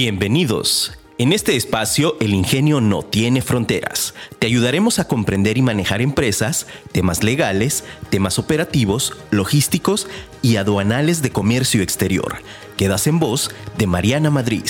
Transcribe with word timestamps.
Bienvenidos. 0.00 0.96
En 1.18 1.32
este 1.32 1.56
espacio, 1.56 2.16
el 2.20 2.32
ingenio 2.32 2.80
no 2.80 3.02
tiene 3.02 3.42
fronteras. 3.42 4.14
Te 4.38 4.46
ayudaremos 4.46 5.00
a 5.00 5.08
comprender 5.08 5.58
y 5.58 5.62
manejar 5.62 6.00
empresas, 6.02 6.68
temas 6.92 7.24
legales, 7.24 7.82
temas 8.08 8.38
operativos, 8.38 9.16
logísticos 9.32 10.06
y 10.40 10.54
aduanales 10.54 11.20
de 11.20 11.32
comercio 11.32 11.82
exterior. 11.82 12.36
Quedas 12.76 13.08
en 13.08 13.18
voz 13.18 13.50
de 13.76 13.88
Mariana 13.88 14.30
Madrid. 14.30 14.62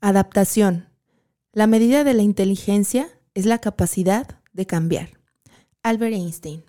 Adaptación. 0.00 0.88
La 1.52 1.68
medida 1.68 2.02
de 2.02 2.14
la 2.14 2.22
inteligencia 2.22 3.08
es 3.34 3.46
la 3.46 3.58
capacidad 3.58 4.37
de 4.52 4.66
cambiar. 4.66 5.10
Albert 5.82 6.14
Einstein. 6.14 6.62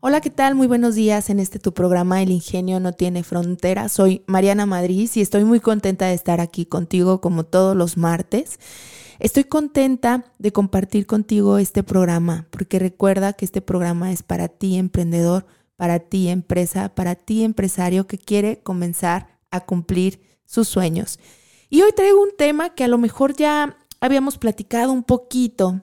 Hola, 0.00 0.20
¿qué 0.20 0.30
tal? 0.30 0.56
Muy 0.56 0.66
buenos 0.66 0.96
días 0.96 1.30
en 1.30 1.38
este 1.38 1.60
tu 1.60 1.72
programa 1.72 2.22
El 2.22 2.32
Ingenio 2.32 2.80
no 2.80 2.92
tiene 2.92 3.22
fronteras. 3.22 3.92
Soy 3.92 4.24
Mariana 4.26 4.66
Madrid 4.66 5.08
y 5.14 5.20
estoy 5.20 5.44
muy 5.44 5.60
contenta 5.60 6.06
de 6.06 6.14
estar 6.14 6.40
aquí 6.40 6.66
contigo 6.66 7.20
como 7.20 7.44
todos 7.44 7.76
los 7.76 7.96
martes. 7.96 8.58
Estoy 9.20 9.44
contenta 9.44 10.24
de 10.40 10.50
compartir 10.50 11.06
contigo 11.06 11.58
este 11.58 11.84
programa 11.84 12.48
porque 12.50 12.80
recuerda 12.80 13.34
que 13.34 13.44
este 13.44 13.60
programa 13.60 14.10
es 14.10 14.24
para 14.24 14.48
ti 14.48 14.76
emprendedor, 14.76 15.46
para 15.76 16.00
ti 16.00 16.28
empresa, 16.28 16.92
para 16.92 17.14
ti 17.14 17.44
empresario 17.44 18.08
que 18.08 18.18
quiere 18.18 18.60
comenzar 18.60 19.38
a 19.52 19.60
cumplir 19.60 20.20
sus 20.44 20.66
sueños. 20.66 21.20
Y 21.70 21.82
hoy 21.82 21.92
traigo 21.94 22.20
un 22.20 22.36
tema 22.36 22.74
que 22.74 22.82
a 22.82 22.88
lo 22.88 22.98
mejor 22.98 23.36
ya 23.36 23.76
habíamos 24.00 24.36
platicado 24.36 24.92
un 24.92 25.04
poquito 25.04 25.80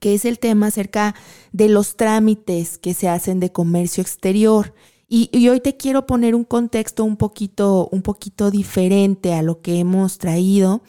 que 0.00 0.14
es 0.14 0.24
el 0.24 0.38
tema 0.38 0.68
acerca 0.68 1.14
de 1.52 1.68
los 1.68 1.96
trámites 1.96 2.78
que 2.78 2.94
se 2.94 3.08
hacen 3.08 3.40
de 3.40 3.52
comercio 3.52 4.02
exterior. 4.02 4.74
Y, 5.08 5.48
hoy 5.48 5.60
te 5.60 5.76
quiero 5.76 6.04
poner 6.04 6.34
un 6.34 6.42
contexto 6.42 7.04
un 7.04 7.16
poquito, 7.16 7.88
un 7.92 8.02
poquito 8.02 8.50
diferente 8.50 9.34
a 9.34 9.42
lo 9.42 9.60
que 9.60 9.78
hemos 9.78 10.18
traído, 10.18 10.82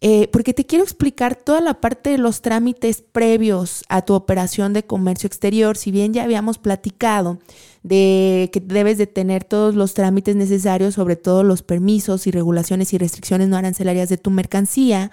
eh, 0.00 0.28
porque 0.28 0.54
te 0.54 0.64
quiero 0.64 0.84
explicar 0.84 1.36
toda 1.36 1.60
la 1.60 1.74
parte 1.74 2.08
de 2.10 2.18
los 2.18 2.40
trámites 2.40 3.02
previos 3.02 3.84
a 3.90 4.02
tu 4.02 4.14
operación 4.14 4.72
de 4.72 4.84
comercio 4.84 5.26
exterior. 5.26 5.76
Si 5.76 5.90
bien 5.90 6.14
ya 6.14 6.24
habíamos 6.24 6.56
platicado 6.56 7.40
de 7.88 8.50
que 8.52 8.60
debes 8.60 8.98
de 8.98 9.06
tener 9.06 9.44
todos 9.44 9.74
los 9.74 9.94
trámites 9.94 10.36
necesarios, 10.36 10.94
sobre 10.94 11.16
todo 11.16 11.42
los 11.42 11.62
permisos 11.62 12.26
y 12.26 12.30
regulaciones 12.30 12.92
y 12.92 12.98
restricciones 12.98 13.48
no 13.48 13.56
arancelarias 13.56 14.10
de 14.10 14.18
tu 14.18 14.30
mercancía, 14.30 15.10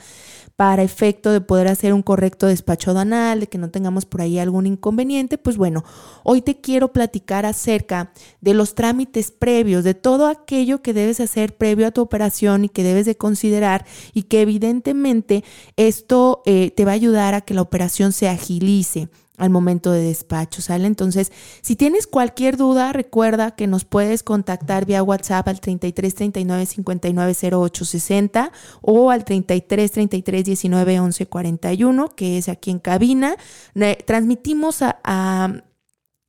para 0.56 0.84
efecto 0.84 1.32
de 1.32 1.42
poder 1.42 1.68
hacer 1.68 1.94
un 1.94 2.02
correcto 2.02 2.48
despacho 2.48 2.92
aduanal, 2.92 3.42
de 3.42 3.48
que 3.48 3.58
no 3.58 3.70
tengamos 3.70 4.06
por 4.06 4.22
ahí 4.22 4.40
algún 4.40 4.66
inconveniente, 4.66 5.38
pues 5.38 5.58
bueno, 5.58 5.84
hoy 6.24 6.42
te 6.42 6.62
quiero 6.62 6.94
platicar 6.94 7.46
acerca 7.46 8.12
de 8.40 8.54
los 8.54 8.74
trámites 8.74 9.32
previos, 9.32 9.84
de 9.84 9.94
todo 9.94 10.28
aquello 10.28 10.82
que 10.82 10.94
debes 10.94 11.20
hacer 11.20 11.58
previo 11.58 11.88
a 11.88 11.92
tu 11.92 12.02
operación 12.02 12.66
y 12.66 12.70
que 12.70 12.84
debes 12.84 13.06
de 13.06 13.16
considerar 13.16 13.86
y 14.14 14.24
que 14.24 14.42
evidentemente 14.42 15.44
esto 15.76 16.42
eh, 16.46 16.72
te 16.72 16.86
va 16.86 16.92
a 16.92 16.96
ayudar 16.96 17.34
a 17.34 17.42
que 17.42 17.54
la 17.54 17.62
operación 17.62 18.14
se 18.14 18.30
agilice 18.30 19.10
al 19.38 19.50
momento 19.50 19.92
de 19.92 20.02
despacho, 20.02 20.62
¿sale? 20.62 20.88
Entonces, 20.88 21.32
si 21.62 21.76
tienes 21.76 22.08
cualquier 22.08 22.58
duda, 22.58 22.94
recuerda 22.94 23.52
que 23.52 23.68
nos 23.68 23.86
puedes 23.86 24.24
contactar 24.24 24.86
vía 24.86 25.04
WhatsApp 25.04 25.48
al 25.48 25.60
33 25.60 26.16
39 26.16 26.66
59 26.66 27.36
08 27.52 27.86
60 27.86 28.52
o 28.82 29.12
al 29.12 29.26
33 29.26 29.92
33 29.92 30.46
19 30.46 31.00
11 31.00 31.26
41, 31.28 32.16
que 32.16 32.38
es 32.38 32.50
aquí 32.50 32.72
en 32.72 32.80
cabina. 32.80 33.36
Transmitimos 34.06 34.82
a, 34.82 35.00
a, 35.04 35.62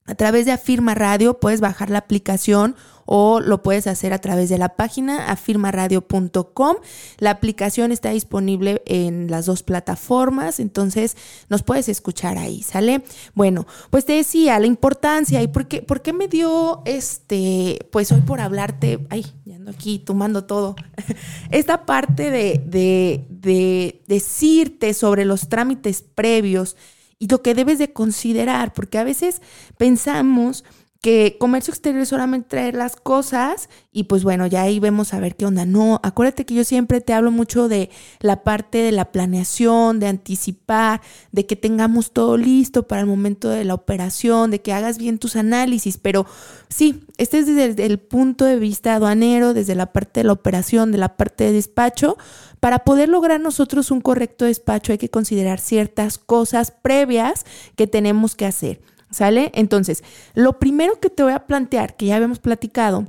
a 0.07 0.15
través 0.15 0.47
de 0.47 0.53
Afirma 0.53 0.95
Radio, 0.95 1.39
puedes 1.39 1.61
bajar 1.61 1.91
la 1.91 1.99
aplicación 1.99 2.77
o 3.07 3.41
lo 3.41 3.63
puedes 3.63 3.87
hacer 3.87 4.13
a 4.13 4.21
través 4.21 4.49
de 4.49 4.59
la 4.59 4.71
página 4.77 5.31
afirmaradio.com. 5.31 6.77
La 7.19 7.31
aplicación 7.31 7.93
está 7.93 8.11
disponible 8.11 8.83
en 8.85 9.31
las 9.31 9.47
dos 9.47 9.63
plataformas, 9.63 10.61
entonces 10.61 11.17
nos 11.49 11.63
puedes 11.63 11.89
escuchar 11.89 12.37
ahí, 12.37 12.63
¿sale? 12.63 13.03
Bueno, 13.35 13.67
pues 13.91 14.05
te 14.05 14.15
decía 14.15 14.59
la 14.59 14.67
importancia 14.67 15.43
y 15.43 15.49
por 15.49 15.69
qué, 15.69 15.83
por 15.83 16.03
qué 16.03 16.13
me 16.13 16.29
dio 16.29 16.83
este, 16.85 17.79
pues 17.91 18.13
hoy 18.13 18.21
por 18.21 18.41
hablarte, 18.41 19.07
ay, 19.09 19.25
ya 19.45 19.57
ando 19.57 19.71
aquí 19.71 19.99
tomando 19.99 20.45
todo, 20.45 20.77
esta 21.51 21.87
parte 21.87 22.31
de, 22.31 22.63
de, 22.67 23.27
de 23.31 24.03
decirte 24.07 24.93
sobre 24.95 25.25
los 25.25 25.49
trámites 25.49 26.03
previos 26.03 26.77
y 27.19 27.29
lo 27.29 27.43
que 27.43 27.55
debes 27.55 27.79
de 27.79 27.93
considerar, 27.93 28.73
porque 28.73 28.99
a 28.99 29.05
veces 29.05 29.41
pensamos 29.79 30.65
que 31.01 31.37
comercio 31.39 31.73
exterior 31.73 32.03
es 32.03 32.09
solamente 32.09 32.49
traer 32.49 32.75
las 32.75 32.97
cosas 32.97 33.69
y 33.93 34.05
pues 34.05 34.25
bueno, 34.25 34.47
ya 34.47 34.63
ahí 34.63 34.81
vemos 34.81 35.15
a 35.15 35.21
ver 35.21 35.37
qué 35.37 35.47
onda. 35.47 35.65
No, 35.65 36.01
acuérdate 36.03 36.45
que 36.45 36.55
yo 36.55 36.65
siempre 36.65 37.01
te 37.01 37.13
hablo 37.13 37.31
mucho 37.31 37.69
de 37.69 37.91
la 38.21 38.43
parte 38.43 38.79
de 38.79 38.93
la 38.93 39.13
planeación, 39.13 40.01
de 40.01 40.09
anticipar, 40.09 41.01
de 41.33 41.47
que 41.47 41.57
tengamos 41.57 42.13
todo 42.13 42.37
listo 42.37 42.87
para 42.87 43.03
el 43.03 43.07
momento 43.07 43.49
de 43.49 43.65
la 43.65 43.75
operación, 43.75 44.51
de 44.51 44.63
que 44.63 44.73
hagas 44.73 44.99
bien 44.99 45.19
tus 45.19 45.37
análisis, 45.37 45.99
pero 45.99 46.27
sí, 46.69 47.05
este 47.19 47.39
es 47.39 47.47
desde 47.47 47.87
el 47.87 47.99
punto 47.99 48.45
de 48.45 48.57
vista 48.57 48.95
aduanero, 48.95 49.55
desde 49.55 49.75
la 49.75 49.93
parte 49.93 50.21
de 50.21 50.25
la 50.25 50.33
operación, 50.33 50.93
de 50.93 50.99
la 50.99 51.17
parte 51.17 51.45
de 51.45 51.53
despacho. 51.53 52.17
Para 52.61 52.81
poder 52.81 53.09
lograr 53.09 53.41
nosotros 53.41 53.91
un 53.91 54.01
correcto 54.01 54.45
despacho 54.45 54.93
hay 54.93 54.99
que 54.99 55.11
considerar 55.11 55.61
ciertas 55.61 56.19
cosas 56.19 56.71
previas 56.71 57.45
que 57.77 57.87
tenemos 57.87 58.35
que 58.35 58.47
hacer. 58.47 58.81
¿Sale? 59.11 59.53
Entonces, 59.55 60.03
lo 60.35 60.59
primero 60.59 60.99
que 61.01 61.11
te 61.11 61.23
voy 61.23 61.33
a 61.33 61.47
plantear, 61.47 61.97
que 61.97 62.07
ya 62.07 62.17
habíamos 62.17 62.41
platicado, 62.41 63.07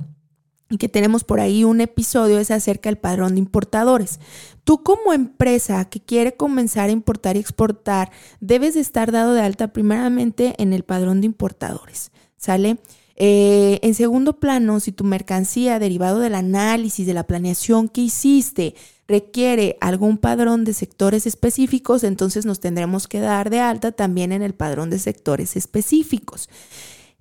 y 0.70 0.76
que 0.76 0.88
tenemos 0.88 1.24
por 1.24 1.40
ahí 1.40 1.64
un 1.64 1.80
episodio 1.80 2.38
es 2.38 2.50
acerca 2.50 2.88
del 2.88 2.98
padrón 2.98 3.34
de 3.34 3.40
importadores. 3.40 4.20
Tú 4.64 4.82
como 4.82 5.12
empresa 5.12 5.86
que 5.86 6.00
quiere 6.00 6.36
comenzar 6.36 6.90
a 6.90 6.92
importar 6.92 7.36
y 7.36 7.40
exportar, 7.40 8.10
debes 8.40 8.74
de 8.74 8.80
estar 8.80 9.10
dado 9.10 9.32
de 9.32 9.40
alta 9.40 9.72
primeramente 9.72 10.54
en 10.58 10.72
el 10.72 10.84
padrón 10.84 11.20
de 11.20 11.26
importadores, 11.26 12.10
¿sale? 12.36 12.78
Eh, 13.20 13.80
en 13.82 13.94
segundo 13.94 14.38
plano, 14.38 14.78
si 14.78 14.92
tu 14.92 15.02
mercancía 15.02 15.80
derivado 15.80 16.20
del 16.20 16.36
análisis, 16.36 17.04
de 17.04 17.14
la 17.14 17.26
planeación 17.26 17.88
que 17.88 18.02
hiciste, 18.02 18.76
requiere 19.08 19.76
algún 19.80 20.18
padrón 20.18 20.64
de 20.64 20.72
sectores 20.72 21.26
específicos, 21.26 22.04
entonces 22.04 22.46
nos 22.46 22.60
tendremos 22.60 23.08
que 23.08 23.18
dar 23.18 23.50
de 23.50 23.58
alta 23.58 23.90
también 23.90 24.30
en 24.30 24.42
el 24.42 24.54
padrón 24.54 24.88
de 24.88 25.00
sectores 25.00 25.56
específicos. 25.56 26.48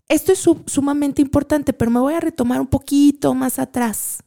Esto 0.07 0.31
es 0.33 0.47
sumamente 0.67 1.23
importante, 1.23 1.73
pero 1.73 1.89
me 1.89 1.99
voy 1.99 2.13
a 2.13 2.19
retomar 2.19 2.61
un 2.61 2.67
poquito 2.67 3.33
más 3.33 3.57
atrás. 3.57 4.19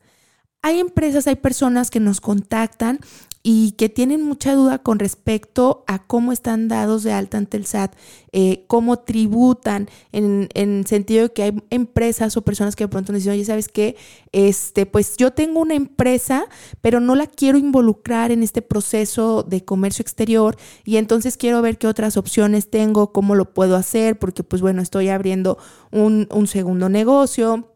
Hay 0.63 0.81
empresas, 0.81 1.29
hay 1.29 1.37
personas 1.37 1.89
que 1.89 2.01
nos 2.01 2.21
contactan 2.21 2.99
y 3.43 3.73
que 3.73 3.89
tienen 3.89 4.23
mucha 4.23 4.55
duda 4.55 4.79
con 4.81 4.99
respecto 4.99 5.83
a 5.87 6.07
cómo 6.07 6.31
están 6.33 6.69
dados 6.69 7.03
de 7.03 7.13
alta 7.13 7.39
ante 7.39 7.57
el 7.57 7.65
SAT, 7.65 7.95
eh, 8.33 8.65
cómo 8.67 8.99
tributan, 8.99 9.89
en, 10.13 10.49
en, 10.55 10.87
sentido 10.87 11.25
de 11.25 11.33
que 11.33 11.43
hay 11.45 11.63
empresas 11.71 12.37
o 12.37 12.43
personas 12.43 12.77
que 12.77 12.85
de 12.85 12.89
pronto 12.89 13.15
dicen, 13.15 13.33
oye, 13.33 13.45
¿sabes 13.47 13.69
qué? 13.69 13.97
Este, 14.33 14.85
pues 14.85 15.17
yo 15.17 15.33
tengo 15.33 15.61
una 15.61 15.75
empresa, 15.75 16.47
pero 16.83 17.01
no 17.01 17.15
la 17.15 17.27
quiero 17.27 17.57
involucrar 17.57 18.31
en 18.31 18.43
este 18.43 18.61
proceso 18.61 19.43
de 19.43 19.65
comercio 19.65 20.03
exterior 20.03 20.57
y 20.85 20.97
entonces 20.97 21.39
quiero 21.39 21.63
ver 21.63 21.79
qué 21.79 21.87
otras 21.87 22.19
opciones 22.19 22.69
tengo, 22.69 23.13
cómo 23.13 23.35
lo 23.35 23.55
puedo 23.55 23.75
hacer, 23.77 24.19
porque 24.19 24.43
pues 24.45 24.61
bueno, 24.61 24.83
estoy 24.83 25.09
abriendo 25.09 25.57
un, 25.91 26.29
un 26.31 26.47
segundo 26.47 26.91
negocio 26.91 27.70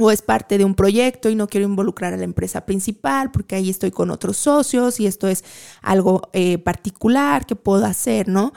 o 0.00 0.10
es 0.10 0.22
parte 0.22 0.58
de 0.58 0.64
un 0.64 0.74
proyecto 0.74 1.28
y 1.28 1.34
no 1.34 1.48
quiero 1.48 1.66
involucrar 1.66 2.14
a 2.14 2.16
la 2.16 2.24
empresa 2.24 2.66
principal 2.66 3.30
porque 3.30 3.56
ahí 3.56 3.70
estoy 3.70 3.90
con 3.90 4.10
otros 4.10 4.36
socios 4.36 5.00
y 5.00 5.06
esto 5.06 5.28
es 5.28 5.44
algo 5.82 6.22
eh, 6.32 6.58
particular 6.58 7.46
que 7.46 7.56
puedo 7.56 7.84
hacer, 7.84 8.28
¿no? 8.28 8.52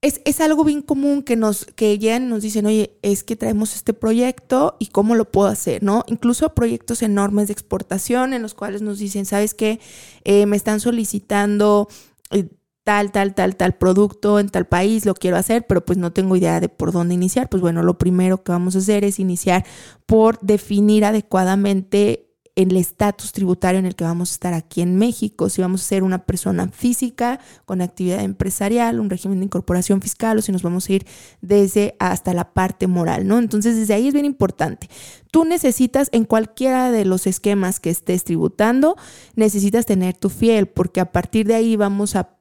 Es, 0.00 0.20
es, 0.24 0.40
algo 0.40 0.64
bien 0.64 0.82
común 0.82 1.22
que 1.22 1.36
nos 1.36 1.64
que 1.64 1.96
llegan 1.96 2.24
y 2.24 2.26
nos 2.26 2.42
dicen, 2.42 2.66
oye, 2.66 2.98
es 3.02 3.22
que 3.22 3.36
traemos 3.36 3.76
este 3.76 3.94
proyecto 3.94 4.76
y 4.80 4.86
cómo 4.86 5.14
lo 5.14 5.30
puedo 5.30 5.46
hacer, 5.46 5.84
¿no? 5.84 6.02
Incluso 6.08 6.54
proyectos 6.54 7.02
enormes 7.02 7.46
de 7.46 7.52
exportación 7.52 8.34
en 8.34 8.42
los 8.42 8.54
cuales 8.54 8.82
nos 8.82 8.98
dicen, 8.98 9.26
¿sabes 9.26 9.54
qué? 9.54 9.78
Eh, 10.24 10.46
me 10.46 10.56
están 10.56 10.80
solicitando 10.80 11.86
eh, 12.32 12.48
tal, 12.84 13.12
tal, 13.12 13.34
tal, 13.34 13.56
tal 13.56 13.74
producto 13.74 14.38
en 14.38 14.48
tal 14.48 14.66
país, 14.66 15.06
lo 15.06 15.14
quiero 15.14 15.36
hacer, 15.36 15.66
pero 15.66 15.84
pues 15.84 15.98
no 15.98 16.12
tengo 16.12 16.36
idea 16.36 16.60
de 16.60 16.68
por 16.68 16.92
dónde 16.92 17.14
iniciar. 17.14 17.48
Pues 17.48 17.60
bueno, 17.60 17.82
lo 17.82 17.98
primero 17.98 18.42
que 18.42 18.52
vamos 18.52 18.74
a 18.74 18.78
hacer 18.78 19.04
es 19.04 19.18
iniciar 19.18 19.64
por 20.06 20.38
definir 20.40 21.04
adecuadamente 21.04 22.32
el 22.54 22.76
estatus 22.76 23.32
tributario 23.32 23.78
en 23.78 23.86
el 23.86 23.94
que 23.94 24.04
vamos 24.04 24.30
a 24.30 24.34
estar 24.34 24.54
aquí 24.54 24.82
en 24.82 24.96
México, 24.96 25.48
si 25.48 25.62
vamos 25.62 25.82
a 25.82 25.86
ser 25.86 26.02
una 26.02 26.26
persona 26.26 26.68
física 26.68 27.40
con 27.64 27.80
actividad 27.80 28.20
empresarial, 28.22 29.00
un 29.00 29.08
régimen 29.08 29.38
de 29.38 29.46
incorporación 29.46 30.02
fiscal 30.02 30.38
o 30.38 30.42
si 30.42 30.52
nos 30.52 30.62
vamos 30.62 30.88
a 30.88 30.92
ir 30.92 31.06
desde 31.40 31.96
hasta 31.98 32.34
la 32.34 32.52
parte 32.52 32.86
moral, 32.86 33.26
¿no? 33.26 33.38
Entonces, 33.38 33.76
desde 33.76 33.94
ahí 33.94 34.08
es 34.08 34.14
bien 34.14 34.26
importante. 34.26 34.88
tú 35.30 35.46
necesitas 35.46 36.10
en 36.12 36.26
cualquiera 36.26 36.90
de 36.90 37.06
los 37.06 37.26
esquemas 37.26 37.80
que 37.80 37.88
estés 37.88 38.24
tributando, 38.24 38.96
necesitas 39.34 39.86
tener 39.86 40.14
tu 40.14 40.28
fiel, 40.28 40.66
porque 40.66 41.00
a 41.00 41.10
partir 41.10 41.46
de 41.46 41.54
ahí 41.54 41.76
vamos 41.76 42.16
a, 42.16 42.36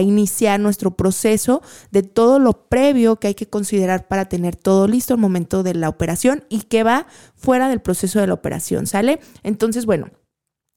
iniciar 0.00 0.60
nuestro 0.60 0.92
proceso 0.92 1.62
de 1.90 2.02
todo 2.02 2.38
lo 2.38 2.68
previo 2.68 3.16
que 3.16 3.28
hay 3.28 3.34
que 3.34 3.48
considerar 3.48 4.08
para 4.08 4.26
tener 4.26 4.56
todo 4.56 4.86
listo 4.86 5.14
al 5.14 5.20
momento 5.20 5.62
de 5.62 5.74
la 5.74 5.88
operación 5.88 6.44
y 6.48 6.62
que 6.62 6.82
va 6.82 7.06
fuera 7.34 7.68
del 7.68 7.80
proceso 7.80 8.20
de 8.20 8.26
la 8.26 8.34
operación, 8.34 8.86
¿sale? 8.86 9.20
Entonces, 9.42 9.86
bueno. 9.86 10.10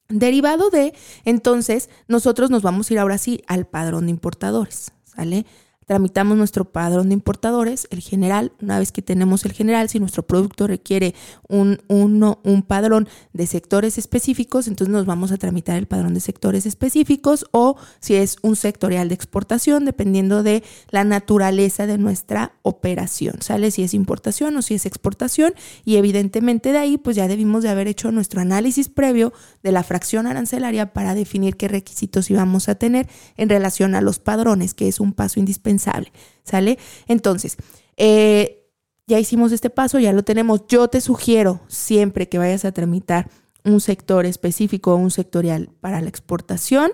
Derivado 0.09 0.69
de, 0.69 0.93
entonces, 1.25 1.89
nosotros 2.07 2.49
nos 2.49 2.61
vamos 2.61 2.89
a 2.89 2.93
ir 2.93 2.99
ahora 2.99 3.17
sí 3.17 3.41
al 3.45 3.67
padrón 3.67 4.05
de 4.05 4.11
importadores, 4.11 4.93
¿sale? 5.03 5.45
Tramitamos 5.87 6.37
nuestro 6.37 6.65
padrón 6.65 7.07
de 7.07 7.13
importadores, 7.13 7.87
el 7.91 8.01
general. 8.01 8.51
Una 8.61 8.77
vez 8.77 8.91
que 8.91 9.01
tenemos 9.01 9.45
el 9.45 9.53
general, 9.53 9.87
si 9.87 10.01
nuestro 10.01 10.27
producto 10.27 10.67
requiere 10.67 11.15
un, 11.47 11.79
un 11.87 12.61
padrón 12.63 13.07
de 13.31 13.47
sectores 13.47 13.97
específicos, 13.97 14.67
entonces 14.67 14.91
nos 14.91 15.05
vamos 15.05 15.31
a 15.31 15.37
tramitar 15.37 15.77
el 15.77 15.87
padrón 15.87 16.13
de 16.13 16.19
sectores 16.19 16.65
específicos 16.65 17.45
o 17.51 17.77
si 18.01 18.15
es 18.15 18.35
un 18.41 18.57
sectorial 18.57 19.07
de 19.07 19.15
exportación, 19.15 19.85
dependiendo 19.85 20.43
de 20.43 20.61
la 20.89 21.05
naturaleza 21.05 21.87
de 21.87 21.97
nuestra 21.97 22.51
operación. 22.63 23.41
¿Sale? 23.41 23.71
Si 23.71 23.81
es 23.81 23.93
importación 23.93 24.57
o 24.57 24.61
si 24.61 24.73
es 24.73 24.85
exportación. 24.85 25.53
Y 25.85 25.95
evidentemente 25.95 26.73
de 26.73 26.79
ahí, 26.79 26.97
pues 26.97 27.15
ya 27.15 27.29
debimos 27.29 27.63
de 27.63 27.69
haber 27.69 27.87
hecho 27.87 28.11
nuestro 28.11 28.41
análisis 28.41 28.89
previo 28.89 29.31
de 29.63 29.71
la 29.71 29.83
fracción 29.83 30.27
arancelaria 30.27 30.91
para 30.91 31.15
definir 31.15 31.55
qué 31.55 31.69
requisitos 31.69 32.29
íbamos 32.29 32.67
a 32.67 32.75
tener 32.75 33.07
en 33.37 33.47
relación 33.47 33.95
a 33.95 34.01
los 34.01 34.19
padrones, 34.19 34.73
que 34.73 34.89
es 34.89 34.99
un 34.99 35.13
paso 35.13 35.39
indispensable 35.39 35.76
¿sale? 35.79 36.77
Entonces, 37.07 37.57
eh, 37.97 38.67
ya 39.07 39.19
hicimos 39.19 39.51
este 39.51 39.69
paso, 39.69 39.99
ya 39.99 40.13
lo 40.13 40.23
tenemos. 40.23 40.67
Yo 40.67 40.87
te 40.87 41.01
sugiero 41.01 41.61
siempre 41.67 42.27
que 42.27 42.37
vayas 42.37 42.65
a 42.65 42.71
tramitar 42.71 43.29
un 43.63 43.79
sector 43.81 44.25
específico 44.25 44.93
o 44.93 44.97
un 44.97 45.11
sectorial 45.11 45.69
para 45.81 46.01
la 46.01 46.09
exportación, 46.09 46.91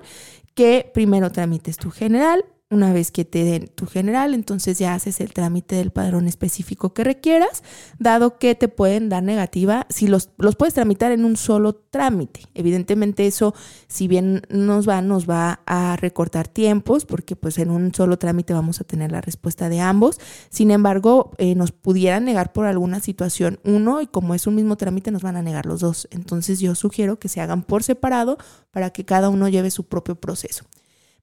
que 0.56 0.89
primero 0.94 1.31
tramites 1.31 1.77
tu 1.77 1.89
general, 1.89 2.45
una 2.74 2.92
vez 2.92 3.12
que 3.12 3.25
te 3.25 3.44
den 3.44 3.68
tu 3.68 3.86
general, 3.86 4.34
entonces 4.34 4.80
ya 4.80 4.94
haces 4.94 5.22
el 5.22 5.34
trámite 5.34 5.75
del 5.75 5.92
padrón 5.92 6.28
específico 6.28 6.94
que 6.94 7.04
requieras, 7.04 7.64
dado 8.00 8.38
que 8.38 8.56
te 8.56 8.68
pueden 8.68 9.10
dar 9.10 9.24
negativa 9.24 9.86
si 9.90 10.08
los, 10.08 10.30
los 10.38 10.56
puedes 10.56 10.74
tramitar 10.74 11.12
en 11.12 11.25
un 11.25 11.38
solo 11.38 11.74
trámite. 11.74 12.42
Evidentemente 12.54 13.28
eso, 13.28 13.54
si 13.88 14.08
bien 14.08 14.42
nos 14.50 14.88
va, 14.88 15.02
nos 15.02 15.30
va 15.30 15.62
a 15.66 15.96
recortar 15.96 16.48
tiempos, 16.48 17.06
porque 17.06 17.36
pues 17.36 17.58
en 17.58 17.70
un 17.70 17.94
solo 17.94 18.18
trámite 18.18 18.54
vamos 18.54 18.81
a 18.81 18.84
tener 18.84 19.12
la 19.12 19.22
respuesta 19.22 19.70
de 19.70 19.80
ambos. 19.80 20.20
Sin 20.50 20.72
embargo, 20.72 21.31
eh, 21.38 21.56
nos 21.56 21.72
pudieran 21.72 22.25
negar 22.25 22.54
por 22.54 22.66
alguna 22.66 23.00
situación 23.00 23.60
uno 23.64 24.02
y 24.02 24.08
como 24.08 24.34
es 24.34 24.48
un 24.48 24.56
mismo 24.56 24.75
trámite 24.78 25.12
nos 25.12 25.22
van 25.22 25.38
a 25.38 25.42
negar 25.42 25.66
los 25.66 25.81
dos. 25.81 26.08
Entonces 26.12 26.60
yo 26.60 26.75
sugiero 26.75 27.20
que 27.20 27.30
se 27.30 27.42
hagan 27.42 27.64
por 27.64 27.84
separado 27.84 28.38
para 28.72 28.90
que 28.90 29.06
cada 29.06 29.30
uno 29.30 29.48
lleve 29.50 29.72
su 29.72 29.86
propio 29.86 30.16
proceso. 30.16 30.66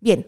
Bien, 0.01 0.27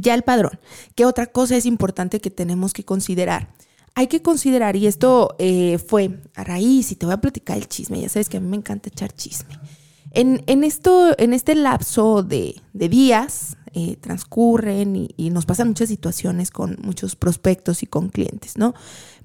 ya 0.00 0.14
el 0.14 0.22
padrón. 0.22 0.58
¿Qué 0.94 1.04
otra 1.04 1.26
cosa 1.26 1.56
es 1.56 1.66
importante 1.66 2.20
que 2.20 2.30
tenemos 2.30 2.72
que 2.72 2.84
considerar? 2.84 3.48
Hay 3.94 4.08
que 4.08 4.22
considerar, 4.22 4.74
y 4.76 4.86
esto 4.86 5.36
eh, 5.38 5.78
fue 5.78 6.20
a 6.34 6.44
raíz, 6.44 6.90
y 6.90 6.96
te 6.96 7.06
voy 7.06 7.14
a 7.14 7.20
platicar 7.20 7.56
el 7.56 7.68
chisme, 7.68 8.00
ya 8.00 8.08
sabes 8.08 8.28
que 8.28 8.38
a 8.38 8.40
mí 8.40 8.48
me 8.48 8.56
encanta 8.56 8.88
echar 8.88 9.12
chisme. 9.12 9.56
En, 10.16 10.62
esto, 10.62 11.12
en 11.18 11.32
este 11.32 11.56
lapso 11.56 12.22
de, 12.22 12.60
días, 12.72 13.56
eh, 13.72 13.96
transcurren 14.00 15.08
y, 15.16 15.30
nos 15.30 15.44
pasan 15.44 15.68
muchas 15.68 15.88
situaciones 15.88 16.52
con 16.52 16.78
muchos 16.82 17.16
prospectos 17.16 17.82
y 17.82 17.86
con 17.86 18.10
clientes, 18.10 18.56
¿no? 18.56 18.74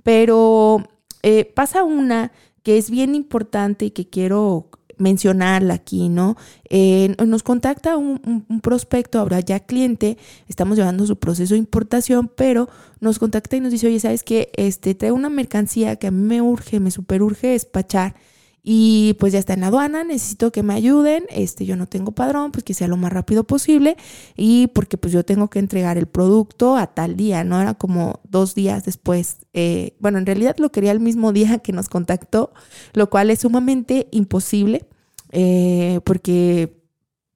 Pero 0.02 0.84
eh, 1.22 1.46
pasa 1.46 1.84
una 1.84 2.32
que 2.64 2.80
es 2.80 2.90
bien 2.90 3.14
importante 3.14 3.86
y 3.86 3.92
que 3.92 4.10
quiero 4.10 4.70
mencionarla 5.00 5.74
aquí, 5.74 6.10
¿no? 6.10 6.38
Eh, 6.70 7.16
nos 7.26 7.42
contacta 7.42 7.98
un, 7.98 8.20
prospecto, 8.62 9.20
ahora 9.20 9.40
ya 9.40 9.62
cliente, 9.62 10.18
estamos 10.48 10.78
llevando 10.78 11.06
su 11.08 11.18
proceso 11.18 11.56
de 11.56 11.60
importación, 11.60 12.30
pero 12.36 12.70
nos 13.00 13.18
contacta 13.18 13.56
y 13.58 13.62
nos 13.62 13.72
dice, 13.72 13.88
oye, 13.88 14.00
¿sabes 14.00 14.24
qué? 14.24 14.52
Este, 14.56 14.94
traigo 14.94 15.16
una 15.16 15.30
mercancía 15.30 15.96
que 15.96 16.08
a 16.08 16.12
mí 16.12 16.22
me 16.22 16.42
urge, 16.42 16.80
me 16.80 16.92
super 16.92 17.24
urge 17.24 17.48
despachar 17.48 18.16
y 18.64 19.16
pues 19.20 19.34
ya 19.34 19.40
está 19.40 19.54
en 19.54 19.62
la 19.62 19.68
aduana, 19.68 20.04
necesito 20.04 20.52
que 20.52 20.64
me 20.64 20.74
ayuden, 20.74 21.26
este, 21.30 21.66
yo 21.66 21.76
no 21.76 21.88
tengo 21.88 22.12
padrón, 22.12 22.52
pues 22.52 22.64
que 22.64 22.74
sea 22.74 22.88
lo 22.88 22.98
más 22.98 23.14
rápido 23.14 23.44
posible 23.46 23.98
y 24.36 24.68
porque 24.68 24.98
pues 24.98 25.14
yo 25.14 25.24
tengo 25.24 25.50
que 25.50 25.60
entregar 25.60 25.98
el 25.98 26.08
producto 26.08 26.76
a 26.76 26.88
tal 26.88 27.16
día, 27.16 27.44
¿no? 27.44 27.62
Era 27.62 27.74
como 27.74 28.20
dos 28.24 28.56
días 28.56 28.86
después, 28.86 29.38
eh, 29.54 29.96
bueno, 30.00 30.18
en 30.18 30.26
realidad 30.26 30.56
lo 30.58 30.72
quería 30.72 30.92
el 30.92 31.00
mismo 31.00 31.32
día 31.34 31.60
que 31.60 31.74
nos 31.74 31.90
contactó, 31.90 32.54
lo 32.94 33.10
cual 33.10 33.30
es 33.30 33.40
sumamente 33.40 34.08
imposible 34.12 34.86
eh, 35.32 36.00
porque 36.06 36.79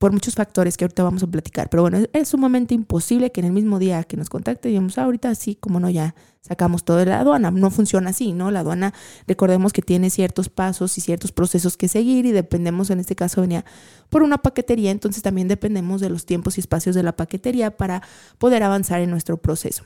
por 0.03 0.11
muchos 0.11 0.35
factores 0.35 0.75
que 0.75 0.83
ahorita 0.83 1.01
vamos 1.01 1.23
a 1.23 1.27
platicar. 1.27 1.69
Pero 1.69 1.83
bueno, 1.83 2.00
es, 2.11 2.27
sumamente 2.27 2.73
imposible 2.73 3.31
que 3.31 3.39
en 3.39 3.45
el 3.45 3.53
mismo 3.53 3.79
día 3.79 4.03
que 4.03 4.17
nos 4.17 4.27
contacte 4.27 4.67
digamos, 4.67 4.97
ah, 4.97 5.05
ahorita 5.05 5.33
sí, 5.33 5.55
como 5.55 5.79
no, 5.79 5.89
ya 5.89 6.13
sacamos 6.41 6.83
todo 6.83 6.97
de 6.97 7.05
la 7.05 7.21
aduana. 7.21 7.51
No 7.51 7.71
funciona 7.71 8.09
así, 8.09 8.33
¿no? 8.33 8.51
La 8.51 8.59
aduana, 8.59 8.94
recordemos 9.27 9.71
que 9.71 9.81
tiene 9.81 10.09
ciertos 10.09 10.50
pasos 10.50 10.97
y 10.97 11.00
ciertos 11.00 11.31
procesos 11.31 11.77
que 11.77 11.88
seguir 11.88 12.25
y 12.25 12.33
dependemos, 12.33 12.89
en 12.89 13.00
este 13.00 13.15
caso 13.15 13.39
venía 13.39 13.63
por 14.09 14.23
una 14.23 14.39
paquetería, 14.39 14.91
entonces 14.91 15.23
también 15.23 15.47
dependemos 15.47 16.01
de 16.01 16.09
los 16.09 16.25
tiempos 16.25 16.57
y 16.57 16.59
espacios 16.59 16.95
de 16.95 17.03
la 17.03 17.15
paquetería 17.15 17.77
para 17.77 18.03
poder 18.39 18.63
avanzar 18.63 19.00
en 19.00 19.09
nuestro 19.09 19.38
proceso. 19.38 19.85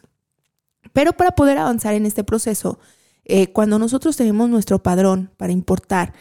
Pero 0.93 1.13
para 1.13 1.33
poder 1.33 1.59
avanzar 1.59 1.93
en 1.93 2.07
este 2.07 2.23
proceso, 2.23 2.79
eh, 3.23 3.51
cuando 3.53 3.77
nosotros 3.77 4.17
tenemos 4.17 4.49
nuestro 4.49 4.81
padrón 4.81 5.29
para 5.37 5.53
importar, 5.53 6.13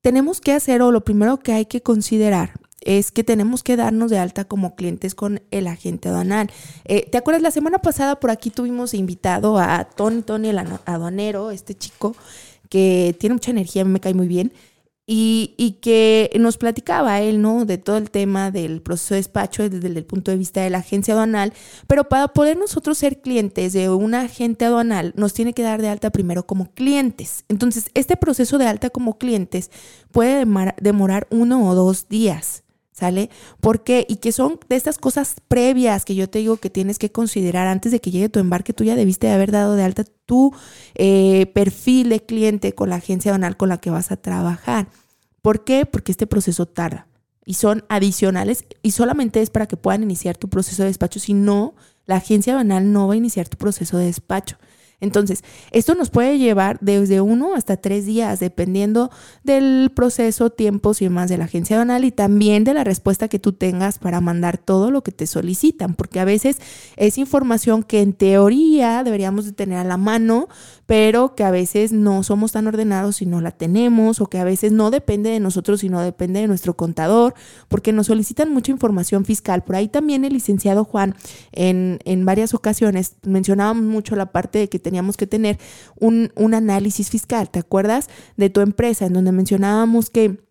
tenemos 0.00 0.40
que 0.40 0.50
hacer 0.50 0.82
o 0.82 0.90
lo 0.90 1.04
primero 1.04 1.38
que 1.38 1.52
hay 1.52 1.66
que 1.66 1.80
considerar 1.80 2.65
es 2.86 3.12
que 3.12 3.24
tenemos 3.24 3.62
que 3.62 3.76
darnos 3.76 4.10
de 4.10 4.18
alta 4.18 4.44
como 4.44 4.76
clientes 4.76 5.14
con 5.14 5.42
el 5.50 5.66
agente 5.66 6.08
aduanal. 6.08 6.50
Eh, 6.84 7.08
¿Te 7.10 7.18
acuerdas? 7.18 7.42
La 7.42 7.50
semana 7.50 7.78
pasada 7.78 8.18
por 8.20 8.30
aquí 8.30 8.50
tuvimos 8.50 8.94
invitado 8.94 9.58
a 9.58 9.84
Tony, 9.84 10.22
Tony 10.22 10.48
el 10.48 10.58
aduanero, 10.58 11.50
este 11.50 11.74
chico 11.74 12.16
que 12.70 13.14
tiene 13.20 13.34
mucha 13.34 13.50
energía, 13.50 13.84
me 13.84 14.00
cae 14.00 14.14
muy 14.14 14.28
bien 14.28 14.52
y, 15.06 15.78
que 15.80 16.30
nos 16.38 16.56
platicaba 16.56 17.20
él, 17.20 17.40
¿no? 17.40 17.64
De 17.64 17.78
todo 17.78 17.96
el 17.96 18.10
tema 18.10 18.50
del 18.50 18.82
proceso 18.82 19.14
de 19.14 19.20
despacho 19.20 19.68
desde 19.68 19.86
el 19.86 20.04
punto 20.04 20.32
de 20.32 20.36
vista 20.36 20.62
de 20.62 20.70
la 20.70 20.78
agencia 20.78 21.14
aduanal, 21.14 21.52
pero 21.86 22.08
para 22.08 22.28
poder 22.28 22.56
nosotros 22.56 22.98
ser 22.98 23.20
clientes 23.20 23.72
de 23.72 23.88
una 23.88 24.22
agente 24.22 24.64
aduanal, 24.64 25.12
nos 25.16 25.32
tiene 25.32 25.52
que 25.52 25.62
dar 25.62 25.80
de 25.80 25.88
alta 25.88 26.10
primero 26.10 26.46
como 26.46 26.72
clientes. 26.72 27.44
Entonces, 27.48 27.90
este 27.94 28.16
proceso 28.16 28.58
de 28.58 28.66
alta 28.66 28.90
como 28.90 29.16
clientes 29.16 29.70
puede 30.10 30.44
demorar 30.80 31.28
uno 31.30 31.68
o 31.68 31.74
dos 31.74 32.08
días. 32.08 32.64
¿Sale? 32.98 33.28
¿Por 33.60 33.84
qué? 33.84 34.06
Y 34.08 34.16
que 34.16 34.32
son 34.32 34.58
de 34.70 34.76
estas 34.76 34.96
cosas 34.96 35.36
previas 35.48 36.06
que 36.06 36.14
yo 36.14 36.30
te 36.30 36.38
digo 36.38 36.56
que 36.56 36.70
tienes 36.70 36.98
que 36.98 37.12
considerar 37.12 37.66
antes 37.66 37.92
de 37.92 38.00
que 38.00 38.10
llegue 38.10 38.30
tu 38.30 38.38
embarque. 38.38 38.72
Tú 38.72 38.84
ya 38.84 38.96
debiste 38.96 39.26
de 39.26 39.34
haber 39.34 39.52
dado 39.52 39.74
de 39.74 39.82
alta 39.82 40.04
tu 40.24 40.54
eh, 40.94 41.44
perfil 41.54 42.08
de 42.08 42.20
cliente 42.24 42.74
con 42.74 42.88
la 42.88 42.96
agencia 42.96 43.32
aduanal 43.32 43.58
con 43.58 43.68
la 43.68 43.76
que 43.76 43.90
vas 43.90 44.12
a 44.12 44.16
trabajar. 44.16 44.88
¿Por 45.42 45.62
qué? 45.62 45.84
Porque 45.84 46.10
este 46.10 46.26
proceso 46.26 46.64
tarda 46.64 47.06
y 47.44 47.54
son 47.54 47.84
adicionales 47.90 48.64
y 48.82 48.92
solamente 48.92 49.42
es 49.42 49.50
para 49.50 49.66
que 49.66 49.76
puedan 49.76 50.02
iniciar 50.02 50.38
tu 50.38 50.48
proceso 50.48 50.82
de 50.82 50.88
despacho. 50.88 51.20
Si 51.20 51.34
no, 51.34 51.74
la 52.06 52.16
agencia 52.16 52.54
aduanal 52.54 52.92
no 52.92 53.08
va 53.08 53.12
a 53.12 53.18
iniciar 53.18 53.46
tu 53.46 53.58
proceso 53.58 53.98
de 53.98 54.06
despacho. 54.06 54.56
Entonces, 55.00 55.44
esto 55.72 55.94
nos 55.94 56.08
puede 56.08 56.38
llevar 56.38 56.78
desde 56.80 57.20
uno 57.20 57.54
hasta 57.54 57.76
tres 57.76 58.06
días, 58.06 58.40
dependiendo 58.40 59.10
del 59.44 59.92
proceso, 59.94 60.48
tiempos 60.48 61.02
y 61.02 61.04
demás 61.04 61.28
de 61.28 61.36
la 61.36 61.44
agencia 61.44 61.76
aduanal 61.76 62.06
y 62.06 62.12
también 62.12 62.64
de 62.64 62.72
la 62.72 62.82
respuesta 62.82 63.28
que 63.28 63.38
tú 63.38 63.52
tengas 63.52 63.98
para 63.98 64.22
mandar 64.22 64.56
todo 64.56 64.90
lo 64.90 65.02
que 65.02 65.12
te 65.12 65.26
solicitan, 65.26 65.94
porque 65.94 66.18
a 66.18 66.24
veces 66.24 66.58
es 66.96 67.18
información 67.18 67.82
que 67.82 68.00
en 68.00 68.14
teoría 68.14 69.04
deberíamos 69.04 69.44
de 69.44 69.52
tener 69.52 69.78
a 69.78 69.84
la 69.84 69.98
mano, 69.98 70.48
pero 70.86 71.34
que 71.34 71.44
a 71.44 71.50
veces 71.50 71.92
no 71.92 72.22
somos 72.22 72.52
tan 72.52 72.66
ordenados 72.66 73.16
si 73.16 73.26
no 73.26 73.42
la 73.42 73.50
tenemos, 73.50 74.20
o 74.22 74.26
que 74.26 74.38
a 74.38 74.44
veces 74.44 74.72
no 74.72 74.90
depende 74.90 75.28
de 75.28 75.40
nosotros, 75.40 75.80
sino 75.80 76.00
depende 76.00 76.40
de 76.40 76.48
nuestro 76.48 76.74
contador, 76.74 77.34
porque 77.68 77.92
nos 77.92 78.06
solicitan 78.06 78.50
mucha 78.50 78.72
información 78.72 79.26
fiscal. 79.26 79.62
Por 79.62 79.76
ahí 79.76 79.88
también 79.88 80.24
el 80.24 80.32
licenciado 80.32 80.84
Juan 80.84 81.14
en, 81.52 81.98
en 82.04 82.24
varias 82.24 82.54
ocasiones 82.54 83.16
mencionábamos 83.22 83.84
mucho 83.84 84.16
la 84.16 84.32
parte 84.32 84.58
de 84.58 84.68
que 84.68 84.85
teníamos 84.86 85.16
que 85.16 85.26
tener 85.26 85.58
un, 85.98 86.30
un 86.36 86.54
análisis 86.54 87.10
fiscal, 87.10 87.50
¿te 87.50 87.58
acuerdas? 87.58 88.08
De 88.36 88.50
tu 88.50 88.60
empresa, 88.60 89.06
en 89.06 89.14
donde 89.14 89.32
mencionábamos 89.32 90.10
que 90.10 90.46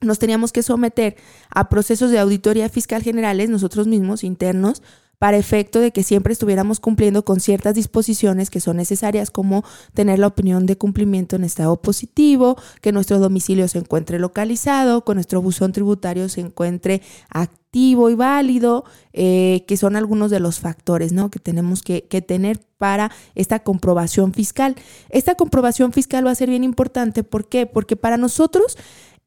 nos 0.00 0.18
teníamos 0.18 0.50
que 0.50 0.64
someter 0.64 1.14
a 1.48 1.68
procesos 1.68 2.10
de 2.10 2.18
auditoría 2.18 2.68
fiscal 2.68 3.04
generales 3.04 3.50
nosotros 3.50 3.86
mismos, 3.86 4.24
internos, 4.24 4.82
para 5.18 5.36
efecto 5.36 5.80
de 5.80 5.90
que 5.90 6.02
siempre 6.02 6.32
estuviéramos 6.32 6.80
cumpliendo 6.80 7.24
con 7.24 7.40
ciertas 7.40 7.74
disposiciones 7.74 8.50
que 8.50 8.60
son 8.60 8.76
necesarias, 8.76 9.30
como 9.30 9.64
tener 9.94 10.18
la 10.18 10.28
opinión 10.28 10.66
de 10.66 10.78
cumplimiento 10.78 11.36
en 11.36 11.44
estado 11.44 11.80
positivo, 11.80 12.56
que 12.80 12.92
nuestro 12.92 13.18
domicilio 13.18 13.66
se 13.68 13.78
encuentre 13.78 14.18
localizado, 14.18 15.04
que 15.04 15.14
nuestro 15.14 15.42
buzón 15.42 15.72
tributario 15.72 16.28
se 16.28 16.40
encuentre 16.40 17.02
activo 17.30 18.10
y 18.10 18.14
válido, 18.14 18.84
eh, 19.12 19.64
que 19.66 19.76
son 19.76 19.96
algunos 19.96 20.30
de 20.30 20.40
los 20.40 20.60
factores 20.60 21.12
¿no? 21.12 21.30
que 21.30 21.38
tenemos 21.38 21.82
que, 21.82 22.04
que 22.04 22.22
tener 22.22 22.60
para 22.78 23.10
esta 23.34 23.58
comprobación 23.58 24.32
fiscal. 24.32 24.76
Esta 25.10 25.34
comprobación 25.34 25.92
fiscal 25.92 26.26
va 26.26 26.30
a 26.30 26.36
ser 26.36 26.48
bien 26.48 26.64
importante, 26.64 27.24
¿por 27.24 27.48
qué? 27.48 27.66
Porque 27.66 27.96
para 27.96 28.16
nosotros 28.16 28.78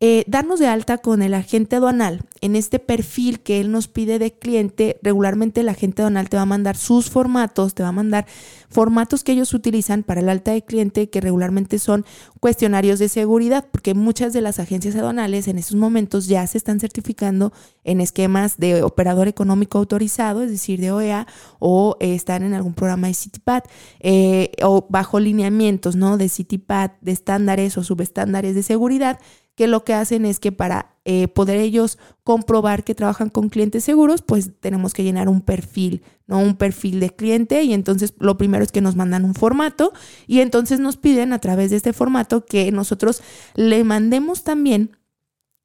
eh, 0.03 0.23
darnos 0.25 0.59
de 0.59 0.65
alta 0.65 0.97
con 0.97 1.21
el 1.21 1.35
agente 1.35 1.75
aduanal 1.75 2.23
en 2.41 2.55
este 2.55 2.79
perfil 2.79 3.39
que 3.39 3.61
él 3.61 3.71
nos 3.71 3.87
pide 3.87 4.17
de 4.17 4.33
cliente, 4.33 4.99
regularmente 5.03 5.61
el 5.61 5.69
agente 5.69 6.01
aduanal 6.01 6.27
te 6.27 6.37
va 6.37 6.41
a 6.41 6.47
mandar 6.47 6.75
sus 6.75 7.11
formatos, 7.11 7.75
te 7.75 7.83
va 7.83 7.89
a 7.89 7.91
mandar 7.91 8.25
formatos 8.71 9.23
que 9.23 9.33
ellos 9.33 9.53
utilizan 9.53 10.01
para 10.01 10.21
el 10.21 10.29
alta 10.29 10.53
de 10.53 10.63
cliente, 10.63 11.11
que 11.11 11.21
regularmente 11.21 11.77
son 11.77 12.03
cuestionarios 12.39 12.97
de 12.97 13.09
seguridad, 13.09 13.67
porque 13.71 13.93
muchas 13.93 14.33
de 14.33 14.41
las 14.41 14.57
agencias 14.57 14.95
aduanales 14.95 15.47
en 15.47 15.59
estos 15.59 15.75
momentos 15.75 16.25
ya 16.25 16.47
se 16.47 16.57
están 16.57 16.79
certificando 16.79 17.53
en 17.83 18.01
esquemas 18.01 18.57
de 18.57 18.81
operador 18.81 19.27
económico 19.27 19.77
autorizado, 19.77 20.41
es 20.41 20.49
decir, 20.49 20.81
de 20.81 20.91
OEA, 20.91 21.27
o 21.59 21.95
están 21.99 22.41
en 22.41 22.55
algún 22.55 22.73
programa 22.73 23.05
de 23.05 23.13
CityPad, 23.13 23.63
eh, 23.99 24.51
o 24.63 24.87
bajo 24.89 25.19
lineamientos 25.19 25.95
¿no? 25.95 26.17
de 26.17 26.27
CityPad, 26.27 26.89
de 27.01 27.11
estándares 27.11 27.77
o 27.77 27.83
subestándares 27.83 28.55
de 28.55 28.63
seguridad 28.63 29.19
que 29.55 29.67
lo 29.67 29.83
que 29.83 29.93
hacen 29.93 30.25
es 30.25 30.39
que 30.39 30.51
para 30.51 30.95
eh, 31.03 31.27
poder 31.27 31.57
ellos 31.57 31.97
comprobar 32.23 32.83
que 32.83 32.95
trabajan 32.95 33.29
con 33.29 33.49
clientes 33.49 33.83
seguros, 33.83 34.21
pues 34.21 34.51
tenemos 34.59 34.93
que 34.93 35.03
llenar 35.03 35.29
un 35.29 35.41
perfil, 35.41 36.03
¿no? 36.27 36.39
Un 36.39 36.55
perfil 36.55 36.99
de 36.99 37.09
cliente 37.09 37.63
y 37.63 37.73
entonces 37.73 38.13
lo 38.19 38.37
primero 38.37 38.63
es 38.63 38.71
que 38.71 38.81
nos 38.81 38.95
mandan 38.95 39.25
un 39.25 39.33
formato 39.33 39.93
y 40.27 40.39
entonces 40.39 40.79
nos 40.79 40.97
piden 40.97 41.33
a 41.33 41.39
través 41.39 41.71
de 41.71 41.77
este 41.77 41.93
formato 41.93 42.45
que 42.45 42.71
nosotros 42.71 43.21
le 43.55 43.83
mandemos 43.83 44.43
también 44.43 44.91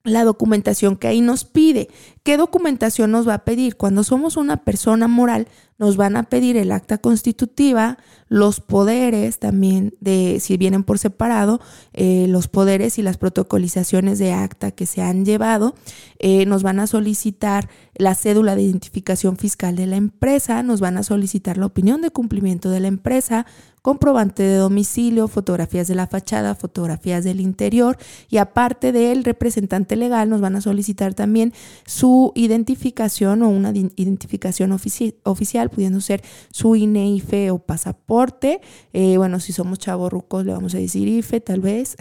la 0.07 0.25
documentación 0.25 0.97
que 0.97 1.09
ahí 1.09 1.21
nos 1.21 1.45
pide. 1.45 1.89
¿Qué 2.23 2.37
documentación 2.37 3.11
nos 3.11 3.29
va 3.29 3.35
a 3.35 3.45
pedir? 3.45 3.77
Cuando 3.77 4.05
somos 4.05 4.37
una 4.37 4.59
persona 4.59 5.09
moral, 5.09 5.49
nos 5.79 5.97
van 5.97 6.17
a 6.17 6.25
pedir 6.25 6.57
el 6.57 6.73
acta 6.73 6.99
constitutiva, 6.99 7.99
los 8.29 8.61
poderes 8.61 9.39
también 9.39 9.95
de, 10.01 10.41
si 10.41 10.57
vienen 10.57 10.85
por 10.85 10.99
separado, 10.99 11.61
eh, 11.93 12.27
los 12.29 12.49
poderes 12.49 12.99
y 12.99 13.03
las 13.03 13.19
protocolizaciones 13.19 14.19
de 14.19 14.33
acta 14.33 14.71
que 14.71 14.87
se 14.87 15.03
han 15.03 15.25
llevado. 15.25 15.75
Eh, 16.19 16.47
nos 16.47 16.63
van 16.63 16.81
a 16.81 16.87
solicitar 16.87 17.69
la 17.95 18.15
cédula 18.15 18.57
de 18.57 18.63
identificación 18.63 19.37
fiscal 19.37 19.77
de 19.77 19.87
la 19.87 19.97
empresa, 19.97 20.63
nos 20.63 20.81
van 20.81 20.97
a 20.99 21.03
solicitar 21.03 21.59
la 21.59 21.67
opinión 21.67 22.01
de 22.01 22.11
cumplimiento 22.11 22.71
de 22.71 22.81
la 22.81 22.89
empresa, 22.89 23.47
comprobante 23.87 24.43
de 24.43 24.57
domicilio, 24.57 25.29
fotografías 25.29 25.87
de 25.87 25.95
la 25.95 26.09
fachada, 26.09 26.57
fotografías 26.57 27.23
del 27.23 27.41
interior 27.41 27.97
y 28.29 28.39
aparte 28.39 28.91
del 28.91 29.23
representante 29.23 29.95
legal 29.95 30.29
nos 30.29 30.41
van 30.41 30.57
a 30.57 30.61
solicitar 30.61 31.15
también 31.15 31.53
su 31.85 32.33
identificación 32.35 33.43
o 33.43 33.49
una 33.49 33.71
identificación 33.71 34.73
oficial, 34.73 35.66
pudiendo 35.71 36.01
ser 36.01 36.23
su 36.51 36.77
INE, 36.77 37.09
IFE 37.09 37.51
o 37.51 37.59
pasaporte. 37.59 38.61
Eh, 38.93 39.17
bueno, 39.17 39.41
si 39.41 39.53
somos 39.53 39.79
chavos 39.79 40.13
rucos 40.13 40.45
le 40.45 40.53
vamos 40.53 40.75
a 40.75 40.79
decir 40.79 41.09
IFE 41.09 41.41
tal 41.41 41.61
vez. 41.61 41.97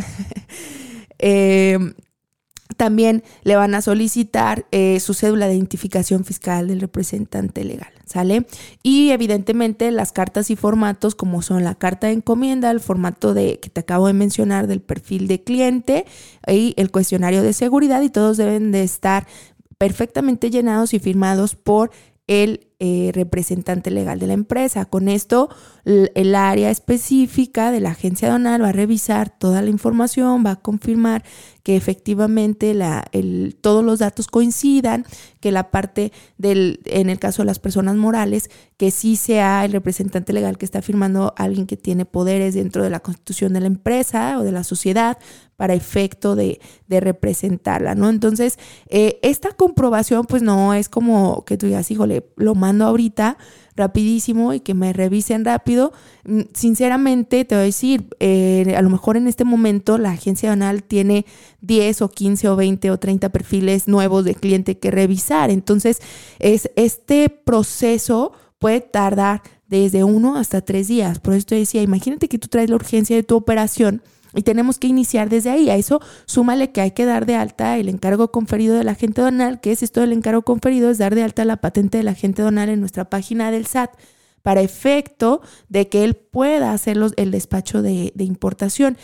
eh, 1.20 1.78
también 2.78 3.24
le 3.44 3.56
van 3.56 3.76
a 3.76 3.82
solicitar 3.82 4.66
eh, 4.72 5.00
su 5.00 5.14
cédula 5.14 5.48
de 5.48 5.56
identificación 5.56 6.26
fiscal 6.26 6.68
del 6.68 6.82
representante 6.82 7.64
legal, 7.64 7.92
¿sale? 8.06 8.46
Y 8.84 9.12
evidentemente 9.12 9.92
las 9.92 10.12
cartas 10.12 10.50
y 10.50 10.56
formatos 10.56 11.16
como 11.16 11.42
son 11.42 11.64
la 11.64 11.76
carta 11.76 12.08
de 12.08 12.14
encomienda, 12.14 12.72
el 12.72 12.80
formato 12.80 13.34
de 13.34 13.60
que 13.60 13.70
te 13.70 13.82
acabo 13.82 14.08
de 14.08 14.14
mencionar 14.14 14.68
del 14.68 14.82
perfil 14.82 15.28
de 15.28 15.44
cliente 15.44 16.06
y 16.48 16.74
el 16.78 16.92
cuestionario 16.92 17.44
de 17.44 17.54
seguridad 17.54 18.02
y 18.02 18.10
todos 18.10 18.38
deben 18.38 18.72
de 18.72 18.84
estar 18.84 19.26
perfectamente 19.78 20.50
llenados 20.50 20.94
y 20.94 21.00
firmados 21.00 21.56
por 21.56 21.92
el 22.28 22.68
eh, 22.80 23.12
representante 23.14 23.90
legal 23.92 24.20
de 24.20 24.28
la 24.28 24.34
empresa. 24.34 24.86
Con 24.86 25.08
esto, 25.08 25.50
el 25.86 26.36
área 26.36 26.70
específica 26.72 27.72
de 27.72 27.80
la 27.80 27.92
agencia 27.92 28.30
donal 28.30 28.64
va 28.64 28.70
a 28.70 28.74
revisar 28.74 29.30
toda 29.30 29.62
la 29.62 29.70
información, 29.70 30.44
va 30.46 30.52
a 30.52 30.56
confirmar 30.62 31.24
que 31.64 31.78
efectivamente 31.78 32.74
la, 32.74 33.06
el, 33.12 33.58
todos 33.62 33.84
los 33.84 34.00
datos 34.00 34.28
coincidan, 34.28 35.06
que 35.40 35.52
la 35.52 35.72
parte 35.72 36.12
del, 36.38 36.82
en 36.86 37.10
el 37.10 37.18
caso 37.18 37.44
de 37.44 37.48
las 37.48 37.60
personas 37.60 37.96
morales, 37.96 38.50
que 38.78 38.92
sí 38.92 39.16
sea 39.16 39.64
el 39.64 39.72
representante 39.72 40.34
legal 40.34 40.58
que 40.58 40.66
está 40.66 40.82
firmando 40.82 41.34
alguien 41.38 41.68
que 41.68 41.78
tiene 41.78 42.06
poderes 42.06 42.56
dentro 42.56 42.84
de 42.84 42.90
la 42.90 43.00
constitución 43.00 43.54
de 43.54 43.62
la 43.62 43.68
empresa 43.68 44.38
o 44.38 44.44
de 44.44 44.52
la 44.52 44.64
sociedad 44.64 45.18
para 45.58 45.74
efecto 45.74 46.36
de, 46.36 46.60
de 46.88 47.00
representarla, 47.00 47.96
¿no? 47.96 48.10
Entonces, 48.10 48.60
eh, 48.88 49.20
esta 49.22 49.52
comprobación, 49.52 50.26
pues 50.26 50.42
no 50.42 50.74
es 50.74 50.90
como 50.90 51.46
que 51.46 51.58
tú 51.58 51.68
digas, 51.68 51.90
híjole, 51.92 52.26
lo 52.36 52.56
mando 52.56 52.86
ahorita, 52.86 53.38
rapidísimo 53.76 54.54
y 54.54 54.62
que 54.62 54.74
me 54.74 54.94
revisen 54.94 55.46
rápido. 55.46 55.92
Mm, 56.24 56.42
sinceramente, 56.54 57.46
te 57.46 57.56
voy 57.56 57.62
a 57.64 57.66
decir, 57.66 58.08
eh, 58.20 58.74
a 58.78 58.82
lo 58.82 58.90
mejor 58.90 59.18
en 59.18 59.28
este 59.28 59.44
momento 59.44 59.98
la 59.98 60.12
agencia 60.12 60.50
banal 60.50 60.84
tiene 60.84 61.26
10 61.62 62.02
o 62.02 62.10
15 62.10 62.50
o 62.50 62.56
20 62.56 62.92
o 62.92 62.98
30 62.98 63.30
perfiles 63.30 63.88
nuevos 63.88 64.26
de 64.26 64.36
cliente 64.36 64.78
que 64.78 64.92
revisar. 64.92 65.50
Entonces, 65.52 66.02
es, 66.40 66.70
este 66.76 67.30
proceso 67.30 68.34
puede 68.60 68.82
tardar 68.82 69.42
desde 69.68 70.04
uno 70.04 70.38
hasta 70.38 70.62
tres 70.62 70.88
días. 70.88 71.20
Por 71.20 71.34
eso 71.34 71.48
te 71.48 71.56
decía, 71.56 71.82
imagínate 71.82 72.30
que 72.30 72.40
tú 72.40 72.48
traes 72.48 72.70
la 72.70 72.76
urgencia 72.76 73.16
de 73.16 73.24
tu 73.24 73.36
operación 73.36 74.02
y 74.36 74.44
tenemos 74.44 74.80
que 74.80 74.88
iniciar 74.88 75.30
desde 75.30 75.50
ahí. 75.50 75.70
A 75.70 75.76
eso 75.76 76.02
súmale 76.26 76.72
que 76.72 76.82
hay 76.82 76.92
que 76.92 77.06
dar 77.06 77.26
de 77.26 77.36
alta 77.36 77.78
el 77.78 77.90
encargo 77.90 78.32
conferido 78.32 78.78
del 78.78 78.90
agente 78.90 79.22
donal. 79.22 79.60
que 79.62 79.72
es 79.72 79.84
esto 79.84 80.02
del 80.02 80.14
encargo 80.14 80.44
conferido? 80.44 80.90
Es 80.90 80.98
dar 80.98 81.16
de 81.16 81.24
alta 81.24 81.46
la 81.46 81.58
patente 81.58 81.98
del 81.98 82.08
agente 82.08 82.42
donal 82.42 82.70
en 82.70 82.80
nuestra 82.80 83.10
página 83.10 83.52
del 83.52 83.66
SAT 83.66 83.92
para 84.46 84.62
efecto 84.62 85.42
de 85.70 85.90
que 85.90 86.04
él 86.04 86.14
pueda 86.14 86.72
hacer 86.72 87.00
el 87.18 87.32
despacho 87.32 87.82
de, 87.82 88.12
de, 88.14 88.24
importación. 88.26 88.96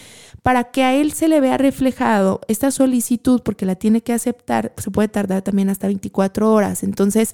Para 0.44 0.66
que 0.66 0.84
a 0.84 0.94
él 0.94 1.14
se 1.14 1.28
le 1.28 1.42
vea 1.42 1.58
reflejado 1.58 2.42
esta 2.48 2.70
solicitud, 2.70 3.42
porque 3.44 3.66
la 3.66 3.74
tiene 3.74 4.02
que 4.02 4.14
aceptar, 4.14 4.72
se 4.78 4.92
puede 4.92 5.08
tardar 5.08 5.42
también 5.42 5.70
hasta 5.70 5.88
24 5.88 6.54
horas. 6.54 6.84
Entonces, 6.84 7.34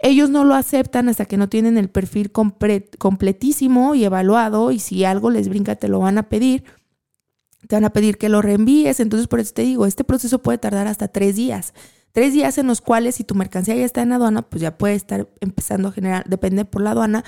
ellos 0.00 0.30
no 0.30 0.44
lo 0.44 0.54
aceptan 0.54 1.08
hasta 1.08 1.24
que 1.24 1.36
no 1.36 1.48
tienen 1.48 1.78
el 1.78 1.90
perfil 1.90 2.30
completísimo 2.30 3.96
y 3.96 4.04
evaluado 4.04 4.70
y 4.70 4.78
si 4.78 5.04
algo 5.04 5.30
les 5.30 5.48
brinca 5.48 5.74
te 5.74 5.88
lo 5.88 5.98
van 5.98 6.18
a 6.18 6.28
pedir 6.28 6.62
te 7.66 7.76
van 7.76 7.84
a 7.84 7.90
pedir 7.90 8.18
que 8.18 8.28
lo 8.28 8.42
reenvíes. 8.42 9.00
Entonces, 9.00 9.28
por 9.28 9.40
eso 9.40 9.52
te 9.52 9.62
digo, 9.62 9.86
este 9.86 10.04
proceso 10.04 10.40
puede 10.40 10.58
tardar 10.58 10.86
hasta 10.86 11.08
tres 11.08 11.36
días. 11.36 11.74
Tres 12.12 12.32
días 12.32 12.58
en 12.58 12.66
los 12.66 12.80
cuales 12.80 13.16
si 13.16 13.24
tu 13.24 13.34
mercancía 13.34 13.76
ya 13.76 13.84
está 13.84 14.02
en 14.02 14.12
aduana, 14.12 14.42
pues 14.42 14.62
ya 14.62 14.78
puede 14.78 14.94
estar 14.94 15.28
empezando 15.40 15.88
a 15.88 15.92
generar, 15.92 16.24
depende 16.28 16.64
por 16.64 16.82
la 16.82 16.92
aduana, 16.92 17.22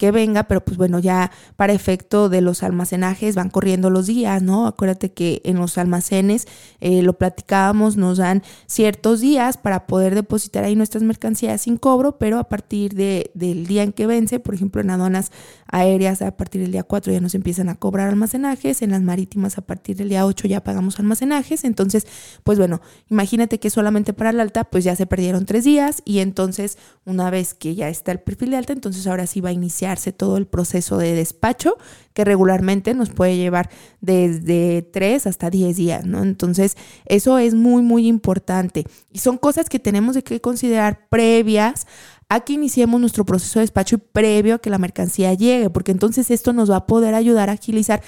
que 0.00 0.10
venga, 0.12 0.44
pero 0.44 0.64
pues 0.64 0.78
bueno, 0.78 0.98
ya 0.98 1.30
para 1.56 1.74
efecto 1.74 2.30
de 2.30 2.40
los 2.40 2.62
almacenajes 2.62 3.34
van 3.34 3.50
corriendo 3.50 3.90
los 3.90 4.06
días, 4.06 4.42
¿no? 4.42 4.66
Acuérdate 4.66 5.12
que 5.12 5.42
en 5.44 5.58
los 5.58 5.76
almacenes, 5.76 6.48
eh, 6.80 7.02
lo 7.02 7.18
platicábamos, 7.18 7.98
nos 7.98 8.16
dan 8.16 8.42
ciertos 8.66 9.20
días 9.20 9.58
para 9.58 9.86
poder 9.86 10.14
depositar 10.14 10.64
ahí 10.64 10.74
nuestras 10.74 11.02
mercancías 11.02 11.60
sin 11.60 11.76
cobro, 11.76 12.16
pero 12.16 12.38
a 12.38 12.44
partir 12.44 12.94
de, 12.94 13.30
del 13.34 13.66
día 13.66 13.82
en 13.82 13.92
que 13.92 14.06
vence, 14.06 14.40
por 14.40 14.54
ejemplo, 14.54 14.80
en 14.80 14.88
aduanas 14.88 15.32
aéreas 15.66 16.22
a 16.22 16.34
partir 16.34 16.62
del 16.62 16.72
día 16.72 16.82
4 16.82 17.12
ya 17.12 17.20
nos 17.20 17.34
empiezan 17.34 17.68
a 17.68 17.74
cobrar 17.74 18.08
almacenajes, 18.08 18.80
en 18.80 18.92
las 18.92 19.02
marítimas 19.02 19.58
a 19.58 19.60
partir 19.60 19.96
del 19.96 20.08
día 20.08 20.24
8 20.24 20.48
ya 20.48 20.64
pagamos 20.64 20.98
almacenajes, 20.98 21.62
entonces, 21.62 22.06
pues 22.42 22.56
bueno, 22.56 22.80
imagínate 23.10 23.60
que 23.60 23.68
solamente 23.68 24.14
para 24.14 24.32
la 24.32 24.44
alta, 24.44 24.64
pues 24.64 24.82
ya 24.82 24.96
se 24.96 25.04
perdieron 25.04 25.44
tres 25.44 25.64
días 25.64 26.00
y 26.06 26.20
entonces 26.20 26.78
una 27.04 27.28
vez 27.28 27.52
que 27.52 27.74
ya 27.74 27.90
está 27.90 28.12
el 28.12 28.20
perfil 28.20 28.52
de 28.52 28.56
alta, 28.56 28.72
entonces 28.72 29.06
ahora 29.06 29.26
sí 29.26 29.42
va 29.42 29.50
a 29.50 29.52
iniciar 29.52 29.89
todo 30.12 30.36
el 30.36 30.46
proceso 30.46 30.98
de 30.98 31.14
despacho, 31.14 31.76
que 32.12 32.24
regularmente 32.24 32.94
nos 32.94 33.10
puede 33.10 33.36
llevar 33.36 33.70
desde 34.00 34.82
3 34.82 35.26
hasta 35.26 35.50
10 35.50 35.76
días, 35.76 36.06
¿no? 36.06 36.22
Entonces, 36.22 36.76
eso 37.06 37.38
es 37.38 37.54
muy, 37.54 37.82
muy 37.82 38.06
importante. 38.06 38.84
Y 39.10 39.18
son 39.18 39.38
cosas 39.38 39.68
que 39.68 39.78
tenemos 39.78 40.16
que 40.22 40.40
considerar 40.40 41.08
previas 41.08 41.86
a 42.28 42.40
que 42.40 42.52
iniciemos 42.52 43.00
nuestro 43.00 43.24
proceso 43.24 43.58
de 43.58 43.64
despacho 43.64 43.96
y 43.96 43.98
previo 43.98 44.54
a 44.54 44.58
que 44.60 44.70
la 44.70 44.78
mercancía 44.78 45.34
llegue, 45.34 45.68
porque 45.68 45.92
entonces 45.92 46.30
esto 46.30 46.52
nos 46.52 46.70
va 46.70 46.76
a 46.76 46.86
poder 46.86 47.14
ayudar 47.14 47.50
a 47.50 47.54
agilizar 47.54 48.02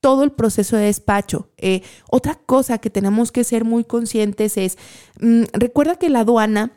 todo 0.00 0.24
el 0.24 0.32
proceso 0.32 0.76
de 0.76 0.86
despacho. 0.86 1.50
Eh, 1.56 1.82
otra 2.10 2.34
cosa 2.34 2.78
que 2.78 2.90
tenemos 2.90 3.32
que 3.32 3.44
ser 3.44 3.64
muy 3.64 3.84
conscientes 3.84 4.56
es, 4.56 4.78
mm, 5.20 5.44
recuerda 5.52 5.96
que 5.96 6.08
la 6.08 6.20
aduana 6.20 6.72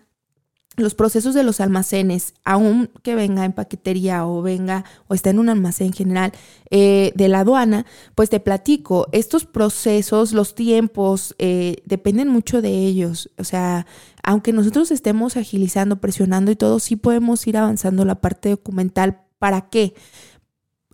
los 0.78 0.96
procesos 0.96 1.34
de 1.34 1.44
los 1.44 1.60
almacenes, 1.60 2.34
aun 2.44 2.90
que 3.04 3.16
venga 3.16 3.46
en 3.46 3.54
paquetería 3.54 4.26
o 4.26 4.42
venga 4.42 4.86
o 5.08 5.14
está 5.14 5.30
en 5.30 5.40
un 5.40 5.50
almacén 5.50 5.94
general 5.94 6.32
eh, 6.70 7.12
de 7.16 7.28
la 7.28 7.42
aduana, 7.42 7.86
pues 8.16 8.30
te 8.30 8.40
platico, 8.40 9.08
estos 9.12 9.46
procesos, 9.46 10.32
los 10.32 10.56
tiempos, 10.56 11.36
eh, 11.38 11.78
dependen 11.86 12.30
mucho 12.30 12.62
de 12.62 12.70
ellos. 12.70 13.30
O 13.38 13.44
sea, 13.44 13.86
aunque 14.24 14.54
nosotros 14.54 14.92
estemos 14.92 15.38
agilizando, 15.38 16.00
presionando 16.00 16.52
y 16.52 16.56
todo, 16.56 16.80
sí 16.80 16.96
podemos 16.96 17.46
ir 17.48 17.58
avanzando 17.58 18.06
la 18.06 18.22
parte 18.22 18.50
documental. 18.50 19.22
¿Para 19.38 19.70
qué? 19.70 19.94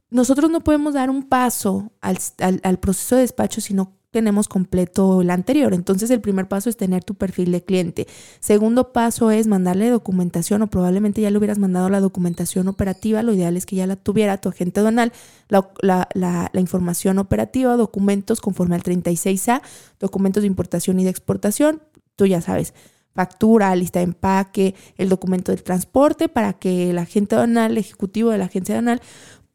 Nosotros 0.10 0.50
no 0.50 0.62
podemos 0.62 0.94
dar 0.94 1.10
un 1.10 1.24
paso 1.24 1.92
al, 2.02 2.18
al 2.40 2.80
proceso 2.80 3.16
de 3.16 3.22
despacho 3.22 3.62
si 3.62 3.74
no 3.74 3.94
tenemos 4.16 4.48
completo 4.48 5.20
el 5.20 5.30
anterior. 5.30 5.74
Entonces 5.74 6.10
el 6.10 6.22
primer 6.22 6.48
paso 6.48 6.70
es 6.70 6.78
tener 6.78 7.04
tu 7.04 7.16
perfil 7.16 7.52
de 7.52 7.62
cliente. 7.62 8.08
Segundo 8.40 8.94
paso 8.94 9.30
es 9.30 9.46
mandarle 9.46 9.90
documentación 9.90 10.62
o 10.62 10.68
probablemente 10.68 11.20
ya 11.20 11.30
le 11.32 11.38
hubieras 11.38 11.60
mandado 11.60 11.90
la 11.90 12.00
documentación 12.00 12.70
operativa. 12.70 13.24
Lo 13.24 13.34
ideal 13.34 13.58
es 13.58 13.66
que 13.66 13.76
ya 13.76 13.88
la 13.88 13.98
tuviera 13.98 14.38
tu 14.38 14.48
agente 14.48 14.80
aduanal, 14.80 15.12
la, 15.50 16.50
información 16.54 17.20
operativa, 17.20 17.76
documentos 17.76 18.40
conforme 18.40 18.76
al 18.76 18.84
36A, 18.84 19.62
documentos 20.00 20.44
de 20.44 20.48
importación 20.48 20.98
y 21.02 21.04
de 21.04 21.10
exportación. 21.10 21.82
Tú 22.16 22.26
ya 22.26 22.40
sabes, 22.40 22.74
factura, 23.14 23.76
lista 23.76 24.00
de 24.00 24.06
empaque, 24.06 24.76
el 24.98 25.10
documento 25.10 25.52
del 25.52 25.62
transporte 25.62 26.30
para 26.30 26.54
que 26.54 26.92
el 26.92 27.00
agente 27.00 27.36
aduanal, 27.36 27.72
el 27.72 27.80
ejecutivo 27.80 28.30
de 28.30 28.38
la 28.38 28.46
agencia 28.46 28.76
aduanal 28.76 29.02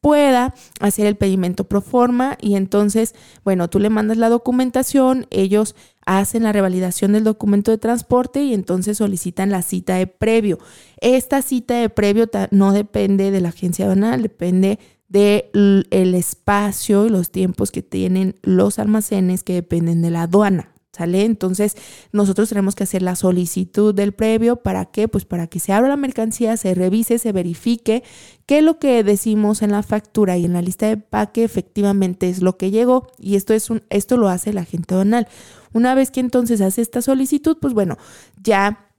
pueda 0.01 0.55
hacer 0.81 1.07
el 1.07 1.17
pedimento 1.17 1.65
pro 1.65 1.81
forma 1.81 2.37
y 2.41 2.55
entonces, 2.55 3.15
bueno, 3.45 3.69
tú 3.69 3.79
le 3.79 3.91
mandas 3.91 4.17
la 4.17 4.29
documentación, 4.29 5.27
ellos 5.31 5.75
hacen 6.07 6.43
la 6.43 6.53
revalidación 6.53 7.13
del 7.13 7.25
documento 7.25 7.71
de 7.71 7.79
transporte 7.79 8.43
y 8.43 8.55
entonces 8.55 8.99
solicitan 8.99 9.51
la 9.51 9.63
cita 9.63 9.97
de 9.97 10.07
previo. 10.07 10.59
Esta 11.01 11.43
cita 11.43 11.75
de 11.75 11.89
previo 11.89 12.29
no 12.51 12.73
depende 12.73 13.31
de 13.31 13.41
la 13.41 13.51
agencia 13.51 13.85
aduanal, 13.85 14.23
depende 14.23 14.79
del 15.09 15.87
el 15.91 16.15
espacio 16.15 17.07
y 17.07 17.11
los 17.11 17.31
tiempos 17.31 17.71
que 17.71 17.83
tienen 17.83 18.37
los 18.43 18.79
almacenes 18.79 19.43
que 19.43 19.55
dependen 19.55 20.03
de 20.03 20.11
la 20.11 20.23
aduana. 20.23 20.73
¿Sale? 20.93 21.25
Entonces, 21.25 21.77
nosotros 22.11 22.49
tenemos 22.49 22.75
que 22.75 22.83
hacer 22.83 23.03
la 23.03 23.15
solicitud 23.15 23.95
del 23.95 24.13
previo. 24.13 24.57
¿Para 24.57 24.87
qué? 24.87 25.07
Pues 25.07 25.25
para 25.25 25.47
que 25.47 25.61
se 25.61 25.73
abra 25.73 25.89
la 25.89 25.97
mercancía, 25.97 26.57
se 26.57 26.75
revise, 26.75 27.19
se 27.19 27.31
verifique 27.31 28.03
que 28.45 28.61
lo 28.61 28.81
que 28.81 29.05
decimos 29.05 29.63
en 29.63 29.71
la 29.71 29.85
factura 29.85 30.37
y 30.37 30.45
en 30.45 30.53
la 30.53 30.63
lista 30.63 30.89
de 30.89 30.97
paque 30.97 31.45
efectivamente 31.45 32.29
es 32.29 32.43
lo 32.43 32.57
que 32.57 32.73
llegó. 32.73 33.07
Y 33.19 33.37
esto, 33.37 33.55
es 33.55 33.71
un, 33.71 33.85
esto 33.89 34.17
lo 34.17 34.29
hace 34.29 34.51
el 34.51 34.59
agente 34.59 34.97
donal. 34.97 35.29
Una 35.73 35.95
vez 35.95 36.11
que 36.11 36.19
entonces 36.19 36.61
hace 36.61 36.83
esta 36.83 37.03
solicitud, 37.03 37.59
pues 37.61 37.73
bueno, 37.73 37.97
ya 38.43 38.91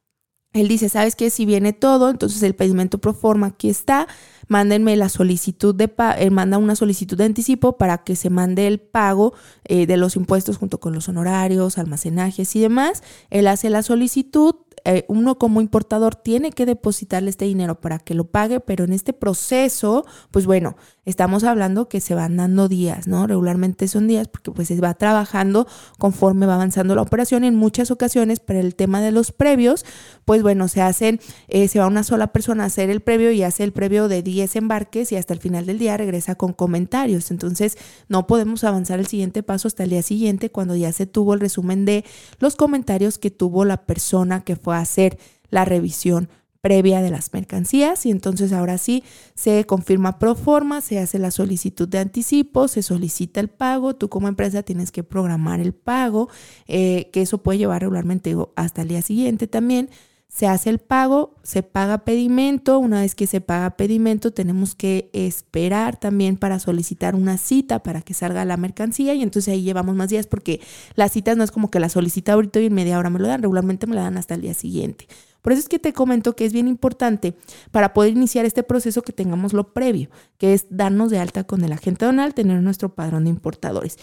él 0.53 0.67
dice, 0.67 0.89
¿sabes 0.89 1.15
qué? 1.15 1.29
Si 1.29 1.45
viene 1.45 1.71
todo, 1.73 2.09
entonces 2.09 2.43
el 2.43 2.55
pedimento 2.55 2.97
pro 2.97 3.13
forma 3.13 3.47
aquí 3.47 3.69
está, 3.69 4.07
mándenme 4.51 4.97
la 4.97 5.07
solicitud 5.07 5.73
de 5.73 5.89
eh, 6.17 6.29
manda 6.29 6.57
una 6.57 6.75
solicitud 6.75 7.17
de 7.17 7.23
anticipo 7.23 7.77
para 7.77 7.99
que 7.99 8.17
se 8.17 8.29
mande 8.29 8.67
el 8.67 8.81
pago 8.81 9.33
eh, 9.63 9.85
de 9.87 9.95
los 9.95 10.17
impuestos 10.17 10.57
junto 10.57 10.81
con 10.81 10.93
los 10.93 11.07
honorarios, 11.07 11.77
almacenajes 11.77 12.53
y 12.57 12.59
demás. 12.59 13.01
Él 13.29 13.47
hace 13.47 13.69
la 13.69 13.81
solicitud, 13.81 14.55
eh, 14.83 15.05
uno 15.07 15.37
como 15.37 15.61
importador 15.61 16.15
tiene 16.15 16.51
que 16.51 16.65
depositarle 16.65 17.29
este 17.29 17.45
dinero 17.45 17.79
para 17.79 17.99
que 17.99 18.13
lo 18.13 18.25
pague, 18.25 18.59
pero 18.59 18.83
en 18.83 18.93
este 18.93 19.13
proceso, 19.13 20.05
pues 20.31 20.45
bueno, 20.45 20.75
estamos 21.05 21.43
hablando 21.43 21.87
que 21.87 22.01
se 22.01 22.15
van 22.15 22.35
dando 22.37 22.67
días, 22.67 23.07
¿no? 23.07 23.27
Regularmente 23.27 23.87
son 23.87 24.07
días 24.07 24.27
porque 24.27 24.51
pues 24.51 24.67
se 24.67 24.79
va 24.81 24.93
trabajando 24.95 25.67
conforme 25.97 26.45
va 26.45 26.55
avanzando 26.55 26.95
la 26.95 27.03
operación. 27.03 27.43
En 27.43 27.55
muchas 27.55 27.91
ocasiones, 27.91 28.39
para 28.39 28.59
el 28.59 28.75
tema 28.75 29.01
de 29.01 29.11
los 29.11 29.31
previos, 29.31 29.85
pues 30.25 30.41
bueno, 30.41 30.67
se 30.67 30.81
hacen, 30.81 31.19
eh, 31.47 31.67
se 31.67 31.79
va 31.79 31.87
una 31.87 32.03
sola 32.03 32.33
persona 32.33 32.63
a 32.63 32.67
hacer 32.67 32.89
el 32.89 33.01
previo 33.01 33.31
y 33.31 33.43
hace 33.43 33.63
el 33.63 33.73
previo 33.73 34.07
de 34.07 34.23
10 34.23 34.40
embarques 34.55 35.11
y 35.11 35.15
hasta 35.15 35.33
el 35.33 35.39
final 35.39 35.65
del 35.65 35.79
día 35.79 35.97
regresa 35.97 36.35
con 36.35 36.53
comentarios. 36.53 37.31
Entonces, 37.31 37.77
no 38.09 38.27
podemos 38.27 38.63
avanzar 38.63 38.99
el 38.99 39.07
siguiente 39.07 39.43
paso 39.43 39.67
hasta 39.67 39.83
el 39.83 39.91
día 39.91 40.01
siguiente 40.01 40.51
cuando 40.51 40.75
ya 40.75 40.91
se 40.91 41.05
tuvo 41.05 41.33
el 41.33 41.39
resumen 41.39 41.85
de 41.85 42.03
los 42.39 42.55
comentarios 42.55 43.17
que 43.17 43.31
tuvo 43.31 43.65
la 43.65 43.85
persona 43.85 44.43
que 44.43 44.55
fue 44.55 44.75
hacer 44.75 45.17
la 45.49 45.65
revisión 45.65 46.29
previa 46.61 47.01
de 47.01 47.09
las 47.09 47.33
mercancías. 47.33 48.05
Y 48.05 48.11
entonces 48.11 48.53
ahora 48.53 48.77
sí 48.77 49.03
se 49.35 49.65
confirma 49.65 50.19
pro 50.19 50.35
forma, 50.35 50.81
se 50.81 50.99
hace 50.99 51.19
la 51.19 51.31
solicitud 51.31 51.87
de 51.87 51.99
anticipo, 51.99 52.67
se 52.67 52.83
solicita 52.83 53.39
el 53.39 53.49
pago, 53.49 53.95
tú 53.95 54.09
como 54.09 54.27
empresa 54.27 54.63
tienes 54.63 54.91
que 54.91 55.03
programar 55.03 55.59
el 55.59 55.73
pago, 55.73 56.29
eh, 56.67 57.09
que 57.11 57.23
eso 57.23 57.39
puede 57.39 57.59
llevar 57.59 57.81
regularmente 57.81 58.35
hasta 58.55 58.83
el 58.83 58.87
día 58.87 59.01
siguiente 59.01 59.47
también, 59.47 59.89
se 60.33 60.47
hace 60.47 60.69
el 60.69 60.79
pago, 60.79 61.35
se 61.43 61.61
paga 61.61 62.05
pedimento, 62.05 62.79
una 62.79 63.01
vez 63.01 63.15
que 63.15 63.27
se 63.27 63.41
paga 63.41 63.71
pedimento 63.71 64.31
tenemos 64.31 64.75
que 64.75 65.09
esperar 65.11 65.99
también 65.99 66.37
para 66.37 66.57
solicitar 66.57 67.15
una 67.15 67.37
cita 67.37 67.83
para 67.83 68.01
que 68.01 68.13
salga 68.13 68.45
la 68.45 68.55
mercancía 68.55 69.13
y 69.13 69.23
entonces 69.23 69.53
ahí 69.53 69.61
llevamos 69.61 69.93
más 69.95 70.09
días 70.09 70.27
porque 70.27 70.61
las 70.95 71.11
citas 71.11 71.35
no 71.35 71.43
es 71.43 71.51
como 71.51 71.69
que 71.69 71.81
la 71.81 71.89
solicita 71.89 72.31
ahorita 72.33 72.61
y 72.61 72.67
en 72.67 72.73
media 72.73 72.97
hora 72.97 73.09
me 73.09 73.19
lo 73.19 73.27
dan, 73.27 73.41
regularmente 73.41 73.87
me 73.87 73.95
la 73.95 74.03
dan 74.03 74.17
hasta 74.17 74.35
el 74.35 74.41
día 74.41 74.53
siguiente. 74.53 75.05
Por 75.41 75.53
eso 75.53 75.61
es 75.61 75.69
que 75.69 75.79
te 75.79 75.93
comento 75.93 76.35
que 76.35 76.45
es 76.45 76.53
bien 76.53 76.67
importante 76.67 77.35
para 77.71 77.93
poder 77.93 78.11
iniciar 78.11 78.45
este 78.45 78.63
proceso 78.63 79.01
que 79.01 79.13
tengamos 79.13 79.53
lo 79.53 79.73
previo, 79.73 80.09
que 80.37 80.53
es 80.53 80.67
darnos 80.69 81.11
de 81.11 81.19
alta 81.19 81.43
con 81.43 81.63
el 81.63 81.71
agente 81.71 82.05
donal, 82.05 82.33
tener 82.33 82.61
nuestro 82.61 82.93
padrón 82.93 83.23
de 83.23 83.29
importadores. 83.29 83.97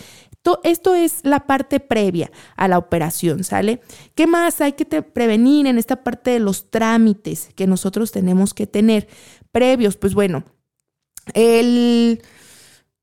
Esto, 0.62 0.94
es 0.94 1.20
la 1.24 1.46
parte 1.46 1.80
previa 1.80 2.30
a 2.56 2.68
la 2.68 2.78
operación, 2.78 3.44
¿sale? 3.44 3.80
¿Qué 4.14 4.26
más 4.26 4.60
hay 4.60 4.72
que 4.72 4.86
prevenir 5.02 5.66
en 5.66 5.78
esta 5.78 6.02
parte 6.02 6.30
de 6.30 6.38
los 6.38 6.70
trámites 6.70 7.50
que 7.54 7.66
nosotros 7.66 8.12
tenemos 8.12 8.54
que 8.54 8.66
tener 8.66 9.08
previos? 9.52 9.96
Pues 9.96 10.14
bueno, 10.14 10.44
el 11.34 12.22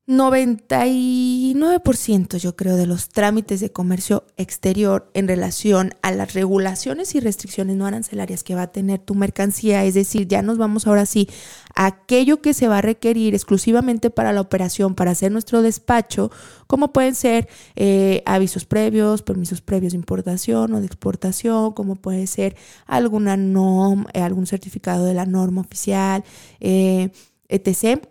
99% 0.08 2.38
yo 2.38 2.54
creo 2.54 2.76
de 2.76 2.86
los 2.86 3.08
trámites 3.08 3.58
de 3.58 3.72
comercio 3.72 4.24
exterior 4.36 5.10
en 5.14 5.26
relación 5.26 5.94
a 6.00 6.12
las 6.12 6.32
regulaciones 6.32 7.16
y 7.16 7.20
restricciones 7.20 7.76
no 7.76 7.86
arancelarias 7.86 8.44
que 8.44 8.54
va 8.54 8.62
a 8.62 8.70
tener 8.70 9.00
tu 9.00 9.16
mercancía, 9.16 9.84
es 9.84 9.94
decir, 9.94 10.28
ya 10.28 10.42
nos 10.42 10.58
vamos 10.58 10.86
ahora 10.86 11.06
sí 11.06 11.28
a 11.74 11.86
aquello 11.86 12.40
que 12.40 12.54
se 12.54 12.68
va 12.68 12.78
a 12.78 12.82
requerir 12.82 13.34
exclusivamente 13.34 14.10
para 14.10 14.32
la 14.32 14.42
operación, 14.42 14.94
para 14.94 15.10
hacer 15.10 15.32
nuestro 15.32 15.60
despacho, 15.60 16.30
como 16.68 16.92
pueden 16.92 17.16
ser 17.16 17.48
eh, 17.74 18.22
avisos 18.26 18.64
previos, 18.64 19.22
permisos 19.22 19.60
previos 19.60 19.92
de 19.92 19.98
importación 19.98 20.72
o 20.72 20.78
de 20.78 20.86
exportación, 20.86 21.72
como 21.72 21.96
puede 21.96 22.28
ser 22.28 22.54
alguna 22.86 23.36
norma, 23.36 24.06
eh, 24.12 24.20
algún 24.20 24.46
certificado 24.46 25.04
de 25.04 25.14
la 25.14 25.26
norma 25.26 25.62
oficial, 25.62 26.22
eh, 26.60 27.10
etc 27.48 28.06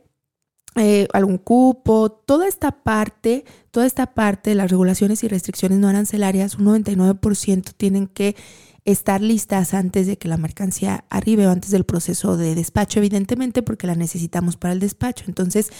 eh, 0.75 1.07
algún 1.13 1.37
cupo, 1.37 2.11
toda 2.11 2.47
esta 2.47 2.71
parte, 2.83 3.45
toda 3.71 3.85
esta 3.85 4.13
parte 4.13 4.49
de 4.49 4.55
las 4.55 4.69
regulaciones 4.69 5.23
y 5.23 5.29
restricciones 5.29 5.79
no 5.79 5.87
arancelarias, 5.87 6.55
un 6.55 6.65
99% 6.65 7.73
tienen 7.77 8.07
que 8.07 8.35
estar 8.83 9.21
listas 9.21 9.73
antes 9.73 10.05
de 10.05 10.17
que 10.17 10.27
la 10.27 10.37
mercancía 10.37 11.05
arribe 11.09 11.47
o 11.47 11.51
antes 11.51 11.71
del 11.71 11.85
proceso 11.85 12.37
de 12.37 12.55
despacho, 12.55 12.99
evidentemente 12.99 13.63
porque 13.63 13.87
la 13.87 13.95
necesitamos 13.95 14.57
para 14.57 14.73
el 14.73 14.79
despacho. 14.79 15.25
Entonces, 15.27 15.71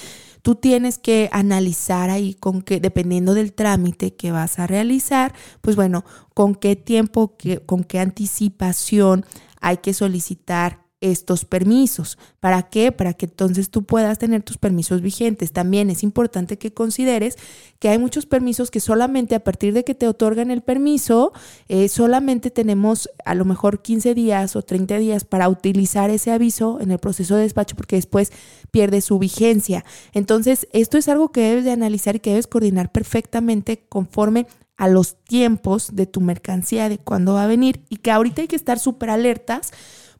tú 0.41 0.55
tienes 0.55 0.97
que 0.97 1.29
analizar 1.31 2.10
ahí 2.10 2.34
con 2.34 2.62
qué, 2.62 2.79
dependiendo 2.79 3.34
del 3.34 3.53
trámite 3.53 4.15
que 4.15 4.31
vas 4.31 4.60
a 4.60 4.65
realizar, 4.65 5.34
pues 5.62 5.75
bueno, 5.75 6.03
con 6.34 6.55
qué 6.55 6.75
tiempo, 6.75 7.36
con 7.65 7.84
qué 7.84 7.99
anticipación 7.99 9.25
hay 9.60 9.77
que 9.77 9.93
solicitar 9.93 10.85
estos 11.01 11.45
permisos. 11.45 12.17
¿Para 12.39 12.63
qué? 12.63 12.91
Para 12.91 13.13
que 13.13 13.25
entonces 13.25 13.69
tú 13.69 13.84
puedas 13.84 14.17
tener 14.17 14.43
tus 14.43 14.58
permisos 14.58 15.01
vigentes. 15.01 15.51
También 15.51 15.89
es 15.89 16.03
importante 16.03 16.58
que 16.58 16.73
consideres 16.73 17.38
que 17.79 17.89
hay 17.89 17.97
muchos 17.97 18.25
permisos 18.25 18.71
que 18.71 18.79
solamente 18.79 19.36
a 19.36 19.43
partir 19.43 19.73
de 19.73 19.84
que 19.84 19.93
te 19.93 20.08
otorgan 20.08 20.51
el 20.51 20.62
permiso, 20.62 21.34
eh, 21.67 21.89
solamente 21.89 22.49
tenemos 22.49 23.10
a 23.25 23.36
lo 23.36 23.45
mejor 23.45 23.81
15 23.81 24.13
días 24.13 24.55
o 24.55 24.62
30 24.62 24.97
días 24.97 25.25
para 25.25 25.49
utilizar 25.49 26.10
ese 26.10 26.31
aviso 26.31 26.79
en 26.79 26.91
el 26.91 26.99
proceso 26.99 27.36
de 27.36 27.43
despacho 27.43 27.75
porque 27.75 27.97
después 27.97 28.31
pierde 28.71 29.01
su 29.01 29.19
vigencia. 29.19 29.86
Entonces, 30.13 30.67
esto 30.71 30.97
es 30.97 31.08
algo 31.10 31.31
que 31.31 31.41
debes 31.41 31.65
de 31.65 31.71
analizar 31.71 32.15
y 32.15 32.19
que 32.19 32.31
debes 32.31 32.47
coordinar 32.47 32.91
perfectamente 32.91 33.86
conforme 33.89 34.47
a 34.77 34.88
los 34.88 35.15
tiempos 35.23 35.95
de 35.95 36.05
tu 36.05 36.21
mercancía, 36.21 36.89
de 36.89 36.97
cuándo 36.97 37.34
va 37.34 37.43
a 37.43 37.47
venir 37.47 37.86
y 37.89 37.97
que 37.97 38.12
ahorita 38.12 38.41
hay 38.41 38.47
que 38.47 38.55
estar 38.55 38.77
súper 38.79 39.10
alertas 39.10 39.71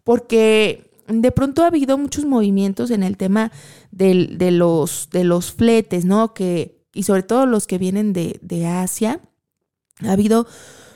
porque 0.06 0.90
de 1.08 1.32
pronto 1.32 1.64
ha 1.64 1.68
habido 1.68 1.98
muchos 1.98 2.24
movimientos 2.24 2.92
en 2.92 3.04
el 3.04 3.18
tema 3.18 3.52
de, 3.92 4.52
los, 4.52 5.10
fletes, 5.52 6.06
¿no? 6.06 6.34
Que, 6.34 6.80
y 6.94 7.04
sobre 7.04 7.24
todo 7.24 7.46
los 7.46 7.68
que 7.68 7.78
vienen 7.78 8.14
de, 8.14 8.40
de 8.42 8.68
Asia. 8.68 9.20
Ha 10.02 10.12
habido 10.12 10.48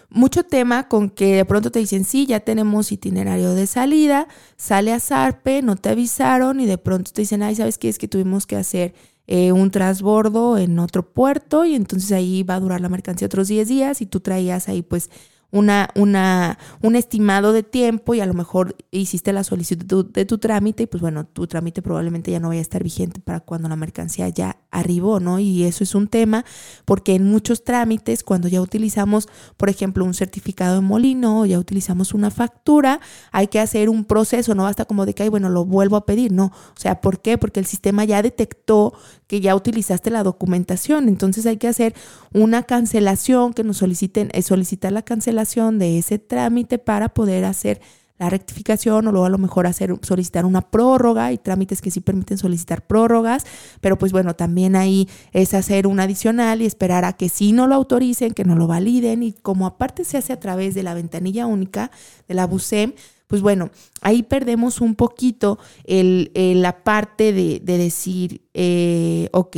mucho 0.10 0.44
tema 0.44 0.88
con 0.88 1.10
que 1.10 1.36
de 1.36 1.46
pronto 1.46 1.72
te 1.72 1.80
dicen, 1.80 2.06
sí, 2.06 2.26
ya 2.26 2.40
tenemos 2.40 2.92
itinerario 2.92 3.54
de 3.54 3.68
salida, 3.68 4.28
sale 4.58 4.94
a 4.94 5.00
Zarpe, 5.00 5.62
no 5.62 5.76
te 5.76 5.90
avisaron 5.90 6.60
y 6.60 6.66
de 6.66 6.78
pronto 6.78 7.12
te 7.12 7.22
dicen, 7.22 7.44
ay, 7.44 7.56
¿sabes 7.56 7.78
qué? 7.78 7.90
Es 7.90 7.98
que 7.98 8.08
tuvimos 8.08 8.46
que 8.46 8.56
hacer 8.56 8.94
eh, 9.28 9.52
un 9.52 9.72
transbordo 9.72 10.58
en 10.58 10.78
otro 10.80 11.14
puerto 11.14 11.66
y 11.66 11.76
entonces 11.76 12.12
ahí 12.12 12.44
va 12.44 12.56
a 12.56 12.60
durar 12.60 12.82
la 12.82 12.90
mercancía 12.90 13.26
otros 13.28 13.48
10 13.48 13.68
días 13.68 14.02
y 14.02 14.06
tú 14.06 14.20
traías 14.20 14.68
ahí 14.70 14.82
pues 14.82 15.10
una, 15.52 15.90
una, 15.96 16.58
un 16.82 16.96
estimado 16.96 17.54
de 17.54 17.64
tiempo 17.64 18.14
y 18.14 18.20
a 18.20 18.26
lo 18.26 18.34
mejor 18.34 18.76
hiciste 18.92 19.34
la 19.34 19.44
solicitud 19.44 20.06
de 20.06 20.26
tu 20.26 20.38
trámite 20.38 20.84
y 20.84 20.86
pues 20.88 21.02
bueno, 21.02 21.26
tu 21.26 21.48
trámite 21.48 21.82
probablemente 21.82 22.32
ya 22.32 22.40
no 22.40 22.50
vaya 22.50 22.60
a 22.60 22.62
estar 22.62 22.84
vigente 22.84 23.20
para 23.20 23.40
cuando 23.40 23.68
la 23.68 23.76
mercancía 23.76 24.30
ya 24.30 24.58
arribó, 24.72 25.20
¿no? 25.20 25.40
Y 25.40 25.64
eso 25.64 25.84
es 25.84 25.96
un 25.96 26.08
tema 26.08 26.46
porque 26.86 27.16
en 27.16 27.26
muchos 27.26 27.64
trámites, 27.64 28.24
cuando 28.24 28.48
ya 28.48 28.62
utilizamos, 28.62 29.28
por 29.58 29.70
ejemplo, 29.70 30.06
un 30.06 30.14
certificado 30.14 30.76
de 30.76 30.82
molino 30.82 31.42
o 31.42 31.46
ya 31.46 31.58
utilizamos 31.58 32.14
una 32.14 32.30
factura, 32.30 33.00
hay 33.32 33.48
que 33.48 33.60
hacer 33.60 33.90
un 33.90 34.06
proceso, 34.06 34.54
no 34.54 34.64
basta 34.64 34.86
como 34.86 35.06
de 35.06 35.14
que, 35.14 35.24
ay, 35.24 35.30
bueno, 35.30 35.50
lo 35.50 35.66
vuelvo 35.66 35.96
a 35.96 36.06
pedir, 36.06 36.32
no. 36.32 36.46
O 36.46 36.80
sea, 36.80 37.02
¿por 37.02 37.22
qué? 37.22 37.38
Porque 37.38 37.60
el 37.60 37.66
sistema 37.66 38.06
ya 38.06 38.22
detectó 38.22 38.94
que 39.30 39.42
ya 39.42 39.56
utilizaste 39.56 40.10
la 40.10 40.24
documentación, 40.24 41.08
entonces 41.08 41.46
hay 41.46 41.58
que 41.58 41.68
hacer 41.68 41.94
una 42.34 42.64
cancelación, 42.64 43.54
que 43.54 43.64
nos 43.64 43.78
soliciten, 43.78 44.32
eh, 44.34 44.42
solicitar 44.42 44.92
la 44.92 45.04
cancelación 45.04 45.78
de 45.78 46.00
ese 46.00 46.18
trámite 46.18 46.80
para 46.80 47.10
poder 47.10 47.46
hacer 47.46 47.80
la 48.18 48.28
rectificación 48.32 49.08
o 49.08 49.12
luego 49.12 49.28
a 49.28 49.30
lo 49.30 49.38
mejor 49.38 49.68
hacer 49.68 49.96
solicitar 50.02 50.46
una 50.46 50.62
prórroga. 50.62 51.28
Hay 51.28 51.38
trámites 51.38 51.80
que 51.80 51.92
sí 51.92 52.02
permiten 52.02 52.40
solicitar 52.40 52.88
prórrogas, 52.88 53.46
pero 53.82 54.00
pues 54.00 54.12
bueno, 54.12 54.36
también 54.36 54.76
ahí 54.76 55.08
es 55.32 55.54
hacer 55.54 55.86
un 55.86 56.00
adicional 56.00 56.64
y 56.64 56.66
esperar 56.66 57.06
a 57.06 57.14
que 57.14 57.30
si 57.30 57.52
no 57.52 57.68
lo 57.68 57.76
autoricen, 57.76 58.34
que 58.34 58.46
no 58.46 58.56
lo 58.56 58.66
validen. 58.66 59.22
Y 59.22 59.34
como 59.34 59.68
aparte 59.68 60.06
se 60.06 60.18
hace 60.18 60.34
a 60.34 60.40
través 60.40 60.74
de 60.74 60.82
la 60.82 60.96
ventanilla 60.96 61.46
única 61.46 61.92
de 62.28 62.34
la 62.34 62.48
BUSEM, 62.48 62.94
pues 63.30 63.44
bueno, 63.44 63.70
ahí 64.02 64.24
perdemos 64.24 64.82
un 64.82 64.96
poquito 64.96 65.60
el, 65.84 66.32
la 66.34 66.84
parte 66.84 67.32
de, 67.32 67.60
decir, 67.60 68.42
eh, 68.56 69.30
ok, 69.34 69.58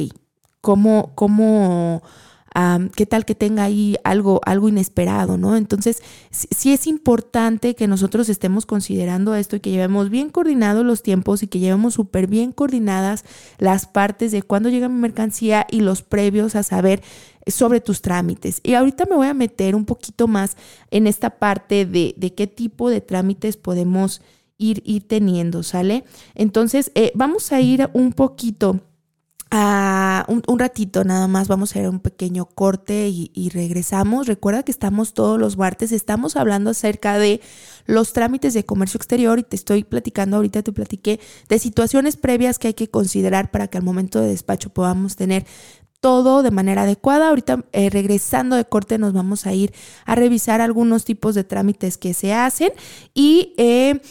¿cómo, 0.60 1.14
cómo 1.16 2.04
qué 2.96 3.06
tal 3.06 3.26
que 3.26 3.36
tenga 3.36 3.64
ahí 3.64 3.96
algo, 4.04 4.42
algo 4.46 4.68
inesperado, 4.68 5.38
¿no? 5.38 5.56
Entonces, 5.56 6.04
sí, 6.32 6.74
es 6.74 6.86
importante 6.86 7.76
que 7.76 7.88
nosotros 7.88 8.28
estemos 8.28 8.66
considerando 8.66 9.36
esto 9.36 9.56
y 9.56 9.60
que 9.62 9.72
llevemos 9.72 10.10
bien 10.10 10.30
coordinados 10.30 10.86
los 10.86 11.02
tiempos 11.02 11.44
y 11.44 11.48
que 11.48 11.60
llevemos 11.60 11.94
súper 11.94 12.28
bien 12.28 12.52
coordinadas 12.52 13.24
las 13.58 13.86
partes 13.86 14.32
de 14.32 14.44
cuándo 14.44 14.70
llega 14.70 14.90
mi 14.90 15.00
mercancía 15.00 15.66
y 15.70 15.80
los 15.80 16.02
previos 16.02 16.56
a 16.56 16.64
saber 16.64 17.02
sobre 17.48 17.80
tus 17.80 18.02
trámites. 18.02 18.60
Y 18.64 18.74
ahorita 18.74 19.06
me 19.06 19.16
voy 19.16 19.28
a 19.28 19.34
meter 19.34 19.76
un 19.76 19.86
poquito 19.86 20.28
más 20.28 20.58
en 20.92 21.08
esta 21.08 21.32
parte 21.32 21.86
de, 21.86 22.14
de 22.18 22.34
qué 22.34 22.48
tipo 22.48 22.90
de 22.90 23.02
trámites 23.02 23.56
podemos 23.56 24.22
ir, 24.58 24.84
ir 24.86 25.08
teniendo, 25.08 25.64
¿sale? 25.64 26.04
Entonces, 26.36 26.92
eh, 26.96 27.12
vamos 27.16 27.52
a 27.52 27.62
ir 27.62 27.90
un 27.94 28.14
poquito 28.14 28.82
a 29.52 30.26
un, 30.30 30.60
ratito 30.60 31.04
nada 31.04 31.28
más 31.28 31.50
vamos 31.50 31.72
a 31.72 31.74
hacer 31.74 31.90
un 31.90 32.00
pequeño 32.00 32.46
corte 32.46 33.10
y, 33.10 33.50
regresamos. 33.50 34.28
Recuerda 34.28 34.64
que 34.64 34.72
estamos 34.72 35.14
todos 35.14 35.38
los 35.38 35.58
martes, 35.58 35.92
estamos 35.92 36.38
hablando 36.38 36.70
acerca 36.70 37.18
de 37.18 37.42
los 37.86 38.14
trámites 38.14 38.54
de 38.54 38.66
comercio 38.66 38.98
exterior 38.98 39.40
y 39.40 39.44
te 39.44 39.58
estoy 39.58 39.84
platicando, 39.84 40.38
ahorita 40.38 40.64
te 40.64 40.72
platiqué 40.72 41.20
de 41.50 41.60
situaciones 41.60 42.16
previas 42.16 42.60
que 42.60 42.70
hay 42.70 42.74
que 42.74 42.90
considerar 42.90 43.52
para 43.52 43.68
que 43.68 43.78
al 43.78 43.84
momento 43.84 44.22
de 44.22 44.30
despacho 44.30 44.70
podamos 44.70 45.18
tener 45.18 45.46
todo 46.02 46.44
de 46.44 46.52
manera 46.52 46.82
adecuada. 46.82 47.30
Ahorita 47.30 47.64
eh, 47.72 47.90
regresando 47.90 48.58
de 48.58 48.66
corte 48.66 48.98
nos 48.98 49.14
vamos 49.14 49.46
a 49.46 49.54
ir 49.54 49.74
a 50.06 50.16
revisar 50.16 50.60
algunos 50.60 51.06
tipos 51.06 51.36
de 51.36 51.44
trámites 51.44 51.98
que 51.98 52.14
se 52.14 52.34
hacen 52.34 52.72
y 53.14 53.54
eh, 53.58 54.02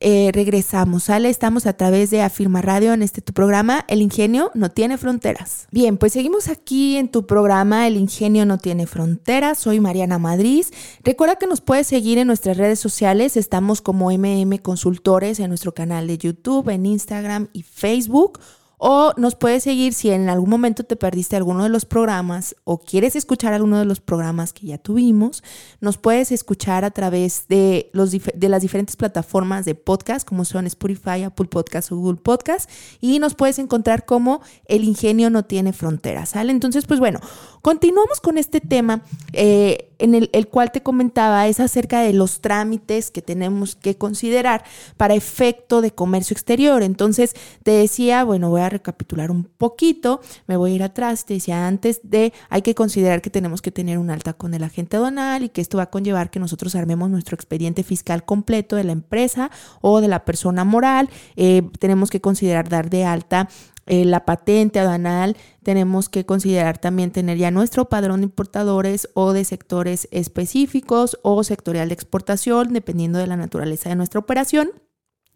eh, 0.00 0.30
regresamos, 0.32 1.04
¿sale? 1.04 1.28
Estamos 1.28 1.66
a 1.66 1.72
través 1.72 2.10
de 2.10 2.22
Afirma 2.22 2.62
Radio 2.62 2.92
en 2.92 3.02
este 3.02 3.20
tu 3.20 3.32
programa, 3.32 3.84
El 3.88 4.00
Ingenio 4.00 4.52
no 4.54 4.70
tiene 4.70 4.96
fronteras. 4.96 5.66
Bien, 5.72 5.96
pues 5.96 6.12
seguimos 6.12 6.48
aquí 6.48 6.96
en 6.96 7.08
tu 7.08 7.26
programa, 7.26 7.86
El 7.88 7.96
Ingenio 7.96 8.46
no 8.46 8.58
tiene 8.58 8.86
fronteras. 8.86 9.58
Soy 9.58 9.80
Mariana 9.80 10.18
Madrid. 10.18 10.64
Recuerda 11.02 11.36
que 11.36 11.48
nos 11.48 11.60
puedes 11.60 11.88
seguir 11.88 12.18
en 12.18 12.28
nuestras 12.28 12.56
redes 12.56 12.78
sociales. 12.78 13.36
Estamos 13.36 13.82
como 13.82 14.10
MM 14.10 14.58
Consultores 14.58 15.40
en 15.40 15.48
nuestro 15.48 15.74
canal 15.74 16.06
de 16.06 16.18
YouTube, 16.18 16.68
en 16.68 16.86
Instagram 16.86 17.48
y 17.52 17.62
Facebook 17.62 18.38
o 18.78 19.12
nos 19.16 19.34
puedes 19.34 19.64
seguir 19.64 19.92
si 19.92 20.10
en 20.10 20.28
algún 20.28 20.48
momento 20.48 20.84
te 20.84 20.96
perdiste 20.96 21.36
alguno 21.36 21.64
de 21.64 21.68
los 21.68 21.84
programas 21.84 22.56
o 22.64 22.78
quieres 22.78 23.16
escuchar 23.16 23.52
alguno 23.52 23.78
de 23.78 23.84
los 23.84 24.00
programas 24.00 24.52
que 24.52 24.68
ya 24.68 24.78
tuvimos. 24.78 25.42
Nos 25.80 25.98
puedes 25.98 26.30
escuchar 26.32 26.84
a 26.84 26.92
través 26.92 27.46
de, 27.48 27.90
los, 27.92 28.12
de 28.12 28.48
las 28.48 28.62
diferentes 28.62 28.94
plataformas 28.96 29.64
de 29.64 29.74
podcast 29.74 30.26
como 30.26 30.44
son 30.44 30.66
Spotify, 30.66 31.24
Apple 31.24 31.48
Podcast 31.48 31.90
o 31.90 31.96
Google 31.96 32.20
Podcast. 32.20 32.70
Y 33.00 33.18
nos 33.18 33.34
puedes 33.34 33.58
encontrar 33.58 34.04
como 34.04 34.40
El 34.66 34.84
ingenio 34.84 35.28
no 35.28 35.44
tiene 35.44 35.72
fronteras. 35.72 36.30
¿Sale? 36.30 36.52
Entonces, 36.52 36.86
pues 36.86 37.00
bueno, 37.00 37.20
continuamos 37.62 38.20
con 38.20 38.38
este 38.38 38.60
tema. 38.60 39.02
Eh, 39.32 39.84
en 39.98 40.14
el, 40.14 40.30
el, 40.32 40.46
cual 40.46 40.70
te 40.70 40.82
comentaba 40.82 41.48
es 41.48 41.58
acerca 41.58 42.00
de 42.00 42.12
los 42.12 42.40
trámites 42.40 43.10
que 43.10 43.20
tenemos 43.20 43.74
que 43.74 43.96
considerar 43.96 44.62
para 44.96 45.14
efecto 45.14 45.80
de 45.80 45.90
comercio 45.90 46.34
exterior. 46.34 46.82
Entonces, 46.82 47.34
te 47.64 47.72
decía, 47.72 48.22
bueno, 48.24 48.48
voy 48.50 48.60
a 48.60 48.68
recapitular 48.68 49.30
un 49.30 49.44
poquito, 49.44 50.20
me 50.46 50.56
voy 50.56 50.72
a 50.72 50.74
ir 50.76 50.82
atrás, 50.82 51.26
te 51.26 51.34
decía 51.34 51.66
antes 51.66 52.00
de, 52.04 52.32
hay 52.48 52.62
que 52.62 52.74
considerar 52.74 53.22
que 53.22 53.30
tenemos 53.30 53.60
que 53.60 53.72
tener 53.72 53.98
un 53.98 54.10
alta 54.10 54.32
con 54.34 54.54
el 54.54 54.62
agente 54.62 54.96
aduanal 54.96 55.42
y 55.42 55.48
que 55.48 55.60
esto 55.60 55.78
va 55.78 55.84
a 55.84 55.90
conllevar 55.90 56.30
que 56.30 56.38
nosotros 56.38 56.74
armemos 56.74 57.10
nuestro 57.10 57.34
expediente 57.34 57.82
fiscal 57.82 58.24
completo 58.24 58.76
de 58.76 58.84
la 58.84 58.92
empresa 58.92 59.50
o 59.80 60.00
de 60.00 60.08
la 60.08 60.24
persona 60.24 60.64
moral. 60.64 61.10
Eh, 61.36 61.62
tenemos 61.78 62.10
que 62.10 62.20
considerar 62.20 62.68
dar 62.68 62.90
de 62.90 63.04
alta 63.04 63.48
eh, 63.90 64.04
la 64.04 64.26
patente 64.26 64.78
aduanal, 64.80 65.34
tenemos 65.68 66.08
que 66.08 66.24
considerar 66.24 66.78
también 66.78 67.10
tener 67.10 67.36
ya 67.36 67.50
nuestro 67.50 67.90
padrón 67.90 68.20
de 68.20 68.24
importadores 68.24 69.10
o 69.12 69.34
de 69.34 69.44
sectores 69.44 70.08
específicos 70.12 71.18
o 71.20 71.44
sectorial 71.44 71.88
de 71.88 71.94
exportación, 71.94 72.72
dependiendo 72.72 73.18
de 73.18 73.26
la 73.26 73.36
naturaleza 73.36 73.90
de 73.90 73.96
nuestra 73.96 74.18
operación. 74.18 74.70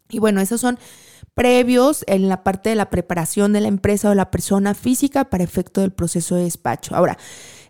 Y 0.09 0.17
bueno, 0.17 0.41
esos 0.41 0.59
son 0.59 0.79
previos 1.35 2.03
en 2.07 2.29
la 2.29 2.43
parte 2.43 2.69
de 2.69 2.75
la 2.75 2.89
preparación 2.89 3.53
de 3.53 3.61
la 3.61 3.67
empresa 3.67 4.09
o 4.09 4.15
la 4.15 4.31
persona 4.31 4.73
física 4.73 5.25
para 5.25 5.43
efecto 5.43 5.81
del 5.81 5.91
proceso 5.91 6.33
de 6.33 6.45
despacho. 6.45 6.95
Ahora, 6.95 7.19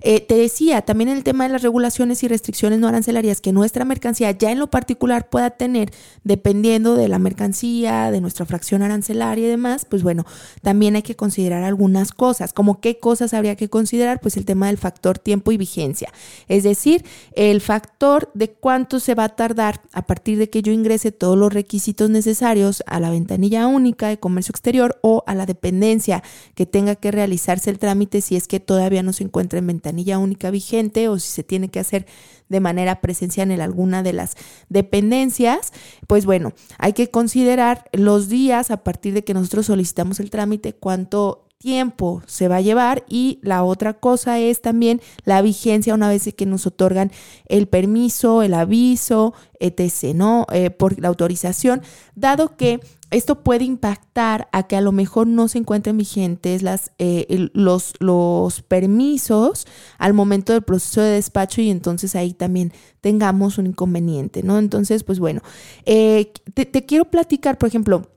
eh, 0.05 0.19
te 0.19 0.35
decía, 0.35 0.81
también 0.81 1.09
el 1.09 1.23
tema 1.23 1.45
de 1.45 1.49
las 1.49 1.61
regulaciones 1.61 2.23
y 2.23 2.27
restricciones 2.27 2.77
no 2.79 2.89
arancelarias 2.89 3.39
que 3.39 3.53
nuestra 3.53 3.85
mercancía 3.85 4.31
ya 4.31 4.51
en 4.51 4.59
lo 4.59 4.69
particular 4.69 5.29
pueda 5.29 5.51
tener, 5.51 5.91
dependiendo 6.25 6.95
de 6.95 7.07
la 7.07 7.19
mercancía, 7.19 8.11
de 8.11 8.19
nuestra 8.19 8.45
fracción 8.45 8.81
arancelaria 8.81 9.45
y 9.45 9.49
demás, 9.49 9.85
pues 9.85 10.03
bueno, 10.03 10.25
también 10.61 10.97
hay 10.97 11.03
que 11.03 11.15
considerar 11.15 11.63
algunas 11.63 12.11
cosas. 12.11 12.51
Como 12.51 12.81
qué 12.81 12.99
cosas 12.99 13.33
habría 13.33 13.55
que 13.55 13.69
considerar? 13.69 14.19
Pues 14.19 14.35
el 14.35 14.43
tema 14.43 14.67
del 14.67 14.77
factor 14.77 15.19
tiempo 15.19 15.53
y 15.53 15.57
vigencia. 15.57 16.11
Es 16.49 16.63
decir, 16.63 17.05
el 17.31 17.61
factor 17.61 18.29
de 18.33 18.51
cuánto 18.51 18.99
se 18.99 19.15
va 19.15 19.23
a 19.23 19.29
tardar 19.29 19.83
a 19.93 20.05
partir 20.05 20.37
de 20.37 20.49
que 20.49 20.61
yo 20.61 20.73
ingrese 20.73 21.13
todos 21.13 21.37
los 21.37 21.53
requisitos 21.53 22.09
necesarios 22.09 22.83
a 22.87 22.99
la 22.99 23.09
ventanilla 23.09 23.67
única 23.67 24.09
de 24.09 24.19
comercio 24.19 24.51
exterior 24.51 24.99
o 25.01 25.23
a 25.27 25.33
la 25.33 25.45
dependencia 25.45 26.23
que 26.55 26.65
tenga 26.65 26.95
que 26.95 27.11
realizarse 27.11 27.69
el 27.69 27.79
trámite 27.79 28.19
si 28.19 28.35
es 28.35 28.49
que 28.49 28.59
todavía 28.59 29.01
no 29.01 29.13
se 29.13 29.23
encuentra 29.23 29.59
en 29.59 29.67
ventanilla 29.67 29.92
única 30.19 30.51
vigente 30.51 31.07
o 31.09 31.19
si 31.19 31.29
se 31.29 31.43
tiene 31.43 31.69
que 31.69 31.79
hacer 31.79 32.05
de 32.49 32.59
manera 32.59 33.01
presencial 33.01 33.51
en 33.51 33.61
alguna 33.61 34.03
de 34.03 34.13
las 34.13 34.35
dependencias, 34.69 35.73
pues 36.07 36.25
bueno, 36.25 36.53
hay 36.77 36.93
que 36.93 37.09
considerar 37.09 37.89
los 37.93 38.29
días 38.29 38.71
a 38.71 38.83
partir 38.83 39.13
de 39.13 39.23
que 39.23 39.33
nosotros 39.33 39.65
solicitamos 39.67 40.19
el 40.19 40.29
trámite, 40.29 40.73
cuánto 40.73 41.42
tiempo 41.63 42.21
se 42.27 42.49
va 42.49 42.57
a 42.57 42.61
llevar 42.61 43.05
y 43.07 43.39
la 43.41 43.63
otra 43.63 43.93
cosa 43.93 44.37
es 44.37 44.61
también 44.61 44.99
la 45.23 45.41
vigencia 45.41 45.93
una 45.93 46.09
vez 46.09 46.33
que 46.35 46.45
nos 46.45 46.67
otorgan 46.67 47.09
el 47.47 47.67
permiso, 47.67 48.43
el 48.43 48.53
aviso, 48.53 49.33
etc., 49.61 50.13
¿no? 50.13 50.45
Eh, 50.51 50.71
por 50.71 50.99
la 50.99 51.07
autorización, 51.07 51.81
dado 52.15 52.57
que 52.57 52.81
esto 53.11 53.43
puede 53.43 53.63
impactar 53.63 54.49
a 54.51 54.63
que 54.63 54.75
a 54.75 54.81
lo 54.81 54.91
mejor 54.91 55.27
no 55.27 55.47
se 55.47 55.59
encuentren 55.59 55.97
vigentes 55.97 56.63
las, 56.63 56.91
eh, 56.97 57.47
los, 57.53 57.93
los 57.99 58.61
permisos 58.61 59.65
al 59.99 60.13
momento 60.13 60.51
del 60.51 60.63
proceso 60.63 60.99
de 60.99 61.11
despacho 61.11 61.61
y 61.61 61.69
entonces 61.69 62.15
ahí 62.15 62.33
también 62.33 62.73
tengamos 62.99 63.57
un 63.57 63.67
inconveniente, 63.67 64.43
¿no? 64.43 64.57
Entonces, 64.57 65.03
pues 65.03 65.19
bueno, 65.19 65.41
eh, 65.85 66.33
te, 66.53 66.85
quiero 66.85 67.05
platicar, 67.05 67.57
por 67.57 67.69
ejemplo, 67.69 68.09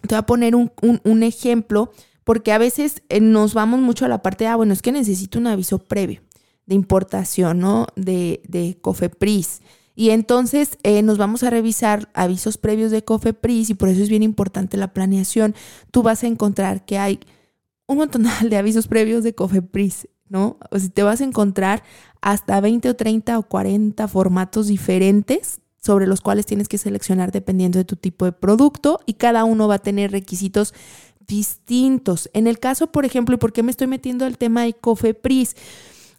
te 0.00 0.14
voy 0.14 0.18
a 0.18 0.26
poner 0.26 0.54
un, 0.56 1.22
ejemplo, 1.22 1.92
porque 2.30 2.52
a 2.52 2.58
veces 2.58 3.02
eh, 3.08 3.18
nos 3.18 3.54
vamos 3.54 3.80
mucho 3.80 4.04
a 4.04 4.08
la 4.08 4.22
parte 4.22 4.44
de, 4.44 4.50
ah, 4.50 4.54
bueno, 4.54 4.72
es 4.72 4.82
que 4.82 4.92
necesito 4.92 5.40
un 5.40 5.48
aviso 5.48 5.80
previo 5.80 6.20
de 6.64 6.76
importación, 6.76 7.58
¿no? 7.58 7.88
De, 7.96 8.40
de 8.46 8.78
COFEPRIS. 8.80 9.62
Y 9.96 10.10
entonces 10.10 10.78
eh, 10.84 11.02
nos 11.02 11.18
vamos 11.18 11.42
a 11.42 11.50
revisar 11.50 12.08
avisos 12.14 12.56
previos 12.56 12.92
de 12.92 13.02
COFEPRIS 13.02 13.70
y 13.70 13.74
por 13.74 13.88
eso 13.88 14.00
es 14.00 14.08
bien 14.08 14.22
importante 14.22 14.76
la 14.76 14.92
planeación. 14.92 15.56
Tú 15.90 16.04
vas 16.04 16.22
a 16.22 16.28
encontrar 16.28 16.84
que 16.84 16.98
hay 16.98 17.18
un 17.88 17.96
montón 17.96 18.24
de 18.48 18.56
avisos 18.56 18.86
previos 18.86 19.24
de 19.24 19.34
COFEPRIS, 19.34 20.06
¿no? 20.28 20.56
O 20.70 20.78
si 20.78 20.88
te 20.88 21.02
vas 21.02 21.20
a 21.20 21.24
encontrar 21.24 21.82
hasta 22.20 22.60
20 22.60 22.90
o 22.90 22.94
30 22.94 23.40
o 23.40 23.42
40 23.42 24.06
formatos 24.06 24.68
diferentes 24.68 25.60
sobre 25.82 26.06
los 26.06 26.20
cuales 26.20 26.46
tienes 26.46 26.68
que 26.68 26.78
seleccionar 26.78 27.32
dependiendo 27.32 27.78
de 27.78 27.84
tu 27.84 27.96
tipo 27.96 28.24
de 28.24 28.32
producto 28.32 29.00
y 29.04 29.14
cada 29.14 29.44
uno 29.44 29.66
va 29.66 29.76
a 29.76 29.78
tener 29.80 30.12
requisitos 30.12 30.74
distintos. 31.30 32.28
En 32.34 32.46
el 32.46 32.58
caso, 32.58 32.88
por 32.88 33.06
ejemplo, 33.06 33.36
¿y 33.36 33.38
por 33.38 33.54
qué 33.54 33.62
me 33.62 33.70
estoy 33.70 33.86
metiendo 33.86 34.26
al 34.26 34.36
tema 34.36 34.64
de 34.64 34.74
COFEPRIS? 34.74 35.54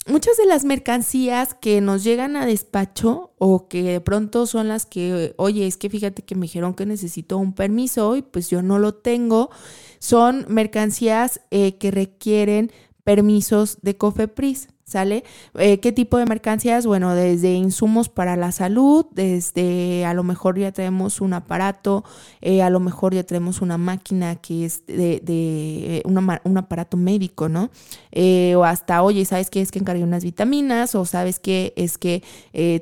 muchas 0.08 0.38
de 0.38 0.45
las 0.45 0.65
mercancías 0.65 1.54
que 1.54 1.80
nos 1.82 2.04
llegan 2.04 2.36
a 2.36 2.45
despacho 2.45 3.32
o 3.38 3.67
que 3.67 3.84
de 3.84 4.02
pronto 4.02 4.47
son 4.47 4.67
las 4.67 4.86
que, 4.86 5.34
oye, 5.38 5.67
es 5.67 5.78
que 5.78 5.89
fíjate 5.89 6.24
que 6.24 6.36
me 6.36 6.43
dijeron 6.43 6.74
que 6.74 6.86
necesito 6.86 7.38
un 7.38 7.54
permiso 7.54 8.15
y 8.15 8.21
pues 8.21 8.50
yo 8.50 8.62
no 8.62 8.80
lo 8.80 8.95
tengo, 8.95 9.52
son 10.00 10.45
mercancías 10.50 11.41
eh, 11.52 11.78
que 11.78 11.91
requieren 11.91 12.71
permisos 13.04 13.78
de 13.82 13.97
COFEPRIS. 13.97 14.69
¿Sale? 14.91 15.23
Eh, 15.58 15.80
¿Qué 15.80 15.93
tipo 15.93 16.17
de 16.17 16.25
mercancías? 16.25 16.86
Bueno, 16.86 17.15
desde 17.15 17.54
insumos 17.54 18.10
para 18.10 18.36
la 18.36 18.51
salud, 18.51 19.06
desde 19.12 20.04
a 20.04 20.13
lo 20.13 20.23
mejor 20.23 20.60
ya 20.60 20.73
tenemos 20.73 21.21
un 21.21 21.32
aparato, 21.32 22.04
eh, 22.41 22.62
a 22.62 22.69
lo 22.69 22.82
mejor 22.82 23.13
ya 23.13 23.23
tenemos 23.23 23.62
una 23.62 23.77
máquina 23.77 24.36
que 24.36 24.65
es 24.65 24.86
de, 24.88 25.21
de 25.23 26.01
un 26.04 26.58
aparato 26.58 26.97
médico, 26.97 27.47
¿no? 27.47 27.69
Eh, 28.12 28.54
o 28.58 28.65
hasta, 28.65 29.01
oye, 29.01 29.23
¿sabes 29.23 29.49
qué? 29.49 29.62
Es 29.62 29.71
que 29.71 29.80
encargué 29.80 30.04
unas 30.04 30.25
vitaminas, 30.25 30.93
o 30.95 31.06
¿sabes 31.06 31.39
qué? 31.39 31.71
Es 31.77 31.97
que 31.97 32.21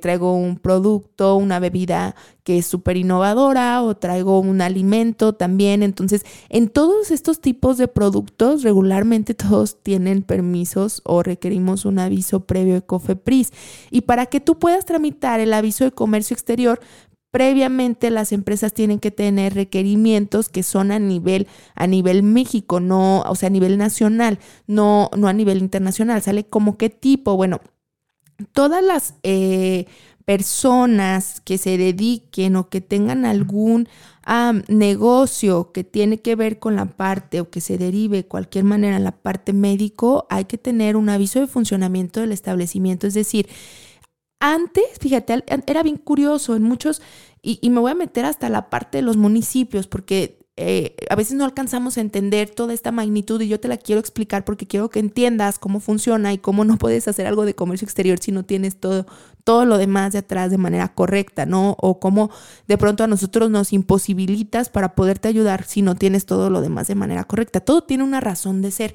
traigo 0.02 0.34
un 0.34 0.58
producto, 0.58 1.36
una 1.36 1.60
bebida 1.60 2.16
que 2.50 2.58
es 2.58 2.66
súper 2.66 2.98
innovadora 2.98 3.84
o 3.84 3.96
traigo 3.96 4.40
un 4.40 4.62
alimento 4.62 5.34
también. 5.34 5.84
Entonces, 5.84 6.26
en 6.50 6.68
todos 6.68 7.12
estos 7.12 7.42
tipos 7.42 7.78
de 7.78 7.88
productos, 7.88 8.64
regularmente 8.64 9.36
todos 9.36 9.84
tienen 9.84 10.24
permisos 10.24 11.04
o 11.06 11.22
requerimos 11.22 11.86
un 11.86 12.00
aviso 12.00 12.48
previo 12.48 12.74
de 12.74 12.82
COFEPRIS. 12.82 13.52
Y 13.92 14.02
para 14.02 14.26
que 14.26 14.40
tú 14.40 14.58
puedas 14.58 14.84
tramitar 14.86 15.40
el 15.40 15.54
aviso 15.54 15.84
de 15.84 15.92
comercio 15.92 16.34
exterior, 16.34 16.80
previamente 17.30 18.10
las 18.10 18.32
empresas 18.32 18.74
tienen 18.74 18.98
que 18.98 19.12
tener 19.12 19.54
requerimientos 19.54 20.50
que 20.50 20.64
son 20.64 20.92
a 20.92 20.98
nivel 20.98 21.46
a 21.76 21.86
nivel 21.86 22.24
México, 22.24 22.80
no, 22.80 23.22
o 23.28 23.36
sea, 23.36 23.46
a 23.46 23.52
nivel 23.52 23.78
nacional, 23.78 24.40
no 24.66 25.12
no 25.16 25.28
a 25.28 25.34
nivel 25.34 25.60
internacional. 25.60 26.24
Sale 26.24 26.46
como 26.48 26.80
qué 26.80 26.90
tipo, 26.90 27.36
bueno, 27.36 27.62
todas 28.54 28.84
las 28.84 29.14
eh, 29.22 29.86
personas 30.30 31.42
que 31.42 31.58
se 31.58 31.76
dediquen 31.80 32.56
o 32.56 32.70
que 32.70 32.82
tengan 32.82 33.26
algún 33.26 33.90
negocio 34.68 35.72
que 35.72 35.84
tiene 35.84 36.22
que 36.22 36.36
ver 36.36 36.60
con 36.60 36.76
la 36.76 36.86
parte 36.86 37.42
o 37.42 37.50
que 37.50 37.62
se 37.62 37.80
derive 37.80 38.18
de 38.18 38.28
cualquier 38.28 38.64
manera 38.64 38.98
en 38.98 39.04
la 39.04 39.12
parte 39.12 39.54
médico, 39.54 40.28
hay 40.30 40.46
que 40.46 40.60
tener 40.60 40.98
un 40.98 41.10
aviso 41.10 41.40
de 41.40 41.48
funcionamiento 41.48 42.20
del 42.20 42.32
establecimiento. 42.32 43.08
Es 43.08 43.16
decir, 43.16 43.50
antes, 44.40 44.84
fíjate, 45.00 45.44
era 45.66 45.82
bien 45.82 45.98
curioso 45.98 46.56
en 46.56 46.62
muchos, 46.62 47.02
y, 47.42 47.58
y 47.64 47.72
me 47.72 47.80
voy 47.80 47.92
a 47.92 47.96
meter 47.96 48.26
hasta 48.26 48.50
la 48.50 48.70
parte 48.70 49.00
de 49.00 49.02
los 49.02 49.18
municipios, 49.18 49.88
porque 49.88 50.40
eh, 50.62 50.94
a 51.10 51.16
veces 51.16 51.38
no 51.38 51.46
alcanzamos 51.46 51.98
a 51.98 52.02
entender 52.02 52.50
toda 52.50 52.74
esta 52.74 52.92
magnitud 52.92 53.40
y 53.40 53.48
yo 53.48 53.62
te 53.62 53.70
la 53.70 53.78
quiero 53.78 54.02
explicar 54.02 54.44
porque 54.44 54.68
quiero 54.68 54.90
que 54.90 55.00
entiendas 55.00 55.58
cómo 55.58 55.80
funciona 55.80 56.34
y 56.34 56.38
cómo 56.38 56.66
no 56.66 56.78
puedes 56.78 57.08
hacer 57.08 57.28
algo 57.28 57.46
de 57.46 57.56
comercio 57.56 57.86
exterior 57.86 58.20
si 58.20 58.34
no 58.34 58.44
tienes 58.44 58.78
todo, 58.78 59.06
todo 59.50 59.66
lo 59.66 59.80
demás 59.80 60.14
de 60.14 60.20
atrás 60.20 60.52
de 60.52 60.60
manera 60.60 60.90
correcta, 60.90 61.48
¿no? 61.48 61.76
O 61.80 62.00
cómo 62.00 62.30
de 62.68 62.78
pronto 62.78 63.04
a 63.04 63.08
nosotros 63.08 63.50
nos 63.50 63.74
imposibilitas 63.74 64.70
para 64.70 64.94
poderte 64.94 65.28
ayudar 65.28 65.64
si 65.64 65.82
no 65.82 65.96
tienes 65.96 66.28
todo 66.28 66.52
lo 66.52 66.62
demás 66.62 66.86
de 66.86 66.94
manera 66.94 67.24
correcta. 67.24 67.60
Todo 67.60 67.82
tiene 67.82 68.04
una 68.04 68.20
razón 68.20 68.62
de 68.62 68.70
ser. 68.70 68.94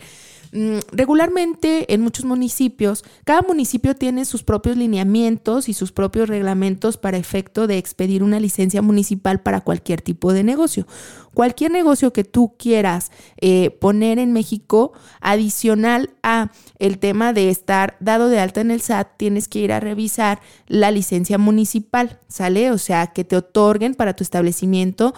Mm, 0.56 0.78
regularmente 0.92 1.92
en 1.92 2.00
muchos 2.00 2.24
municipios, 2.24 3.02
cada 3.24 3.42
municipio 3.42 3.96
tiene 3.96 4.24
sus 4.24 4.44
propios 4.44 4.76
lineamientos 4.76 5.68
y 5.68 5.74
sus 5.74 5.90
propios 5.90 6.28
reglamentos 6.28 6.96
para 6.96 7.16
efecto 7.16 7.66
de 7.66 7.76
expedir 7.76 8.22
una 8.22 8.38
licencia 8.38 8.80
municipal 8.80 9.40
para 9.40 9.62
cualquier 9.62 10.00
tipo 10.00 10.32
de 10.32 10.44
negocio. 10.44 10.86
Cualquier 11.34 11.72
negocio 11.72 12.12
que 12.12 12.22
tú 12.22 12.54
quieras 12.56 13.10
eh, 13.40 13.70
poner 13.80 14.20
en 14.20 14.32
México, 14.32 14.92
adicional 15.20 16.10
a 16.22 16.52
el 16.78 17.00
tema 17.00 17.32
de 17.32 17.50
estar 17.50 17.96
dado 17.98 18.28
de 18.28 18.38
alta 18.38 18.60
en 18.60 18.70
el 18.70 18.80
SAT, 18.80 19.08
tienes 19.16 19.48
que 19.48 19.58
ir 19.58 19.72
a 19.72 19.80
revisar 19.80 20.40
la 20.68 20.92
licencia 20.92 21.36
municipal, 21.36 22.20
¿sale? 22.28 22.70
O 22.70 22.78
sea, 22.78 23.08
que 23.08 23.24
te 23.24 23.34
otorguen 23.34 23.96
para 23.96 24.14
tu 24.14 24.22
establecimiento 24.22 25.14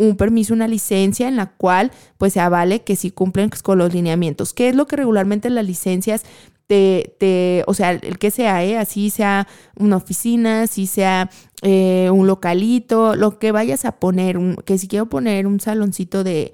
un 0.00 0.16
permiso, 0.16 0.54
una 0.54 0.68
licencia 0.68 1.28
en 1.28 1.36
la 1.36 1.46
cual 1.46 1.92
pues 2.18 2.32
se 2.32 2.40
avale 2.40 2.82
que 2.82 2.96
sí 2.96 3.10
cumplen 3.10 3.50
con 3.62 3.78
los 3.78 3.92
lineamientos. 3.92 4.52
¿Qué 4.52 4.68
es 4.68 4.74
lo 4.74 4.86
que 4.86 4.96
regularmente 4.96 5.50
las 5.50 5.64
licencias 5.64 6.24
te, 6.66 7.64
o 7.66 7.74
sea, 7.74 7.90
el 7.90 8.18
que 8.18 8.30
sea, 8.30 8.64
¿eh? 8.64 8.78
así 8.78 9.10
sea 9.10 9.48
una 9.76 9.96
oficina, 9.96 10.62
así 10.62 10.86
sea 10.86 11.28
eh, 11.62 12.10
un 12.12 12.28
localito, 12.28 13.16
lo 13.16 13.40
que 13.40 13.50
vayas 13.50 13.84
a 13.84 13.98
poner, 13.98 14.38
que 14.64 14.78
si 14.78 14.86
quiero 14.86 15.06
poner 15.06 15.48
un 15.48 15.58
saloncito 15.58 16.22
de, 16.22 16.52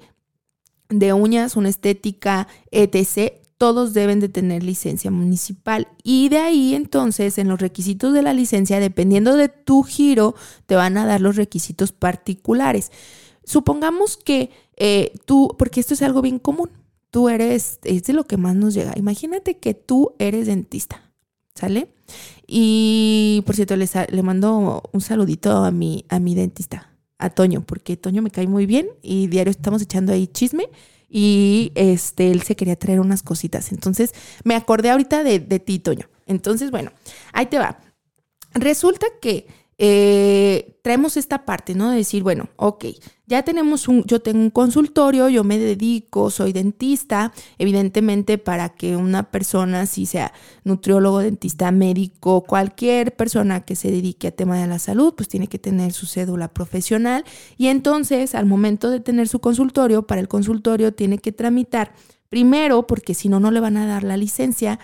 de 0.89 1.13
uñas, 1.13 1.55
una 1.55 1.69
estética, 1.69 2.47
etc., 2.71 3.33
todos 3.57 3.93
deben 3.93 4.19
de 4.19 4.29
tener 4.29 4.63
licencia 4.63 5.11
municipal. 5.11 5.87
Y 6.03 6.29
de 6.29 6.37
ahí 6.37 6.75
entonces 6.75 7.37
en 7.37 7.47
los 7.47 7.59
requisitos 7.59 8.13
de 8.13 8.21
la 8.21 8.33
licencia, 8.33 8.79
dependiendo 8.79 9.35
de 9.35 9.49
tu 9.49 9.83
giro, 9.83 10.35
te 10.65 10.75
van 10.75 10.97
a 10.97 11.05
dar 11.05 11.21
los 11.21 11.35
requisitos 11.35 11.91
particulares. 11.91 12.91
Supongamos 13.47 14.17
que 14.17 14.49
eh, 14.75 15.13
tú, 15.23 15.55
porque 15.57 15.79
esto 15.79 15.93
es 15.93 16.01
algo 16.01 16.21
bien 16.21 16.37
común, 16.37 16.69
tú 17.11 17.29
eres, 17.29 17.79
es 17.83 18.03
de 18.03 18.11
lo 18.11 18.25
que 18.25 18.35
más 18.35 18.57
nos 18.57 18.73
llega. 18.73 18.91
Imagínate 18.97 19.55
que 19.55 19.73
tú 19.73 20.15
eres 20.19 20.47
dentista, 20.47 21.13
¿sale? 21.55 21.87
Y 22.45 23.41
por 23.45 23.55
cierto, 23.55 23.77
le, 23.77 23.87
le 24.09 24.21
mando 24.21 24.83
un 24.91 24.99
saludito 24.99 25.63
a 25.63 25.71
mi, 25.71 26.03
a 26.09 26.19
mi 26.19 26.35
dentista, 26.35 26.91
a 27.19 27.29
Toño, 27.29 27.61
porque 27.65 27.95
Toño 27.95 28.21
me 28.21 28.31
cae 28.31 28.47
muy 28.47 28.65
bien 28.65 28.89
y 29.01 29.27
diario 29.27 29.51
estamos 29.51 29.81
echando 29.81 30.11
ahí 30.11 30.27
chisme 30.27 30.67
y 31.07 31.71
este, 31.75 32.31
él 32.31 32.41
se 32.41 32.57
quería 32.57 32.75
traer 32.75 32.99
unas 32.99 33.23
cositas. 33.23 33.71
Entonces 33.71 34.11
me 34.43 34.55
acordé 34.55 34.89
ahorita 34.89 35.23
de, 35.23 35.39
de 35.39 35.59
ti, 35.59 35.79
Toño. 35.79 36.09
Entonces, 36.25 36.69
bueno, 36.69 36.91
ahí 37.31 37.45
te 37.45 37.59
va. 37.59 37.79
Resulta 38.53 39.07
que 39.21 39.47
eh, 39.79 40.79
traemos 40.81 41.17
esta 41.17 41.45
parte, 41.45 41.75
¿no? 41.75 41.91
De 41.91 41.97
decir, 41.97 42.23
bueno, 42.23 42.49
ok, 42.55 42.85
ya 43.27 43.43
tenemos 43.43 43.87
un, 43.87 44.03
yo 44.05 44.19
tengo 44.21 44.39
un 44.39 44.49
consultorio, 44.49 45.29
yo 45.29 45.43
me 45.43 45.59
dedico, 45.59 46.31
soy 46.31 46.51
dentista, 46.51 47.31
evidentemente 47.59 48.39
para 48.39 48.69
que 48.69 48.95
una 48.95 49.29
persona, 49.29 49.85
si 49.85 50.07
sea 50.07 50.33
nutriólogo, 50.63 51.19
dentista, 51.19 51.71
médico, 51.71 52.41
cualquier 52.41 53.15
persona 53.15 53.65
que 53.65 53.75
se 53.75 53.91
dedique 53.91 54.29
a 54.29 54.31
tema 54.31 54.59
de 54.59 54.67
la 54.67 54.79
salud, 54.79 55.13
pues 55.15 55.29
tiene 55.29 55.47
que 55.47 55.59
tener 55.59 55.93
su 55.93 56.07
cédula 56.07 56.47
profesional 56.47 57.23
y 57.57 57.67
entonces 57.67 58.33
al 58.33 58.45
momento 58.45 58.89
de 58.89 58.99
tener 58.99 59.27
su 59.27 59.39
consultorio, 59.39 60.07
para 60.07 60.21
el 60.21 60.27
consultorio 60.27 60.93
tiene 60.93 61.19
que 61.19 61.31
tramitar 61.31 61.91
Primero, 62.29 62.87
porque 62.87 63.13
si 63.13 63.29
no, 63.29 63.39
no 63.39 63.51
le 63.51 63.61
van 63.61 63.77
a 63.77 63.85
dar 63.85 64.03
la 64.03 64.17
licencia. 64.17 64.79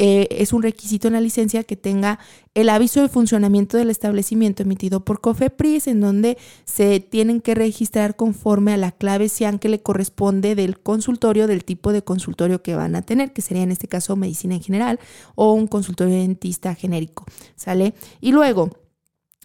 Eh, 0.00 0.28
es 0.30 0.52
un 0.52 0.62
requisito 0.62 1.08
en 1.08 1.14
la 1.14 1.20
licencia 1.20 1.64
que 1.64 1.76
tenga 1.76 2.20
el 2.54 2.68
aviso 2.68 3.02
de 3.02 3.08
funcionamiento 3.08 3.76
del 3.76 3.90
establecimiento 3.90 4.62
emitido 4.62 5.04
por 5.04 5.20
COFEPRIS, 5.20 5.88
en 5.88 6.00
donde 6.00 6.38
se 6.64 7.00
tienen 7.00 7.40
que 7.40 7.56
registrar 7.56 8.14
conforme 8.14 8.72
a 8.72 8.76
la 8.76 8.92
clave 8.92 9.28
CIAN 9.28 9.58
que 9.58 9.68
le 9.68 9.82
corresponde 9.82 10.54
del 10.54 10.78
consultorio, 10.78 11.48
del 11.48 11.64
tipo 11.64 11.92
de 11.92 12.02
consultorio 12.02 12.62
que 12.62 12.76
van 12.76 12.94
a 12.94 13.02
tener, 13.02 13.32
que 13.32 13.42
sería 13.42 13.64
en 13.64 13.72
este 13.72 13.88
caso 13.88 14.14
medicina 14.14 14.54
en 14.54 14.62
general 14.62 15.00
o 15.34 15.52
un 15.52 15.66
consultorio 15.66 16.14
dentista 16.14 16.76
genérico. 16.76 17.26
¿Sale? 17.56 17.92
Y 18.20 18.30
luego, 18.30 18.70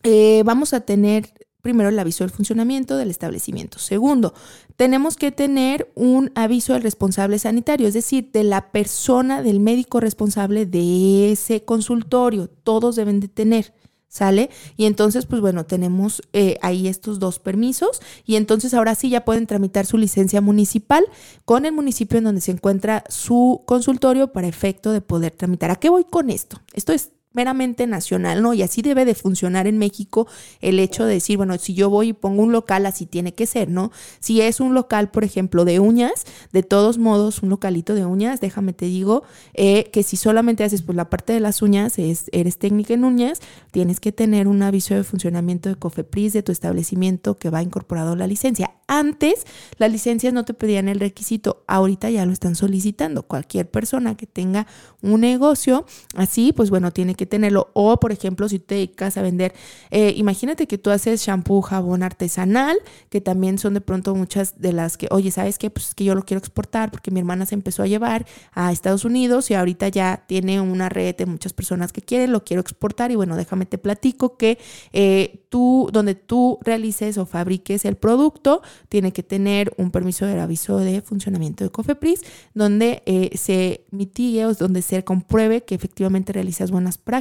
eh, 0.03 0.43
vamos 0.45 0.73
a 0.73 0.81
tener 0.81 1.33
primero 1.63 1.89
el 1.89 1.97
aviso 1.97 2.25
del 2.25 2.31
funcionamiento 2.31 2.97
del 2.97 3.09
establecimiento. 3.09 3.79
Segundo, 3.79 4.33
tenemos 4.75 5.15
que 5.15 5.31
tener 5.31 5.89
un 5.95 6.29
aviso 6.35 6.73
del 6.73 6.83
responsable 6.83 7.39
sanitario, 7.39 7.87
es 7.87 7.93
decir, 7.93 8.29
de 8.33 8.43
la 8.43 8.71
persona, 8.71 9.41
del 9.41 9.61
médico 9.61 10.01
responsable 10.01 10.65
de 10.65 11.31
ese 11.31 11.63
consultorio. 11.63 12.49
Todos 12.49 12.95
deben 12.97 13.19
de 13.19 13.29
tener. 13.29 13.73
¿Sale? 14.09 14.51
Y 14.77 14.85
entonces, 14.85 15.25
pues 15.25 15.41
bueno, 15.41 15.65
tenemos 15.65 16.21
eh, 16.33 16.59
ahí 16.61 16.87
estos 16.87 17.17
dos 17.17 17.39
permisos 17.39 17.99
y 18.27 18.35
entonces 18.35 18.75
ahora 18.75 18.93
sí 18.93 19.09
ya 19.09 19.25
pueden 19.25 19.47
tramitar 19.47 19.87
su 19.87 19.97
licencia 19.97 20.39
municipal 20.39 21.03
con 21.45 21.65
el 21.65 21.71
municipio 21.71 22.19
en 22.19 22.25
donde 22.25 22.41
se 22.41 22.51
encuentra 22.51 23.03
su 23.09 23.63
consultorio 23.65 24.31
para 24.31 24.47
efecto 24.47 24.91
de 24.91 25.01
poder 25.01 25.31
tramitar. 25.31 25.71
¿A 25.71 25.77
qué 25.77 25.89
voy 25.89 26.03
con 26.03 26.29
esto? 26.29 26.61
Esto 26.73 26.93
es 26.93 27.09
meramente 27.33 27.87
nacional, 27.87 28.41
¿no? 28.41 28.53
Y 28.53 28.61
así 28.61 28.81
debe 28.81 29.05
de 29.05 29.15
funcionar 29.15 29.67
en 29.67 29.77
México 29.77 30.27
el 30.61 30.79
hecho 30.79 31.05
de 31.05 31.15
decir, 31.15 31.37
bueno, 31.37 31.57
si 31.57 31.73
yo 31.73 31.89
voy 31.89 32.09
y 32.09 32.13
pongo 32.13 32.43
un 32.43 32.51
local, 32.51 32.85
así 32.85 33.05
tiene 33.05 33.33
que 33.33 33.45
ser, 33.45 33.69
¿no? 33.69 33.91
Si 34.19 34.41
es 34.41 34.59
un 34.59 34.73
local, 34.73 35.11
por 35.11 35.23
ejemplo, 35.23 35.65
de 35.65 35.79
uñas, 35.79 36.25
de 36.51 36.63
todos 36.63 36.97
modos, 36.97 37.43
un 37.43 37.49
localito 37.49 37.95
de 37.95 38.05
uñas, 38.05 38.39
déjame 38.39 38.73
te 38.73 38.85
digo, 38.85 39.23
eh, 39.53 39.89
que 39.91 40.03
si 40.03 40.17
solamente 40.17 40.63
haces 40.63 40.81
pues 40.81 40.95
la 40.95 41.09
parte 41.09 41.33
de 41.33 41.39
las 41.39 41.61
uñas, 41.61 41.99
es, 41.99 42.25
eres 42.31 42.57
técnica 42.57 42.93
en 42.93 43.03
uñas, 43.03 43.39
tienes 43.71 43.99
que 43.99 44.11
tener 44.11 44.47
un 44.47 44.61
aviso 44.61 44.95
de 44.95 45.03
funcionamiento 45.03 45.69
de 45.69 45.75
COFEPRIS 45.75 46.33
de 46.33 46.43
tu 46.43 46.51
establecimiento 46.51 47.37
que 47.37 47.49
va 47.49 47.61
incorporado 47.61 48.13
a 48.13 48.15
la 48.15 48.27
licencia. 48.27 48.71
Antes, 48.87 49.45
las 49.77 49.91
licencias 49.91 50.33
no 50.33 50.45
te 50.45 50.53
pedían 50.53 50.87
el 50.87 50.99
requisito, 50.99 51.63
ahorita 51.67 52.09
ya 52.09 52.25
lo 52.25 52.33
están 52.33 52.55
solicitando. 52.55 53.23
Cualquier 53.23 53.69
persona 53.69 54.15
que 54.15 54.27
tenga 54.27 54.67
un 55.01 55.21
negocio 55.21 55.85
así, 56.15 56.53
pues 56.53 56.69
bueno, 56.69 56.91
tiene 56.91 57.15
que 57.15 57.22
tenerlo. 57.25 57.69
O, 57.73 57.99
por 57.99 58.11
ejemplo, 58.11 58.49
si 58.49 58.59
te 58.59 58.75
dedicas 58.75 59.17
a 59.17 59.21
vender, 59.21 59.53
eh, 59.91 60.13
imagínate 60.15 60.67
que 60.67 60.77
tú 60.77 60.89
haces 60.89 61.21
shampoo, 61.21 61.61
jabón 61.61 62.03
artesanal, 62.03 62.77
que 63.09 63.21
también 63.21 63.57
son 63.57 63.73
de 63.73 63.81
pronto 63.81 64.15
muchas 64.15 64.59
de 64.59 64.73
las 64.73 64.97
que, 64.97 65.07
oye, 65.11 65.31
¿sabes 65.31 65.57
qué? 65.57 65.69
Pues 65.69 65.89
es 65.89 65.95
que 65.95 66.03
yo 66.03 66.15
lo 66.15 66.23
quiero 66.23 66.39
exportar 66.39 66.91
porque 66.91 67.11
mi 67.11 67.19
hermana 67.19 67.45
se 67.45 67.55
empezó 67.55 67.83
a 67.83 67.87
llevar 67.87 68.25
a 68.53 68.71
Estados 68.71 69.05
Unidos 69.05 69.49
y 69.51 69.53
ahorita 69.53 69.87
ya 69.89 70.23
tiene 70.27 70.61
una 70.61 70.89
red 70.89 71.15
de 71.15 71.25
muchas 71.25 71.53
personas 71.53 71.91
que 71.91 72.01
quieren, 72.01 72.31
lo 72.31 72.43
quiero 72.43 72.61
exportar 72.61 73.11
y 73.11 73.15
bueno, 73.15 73.35
déjame 73.35 73.65
te 73.65 73.77
platico 73.77 74.37
que 74.37 74.57
eh, 74.91 75.45
tú, 75.49 75.89
donde 75.91 76.15
tú 76.15 76.59
realices 76.61 77.17
o 77.17 77.25
fabriques 77.25 77.85
el 77.85 77.95
producto, 77.95 78.61
tiene 78.89 79.13
que 79.13 79.23
tener 79.23 79.73
un 79.77 79.91
permiso 79.91 80.25
de 80.25 80.39
aviso 80.39 80.77
de 80.77 81.01
funcionamiento 81.01 81.63
de 81.63 81.69
COFEPRIS, 81.69 82.21
donde 82.53 83.03
eh, 83.05 83.31
se 83.37 83.85
mitigue 83.91 84.45
o 84.45 84.53
donde 84.53 84.81
se 84.81 85.03
compruebe 85.03 85.63
que 85.63 85.75
efectivamente 85.75 86.33
realizas 86.33 86.71
buenas 86.71 86.97
prácticas 86.97 87.12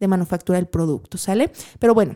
de 0.00 0.08
manufactura 0.08 0.58
del 0.58 0.66
producto, 0.66 1.18
¿sale? 1.18 1.52
Pero 1.78 1.94
bueno. 1.94 2.14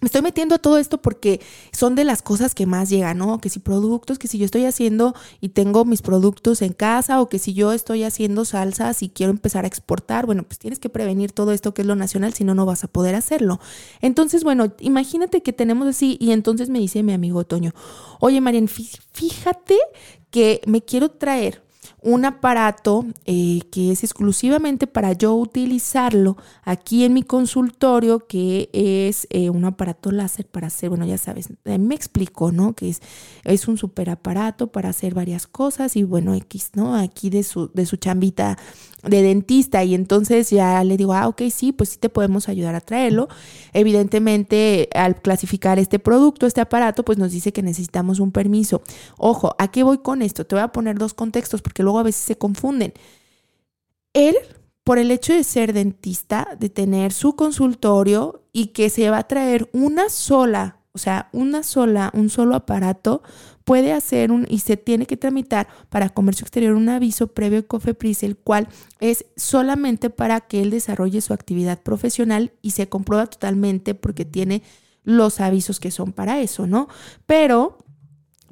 Me 0.00 0.06
estoy 0.06 0.22
metiendo 0.22 0.54
a 0.54 0.58
todo 0.58 0.78
esto 0.78 1.02
porque 1.02 1.40
son 1.72 1.96
de 1.96 2.04
las 2.04 2.22
cosas 2.22 2.54
que 2.54 2.66
más 2.66 2.88
llegan, 2.88 3.18
¿no? 3.18 3.40
Que 3.40 3.48
si 3.48 3.58
productos, 3.58 4.16
que 4.16 4.28
si 4.28 4.38
yo 4.38 4.44
estoy 4.44 4.64
haciendo 4.64 5.12
y 5.40 5.48
tengo 5.48 5.84
mis 5.84 6.02
productos 6.02 6.62
en 6.62 6.72
casa 6.72 7.20
o 7.20 7.28
que 7.28 7.40
si 7.40 7.52
yo 7.52 7.72
estoy 7.72 8.04
haciendo 8.04 8.44
salsas 8.44 9.02
y 9.02 9.08
quiero 9.08 9.32
empezar 9.32 9.64
a 9.64 9.66
exportar, 9.66 10.24
bueno, 10.24 10.44
pues 10.44 10.60
tienes 10.60 10.78
que 10.78 10.88
prevenir 10.88 11.32
todo 11.32 11.50
esto 11.50 11.74
que 11.74 11.82
es 11.82 11.88
lo 11.88 11.96
nacional, 11.96 12.32
si 12.32 12.44
no, 12.44 12.54
no 12.54 12.64
vas 12.64 12.84
a 12.84 12.86
poder 12.86 13.16
hacerlo. 13.16 13.58
Entonces, 14.00 14.44
bueno, 14.44 14.72
imagínate 14.78 15.42
que 15.42 15.52
tenemos 15.52 15.88
así 15.88 16.16
y 16.20 16.30
entonces 16.30 16.68
me 16.70 16.78
dice 16.78 17.02
mi 17.02 17.12
amigo 17.12 17.42
Toño, 17.42 17.72
oye, 18.20 18.40
Marian, 18.40 18.68
fíjate 18.68 19.78
que 20.30 20.60
me 20.66 20.80
quiero 20.80 21.10
traer 21.10 21.67
un 22.02 22.24
aparato 22.24 23.04
eh, 23.26 23.60
que 23.70 23.90
es 23.92 24.04
exclusivamente 24.04 24.86
para 24.86 25.12
yo 25.12 25.34
utilizarlo 25.34 26.36
aquí 26.62 27.04
en 27.04 27.12
mi 27.12 27.22
consultorio, 27.22 28.26
que 28.26 28.70
es 28.72 29.26
eh, 29.30 29.50
un 29.50 29.64
aparato 29.64 30.12
láser 30.12 30.46
para 30.46 30.68
hacer, 30.68 30.90
bueno, 30.90 31.06
ya 31.06 31.18
sabes, 31.18 31.48
me 31.64 31.94
explico, 31.94 32.52
¿no? 32.52 32.74
Que 32.74 32.90
es, 32.90 33.00
es 33.44 33.68
un 33.68 33.78
super 33.78 34.10
aparato 34.10 34.68
para 34.68 34.90
hacer 34.90 35.14
varias 35.14 35.46
cosas 35.46 35.96
y 35.96 36.04
bueno, 36.04 36.34
X, 36.34 36.70
¿no? 36.74 36.94
Aquí 36.94 37.30
de 37.30 37.42
su, 37.42 37.70
de 37.74 37.86
su 37.86 37.96
chambita 37.96 38.56
de 39.02 39.22
dentista 39.22 39.84
y 39.84 39.94
entonces 39.94 40.50
ya 40.50 40.82
le 40.82 40.96
digo, 40.96 41.12
ah, 41.12 41.28
ok, 41.28 41.42
sí, 41.50 41.72
pues 41.72 41.90
sí 41.90 41.98
te 41.98 42.08
podemos 42.08 42.48
ayudar 42.48 42.74
a 42.74 42.80
traerlo. 42.80 43.28
Evidentemente, 43.72 44.88
al 44.94 45.20
clasificar 45.20 45.78
este 45.78 45.98
producto, 45.98 46.46
este 46.46 46.60
aparato, 46.60 47.04
pues 47.04 47.18
nos 47.18 47.30
dice 47.30 47.52
que 47.52 47.62
necesitamos 47.62 48.18
un 48.18 48.32
permiso. 48.32 48.82
Ojo, 49.16 49.54
¿a 49.58 49.68
qué 49.68 49.82
voy 49.82 49.98
con 49.98 50.22
esto? 50.22 50.44
Te 50.46 50.56
voy 50.56 50.64
a 50.64 50.68
poner 50.68 50.98
dos 50.98 51.14
contextos 51.14 51.62
porque 51.62 51.82
luego 51.88 52.00
a 52.00 52.04
veces 52.04 52.22
se 52.22 52.38
confunden. 52.38 52.92
Él, 54.12 54.36
por 54.84 54.98
el 54.98 55.10
hecho 55.10 55.32
de 55.32 55.44
ser 55.44 55.72
dentista, 55.72 56.56
de 56.58 56.68
tener 56.68 57.12
su 57.12 57.34
consultorio 57.36 58.42
y 58.52 58.68
que 58.68 58.90
se 58.90 59.10
va 59.10 59.18
a 59.18 59.28
traer 59.28 59.68
una 59.72 60.08
sola 60.08 60.78
o 60.98 61.00
sea, 61.00 61.28
una 61.32 61.62
sola, 61.62 62.10
un 62.12 62.28
solo 62.28 62.56
aparato 62.56 63.22
puede 63.62 63.92
hacer 63.92 64.32
un 64.32 64.48
y 64.50 64.58
se 64.58 64.76
tiene 64.76 65.06
que 65.06 65.16
tramitar 65.16 65.68
para 65.90 66.08
comercio 66.08 66.42
exterior 66.42 66.74
un 66.74 66.88
aviso 66.88 67.28
previo 67.28 67.62
de 67.62 67.68
COFEPRIS, 67.68 68.24
el 68.24 68.36
cual 68.36 68.66
es 68.98 69.24
solamente 69.36 70.10
para 70.10 70.40
que 70.40 70.60
él 70.60 70.70
desarrolle 70.70 71.20
su 71.20 71.32
actividad 71.32 71.80
profesional 71.84 72.52
y 72.62 72.72
se 72.72 72.88
comprueba 72.88 73.26
totalmente 73.26 73.94
porque 73.94 74.24
tiene 74.24 74.64
los 75.04 75.40
avisos 75.40 75.78
que 75.78 75.92
son 75.92 76.12
para 76.12 76.40
eso, 76.40 76.66
¿no? 76.66 76.88
Pero, 77.26 77.78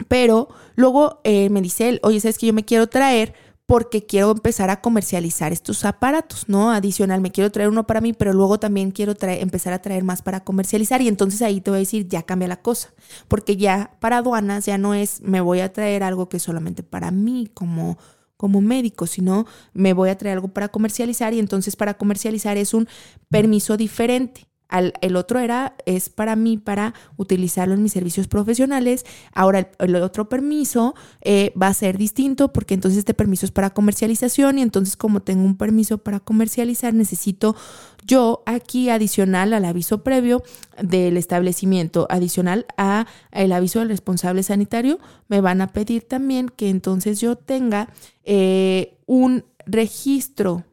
pero 0.08 0.48
luego 0.74 1.20
eh, 1.24 1.50
me 1.50 1.62
dice 1.62 1.88
él, 1.88 2.00
oye, 2.02 2.20
¿sabes 2.20 2.38
que 2.38 2.46
yo 2.46 2.52
me 2.52 2.64
quiero 2.64 2.86
traer? 2.88 3.34
porque 3.66 4.06
quiero 4.06 4.30
empezar 4.30 4.70
a 4.70 4.80
comercializar 4.80 5.52
estos 5.52 5.84
aparatos, 5.84 6.48
¿no? 6.48 6.70
Adicional, 6.70 7.20
me 7.20 7.32
quiero 7.32 7.50
traer 7.50 7.68
uno 7.68 7.84
para 7.84 8.00
mí, 8.00 8.12
pero 8.12 8.32
luego 8.32 8.60
también 8.60 8.92
quiero 8.92 9.16
traer, 9.16 9.42
empezar 9.42 9.72
a 9.72 9.82
traer 9.82 10.04
más 10.04 10.22
para 10.22 10.44
comercializar 10.44 11.02
y 11.02 11.08
entonces 11.08 11.42
ahí 11.42 11.60
te 11.60 11.70
voy 11.70 11.78
a 11.78 11.80
decir, 11.80 12.06
ya 12.08 12.22
cambia 12.22 12.46
la 12.46 12.62
cosa, 12.62 12.94
porque 13.26 13.56
ya 13.56 13.96
para 13.98 14.18
aduanas 14.18 14.66
ya 14.66 14.78
no 14.78 14.94
es, 14.94 15.20
me 15.20 15.40
voy 15.40 15.60
a 15.60 15.72
traer 15.72 16.04
algo 16.04 16.28
que 16.28 16.36
es 16.36 16.44
solamente 16.44 16.82
para 16.82 17.10
mí 17.10 17.50
como 17.52 17.98
como 18.36 18.60
médico, 18.60 19.06
sino 19.06 19.46
me 19.72 19.94
voy 19.94 20.10
a 20.10 20.18
traer 20.18 20.34
algo 20.36 20.48
para 20.48 20.68
comercializar 20.68 21.32
y 21.32 21.38
entonces 21.38 21.74
para 21.74 21.94
comercializar 21.94 22.58
es 22.58 22.74
un 22.74 22.86
permiso 23.30 23.78
diferente 23.78 24.46
el 24.70 25.16
otro 25.16 25.38
era, 25.38 25.76
es 25.86 26.08
para 26.08 26.34
mí, 26.34 26.58
para 26.58 26.94
utilizarlo 27.16 27.74
en 27.74 27.82
mis 27.82 27.92
servicios 27.92 28.26
profesionales. 28.26 29.04
Ahora 29.32 29.70
el, 29.78 29.96
otro 29.96 30.28
permiso 30.28 30.94
eh, 31.22 31.52
va 31.60 31.68
a 31.68 31.74
ser 31.74 31.98
distinto 31.98 32.52
porque 32.52 32.74
entonces 32.74 32.98
este 32.98 33.14
permiso 33.14 33.46
es 33.46 33.52
para 33.52 33.70
comercialización 33.70 34.58
y 34.58 34.62
entonces 34.62 34.96
como 34.96 35.20
tengo 35.20 35.44
un 35.44 35.56
permiso 35.56 35.98
para 35.98 36.20
comercializar, 36.20 36.94
necesito 36.94 37.54
yo 38.04 38.42
aquí 38.46 38.90
adicional 38.90 39.52
al 39.52 39.64
aviso 39.64 40.02
previo 40.02 40.42
del 40.80 41.16
establecimiento, 41.16 42.06
adicional 42.10 42.66
a 42.76 43.06
el 43.32 43.52
aviso 43.52 43.80
del 43.80 43.88
responsable 43.88 44.42
sanitario, 44.42 44.98
me 45.28 45.40
van 45.40 45.60
a 45.60 45.68
pedir 45.68 46.02
también 46.02 46.48
que 46.48 46.70
entonces 46.70 47.20
yo 47.20 47.36
tenga 47.36 47.88
eh, 48.24 48.96
un 49.06 49.44
registro 49.66 50.64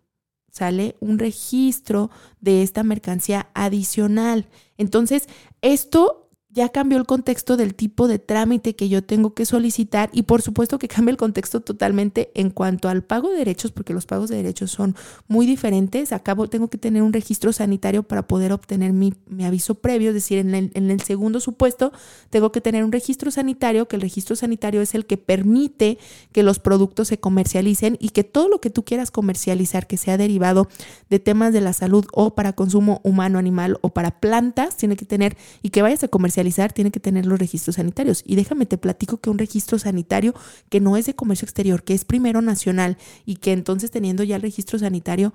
sale 0.54 0.96
un 1.00 1.18
registro 1.18 2.12
de 2.40 2.62
esta 2.62 2.84
mercancía 2.84 3.50
adicional. 3.56 4.48
Entonces, 4.78 5.28
esto 5.62 6.23
ya 6.54 6.70
cambió 6.70 7.00
el 7.00 7.06
contexto 7.06 7.58
del 7.58 7.74
tipo 7.74 8.08
de 8.08 8.20
trámite 8.20 8.76
que 8.76 8.88
yo 8.88 9.04
tengo 9.04 9.34
que 9.34 9.46
solicitar 9.46 10.10
y 10.14 10.24
por 10.24 10.44
supuesto 10.44 10.78
que 10.78 10.88
cambia 10.88 11.12
el 11.12 11.18
contexto 11.18 11.62
totalmente 11.62 12.32
en 12.36 12.52
cuanto 12.52 12.90
al 12.90 13.04
pago 13.04 13.32
de 13.32 13.38
derechos, 13.38 13.72
porque 13.72 13.94
los 13.94 14.06
pagos 14.06 14.30
de 14.30 14.38
derechos 14.38 14.70
son 14.70 14.96
muy 15.28 15.48
diferentes. 15.48 16.12
Acabo, 16.12 16.48
tengo 16.48 16.70
que 16.70 16.78
tener 16.78 17.02
un 17.02 17.12
registro 17.12 17.54
sanitario 17.54 18.04
para 18.04 18.28
poder 18.28 18.52
obtener 18.52 18.94
mi, 18.94 19.14
aviso 19.44 19.76
previo, 19.76 20.10
es 20.10 20.14
decir, 20.14 20.38
en 20.38 20.54
el, 20.54 20.72
en 20.76 20.92
el, 20.92 21.02
segundo 21.02 21.40
supuesto 21.40 21.92
tengo 22.30 22.52
que 22.52 22.62
tener 22.62 22.84
un 22.84 22.92
registro 22.92 23.32
sanitario, 23.32 23.88
que 23.88 23.96
el 23.96 24.02
registro 24.02 24.36
sanitario 24.36 24.82
es 24.82 24.94
el 24.94 25.08
que 25.08 25.18
permite 25.18 25.98
que 26.32 26.44
los 26.44 26.60
productos 26.60 27.08
se 27.08 27.20
comercialicen 27.20 27.98
y 28.00 28.10
que 28.10 28.24
todo 28.24 28.48
lo 28.48 28.62
que 28.62 28.70
tú 28.70 28.86
quieras 28.86 29.10
comercializar 29.10 29.88
que 29.88 29.98
sea 29.98 30.18
derivado 30.18 30.70
de 31.10 31.20
temas 31.20 31.52
de 31.52 31.62
la 31.62 31.74
salud 31.74 32.06
o 32.14 32.36
para 32.36 32.54
consumo 32.54 33.02
humano, 33.04 33.40
animal 33.40 33.80
o 33.82 33.90
para 33.90 34.20
plantas, 34.20 34.78
tiene 34.78 34.96
que 34.96 35.06
tener 35.06 35.36
y 35.64 35.70
que 35.70 35.82
vayas 35.82 36.04
a 36.04 36.08
comercializar 36.08 36.43
tiene 36.74 36.92
que 36.92 37.00
tener 37.00 37.26
los 37.26 37.40
registros 37.40 37.76
sanitarios. 37.78 38.24
Y 38.26 38.36
déjame 38.36 38.66
te 38.66 38.78
platico 38.78 39.18
que 39.18 39.30
un 39.30 39.38
registro 39.38 39.80
sanitario 39.80 40.34
que 40.70 40.80
no 40.80 40.98
es 40.98 41.06
de 41.06 41.16
comercio 41.16 41.46
exterior, 41.46 41.84
que 41.84 41.94
es 41.94 42.06
primero 42.06 42.42
nacional 42.42 42.98
y 43.26 43.36
que 43.36 43.52
entonces 43.52 43.92
teniendo 43.92 44.24
ya 44.24 44.36
el 44.36 44.42
registro 44.42 44.80
sanitario 44.80 45.34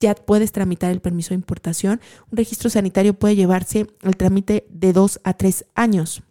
ya 0.00 0.14
puedes 0.14 0.52
tramitar 0.52 0.90
el 0.90 1.00
permiso 1.00 1.30
de 1.30 1.36
importación. 1.36 2.00
Un 2.30 2.36
registro 2.36 2.68
sanitario 2.70 3.14
puede 3.14 3.36
llevarse 3.36 3.86
el 4.02 4.16
trámite 4.16 4.66
de 4.68 4.92
dos 4.92 5.20
a 5.24 5.34
tres 5.34 5.64
años. 5.74 6.22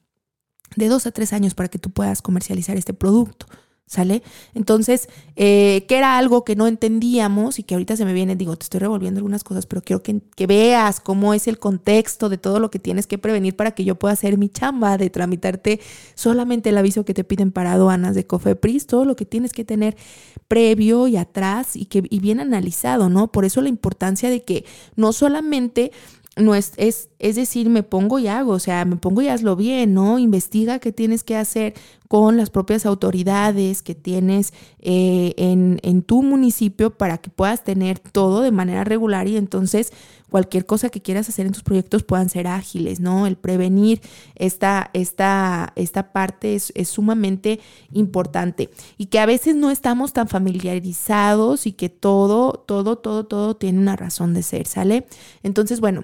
De 0.76 0.88
dos 0.88 1.08
a 1.08 1.12
tres 1.12 1.34
años 1.34 1.54
para 1.54 1.70
que 1.70 1.80
tú 1.80 1.90
puedas 1.90 2.22
comercializar 2.22 2.78
este 2.78 2.94
producto. 2.94 3.48
¿Sale? 3.86 4.24
Entonces, 4.56 5.08
eh, 5.36 5.86
que 5.88 5.98
era 5.98 6.18
algo 6.18 6.44
que 6.44 6.56
no 6.56 6.68
entendíamos 6.68 7.60
y 7.60 7.64
que 7.64 7.76
ahorita 7.76 7.96
se 7.96 8.06
me 8.06 8.14
viene, 8.14 8.36
digo, 8.36 8.56
te 8.56 8.64
estoy 8.64 8.80
revolviendo 8.80 9.20
algunas 9.20 9.44
cosas, 9.44 9.66
pero 9.66 9.82
quiero 9.82 10.02
que, 10.02 10.22
que, 10.36 10.48
veas 10.48 11.00
cómo 11.00 11.34
es 11.34 11.48
el 11.48 11.60
contexto 11.60 12.30
de 12.30 12.38
todo 12.38 12.60
lo 12.60 12.72
que 12.72 12.80
tienes 12.80 13.08
que 13.08 13.18
prevenir 13.18 13.56
para 13.56 13.72
que 13.72 13.84
yo 13.84 13.96
pueda 13.96 14.14
hacer 14.14 14.38
mi 14.38 14.50
chamba 14.50 14.98
de 14.98 15.10
tramitarte 15.10 15.80
solamente 16.16 16.70
el 16.70 16.78
aviso 16.78 17.06
que 17.06 17.14
te 17.14 17.24
piden 17.24 17.52
para 17.52 17.74
aduanas 17.74 18.16
de 18.16 18.26
COFEPRIS, 18.26 18.88
todo 18.88 19.06
lo 19.06 19.16
que 19.16 19.26
tienes 19.26 19.52
que 19.52 19.66
tener 19.66 19.96
previo 20.48 21.08
y 21.08 21.18
atrás 21.18 21.76
y, 21.76 21.86
que, 21.86 22.04
y 22.10 22.20
bien 22.20 22.40
analizado, 22.40 23.10
¿no? 23.10 23.32
Por 23.32 23.46
eso 23.46 23.62
la 23.62 23.70
importancia 23.70 24.30
de 24.30 24.44
que 24.44 24.66
no 24.96 25.14
solamente 25.14 25.92
no 26.36 26.56
es, 26.56 26.74
es, 26.78 27.10
es 27.20 27.36
decir, 27.36 27.70
me 27.70 27.84
pongo 27.84 28.18
y 28.18 28.28
hago, 28.28 28.54
o 28.54 28.60
sea, 28.60 28.86
me 28.86 28.96
pongo 28.96 29.22
y 29.22 29.28
hazlo 29.28 29.56
bien, 29.56 29.94
¿no? 29.94 30.18
Investiga 30.18 30.80
qué 30.80 30.92
tienes 30.92 31.24
que 31.24 31.36
hacer 31.36 31.76
con 32.08 32.38
las 32.38 32.50
propias 32.50 32.86
autoridades 32.88 33.84
que 33.84 33.94
tienes 33.94 34.54
eh, 34.80 35.34
en, 35.38 35.80
en, 35.84 36.02
tu 36.02 36.24
municipio 36.24 36.90
para 36.98 37.20
que 37.20 37.30
puedas 37.30 37.64
tener 37.64 38.00
todo 38.00 38.42
de 38.42 38.52
manera 38.52 38.84
regular 38.84 39.28
y 39.28 39.38
entonces 39.38 39.94
cualquier 40.30 40.66
cosa 40.66 40.90
que 40.90 41.02
quieras 41.02 41.30
hacer 41.30 41.46
en 41.46 41.54
tus 41.54 41.62
proyectos 41.62 42.02
puedan 42.02 42.30
ser 42.30 42.48
ágiles, 42.48 43.00
¿no? 43.00 43.28
El 43.28 43.36
prevenir 43.36 44.02
esta, 44.36 44.90
esta, 44.94 45.72
esta 45.76 46.12
parte 46.12 46.56
es, 46.56 46.74
es 46.76 46.90
sumamente 46.90 47.60
importante 47.92 48.72
y 48.98 49.08
que 49.08 49.20
a 49.20 49.28
veces 49.28 49.56
no 49.56 49.70
estamos 49.70 50.14
tan 50.14 50.28
familiarizados 50.28 51.68
y 51.68 51.74
que 51.74 51.90
todo, 51.90 52.54
todo, 52.54 52.98
todo, 52.98 53.28
todo 53.28 53.56
tiene 53.56 53.80
una 53.80 53.96
razón 53.96 54.34
de 54.34 54.42
ser, 54.42 54.66
¿sale? 54.66 55.06
Entonces, 55.44 55.80
bueno 55.80 56.04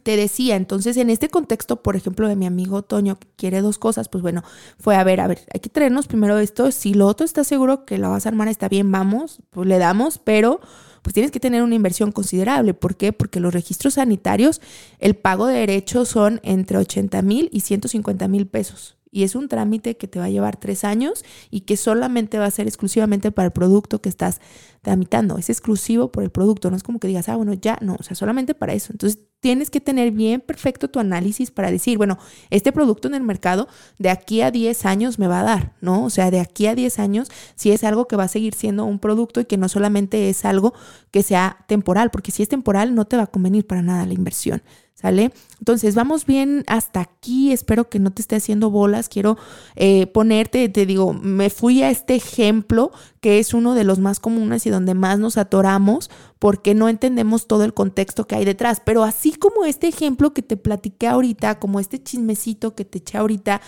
te 0.00 0.16
decía, 0.16 0.56
entonces 0.56 0.96
en 0.96 1.10
este 1.10 1.28
contexto, 1.28 1.82
por 1.82 1.96
ejemplo, 1.96 2.28
de 2.28 2.36
mi 2.36 2.46
amigo 2.46 2.82
Toño, 2.82 3.18
que 3.18 3.28
quiere 3.36 3.60
dos 3.60 3.78
cosas, 3.78 4.08
pues 4.08 4.22
bueno, 4.22 4.42
fue 4.78 4.96
a 4.96 5.04
ver, 5.04 5.20
a 5.20 5.26
ver, 5.26 5.40
hay 5.52 5.60
que 5.60 5.68
traernos 5.68 6.06
primero 6.06 6.38
esto, 6.38 6.70
si 6.72 6.94
lo 6.94 7.06
otro 7.06 7.24
está 7.24 7.44
seguro 7.44 7.84
que 7.84 7.98
lo 7.98 8.10
vas 8.10 8.26
a 8.26 8.30
armar, 8.30 8.48
está 8.48 8.68
bien, 8.68 8.90
vamos, 8.90 9.40
pues 9.50 9.68
le 9.68 9.78
damos, 9.78 10.18
pero 10.18 10.60
pues 11.02 11.14
tienes 11.14 11.32
que 11.32 11.40
tener 11.40 11.62
una 11.62 11.74
inversión 11.74 12.12
considerable. 12.12 12.74
¿Por 12.74 12.96
qué? 12.96 13.12
Porque 13.12 13.40
los 13.40 13.52
registros 13.52 13.94
sanitarios, 13.94 14.60
el 14.98 15.16
pago 15.16 15.46
de 15.46 15.58
derechos 15.58 16.08
son 16.08 16.40
entre 16.44 16.78
80 16.78 17.20
mil 17.22 17.48
y 17.52 17.60
150 17.60 18.28
mil 18.28 18.46
pesos. 18.46 18.96
y 19.14 19.24
es 19.24 19.34
un 19.34 19.46
trámite 19.48 19.98
que 19.98 20.08
te 20.08 20.18
va 20.18 20.24
a 20.24 20.30
llevar 20.30 20.56
tres 20.56 20.84
años 20.84 21.22
y 21.50 21.62
que 21.62 21.76
solamente 21.76 22.38
va 22.38 22.46
a 22.46 22.50
ser 22.50 22.66
exclusivamente 22.66 23.30
para 23.30 23.44
el 23.46 23.52
producto 23.52 24.00
que 24.00 24.08
estás 24.08 24.40
tramitando. 24.80 25.36
Es 25.36 25.50
exclusivo 25.50 26.10
por 26.10 26.22
el 26.22 26.30
producto, 26.30 26.70
no 26.70 26.76
es 26.78 26.82
como 26.82 26.98
que 26.98 27.08
digas, 27.08 27.28
ah, 27.28 27.36
bueno, 27.36 27.52
ya, 27.52 27.76
no, 27.82 27.96
o 28.00 28.02
sea, 28.02 28.16
solamente 28.16 28.54
para 28.54 28.72
eso. 28.72 28.90
Entonces 28.90 29.18
tienes 29.42 29.70
que 29.70 29.80
tener 29.80 30.12
bien 30.12 30.40
perfecto 30.40 30.88
tu 30.88 31.00
análisis 31.00 31.50
para 31.50 31.72
decir, 31.72 31.98
bueno, 31.98 32.16
este 32.50 32.70
producto 32.70 33.08
en 33.08 33.14
el 33.14 33.24
mercado 33.24 33.66
de 33.98 34.08
aquí 34.08 34.40
a 34.40 34.52
10 34.52 34.86
años 34.86 35.18
me 35.18 35.26
va 35.26 35.40
a 35.40 35.42
dar, 35.42 35.72
¿no? 35.80 36.04
O 36.04 36.10
sea, 36.10 36.30
de 36.30 36.38
aquí 36.38 36.68
a 36.68 36.76
10 36.76 37.00
años, 37.00 37.28
si 37.56 37.72
es 37.72 37.82
algo 37.82 38.06
que 38.06 38.14
va 38.14 38.22
a 38.22 38.28
seguir 38.28 38.54
siendo 38.54 38.84
un 38.84 39.00
producto 39.00 39.40
y 39.40 39.46
que 39.46 39.56
no 39.56 39.68
solamente 39.68 40.30
es 40.30 40.44
algo 40.44 40.74
que 41.10 41.24
sea 41.24 41.64
temporal, 41.66 42.12
porque 42.12 42.30
si 42.30 42.44
es 42.44 42.48
temporal 42.48 42.94
no 42.94 43.04
te 43.04 43.16
va 43.16 43.24
a 43.24 43.26
convenir 43.26 43.66
para 43.66 43.82
nada 43.82 44.06
la 44.06 44.14
inversión. 44.14 44.62
¿Sale? 45.02 45.32
Entonces, 45.58 45.96
vamos 45.96 46.26
bien 46.26 46.62
hasta 46.68 47.00
aquí. 47.00 47.52
Espero 47.52 47.88
que 47.88 47.98
no 47.98 48.12
te 48.12 48.22
esté 48.22 48.36
haciendo 48.36 48.70
bolas. 48.70 49.08
Quiero 49.08 49.36
eh, 49.74 50.06
ponerte, 50.06 50.68
te 50.68 50.86
digo, 50.86 51.12
me 51.12 51.50
fui 51.50 51.82
a 51.82 51.90
este 51.90 52.14
ejemplo 52.14 52.92
que 53.20 53.40
es 53.40 53.52
uno 53.52 53.74
de 53.74 53.82
los 53.82 53.98
más 53.98 54.20
comunes 54.20 54.64
y 54.64 54.70
donde 54.70 54.94
más 54.94 55.18
nos 55.18 55.38
atoramos 55.38 56.08
porque 56.38 56.74
no 56.74 56.88
entendemos 56.88 57.48
todo 57.48 57.64
el 57.64 57.74
contexto 57.74 58.28
que 58.28 58.36
hay 58.36 58.44
detrás. 58.44 58.80
Pero 58.84 59.02
así 59.02 59.32
como 59.32 59.64
este 59.64 59.88
ejemplo 59.88 60.32
que 60.32 60.42
te 60.42 60.56
platiqué 60.56 61.08
ahorita, 61.08 61.58
como 61.58 61.80
este 61.80 62.00
chismecito 62.00 62.76
que 62.76 62.84
te 62.84 62.98
eché 62.98 63.18
ahorita, 63.18 63.60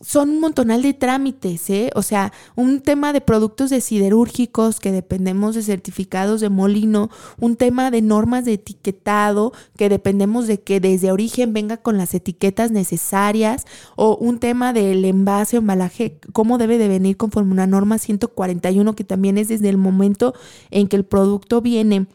son 0.00 0.30
un 0.30 0.40
montonal 0.40 0.80
de 0.82 0.94
trámites, 0.94 1.68
¿eh? 1.68 1.90
O 1.94 2.02
sea, 2.02 2.32
un 2.56 2.80
tema 2.80 3.12
de 3.12 3.20
productos 3.20 3.68
de 3.68 3.82
siderúrgicos 3.82 4.80
que 4.80 4.92
dependemos 4.92 5.54
de 5.54 5.62
certificados 5.62 6.40
de 6.40 6.48
molino, 6.48 7.10
un 7.38 7.56
tema 7.56 7.90
de 7.90 8.00
normas 8.00 8.46
de 8.46 8.54
etiquetado 8.54 9.52
que 9.76 9.90
dependemos 9.90 10.46
de 10.46 10.60
que 10.60 10.80
desde 10.80 11.12
origen 11.12 11.52
venga 11.52 11.76
con 11.76 11.98
las 11.98 12.14
etiquetas 12.14 12.70
necesarias, 12.70 13.66
o 13.94 14.16
un 14.16 14.38
tema 14.38 14.72
del 14.72 15.04
envase 15.04 15.56
o 15.56 15.60
embalaje, 15.60 16.18
cómo 16.32 16.56
debe 16.56 16.78
de 16.78 16.88
venir 16.88 17.16
conforme 17.18 17.52
una 17.52 17.66
norma 17.66 17.98
141 17.98 18.94
que 18.94 19.04
también 19.04 19.36
es 19.36 19.48
desde 19.48 19.68
el 19.68 19.76
momento 19.76 20.34
en 20.70 20.88
que 20.88 20.96
el 20.96 21.04
producto 21.04 21.60
viene. 21.60 22.06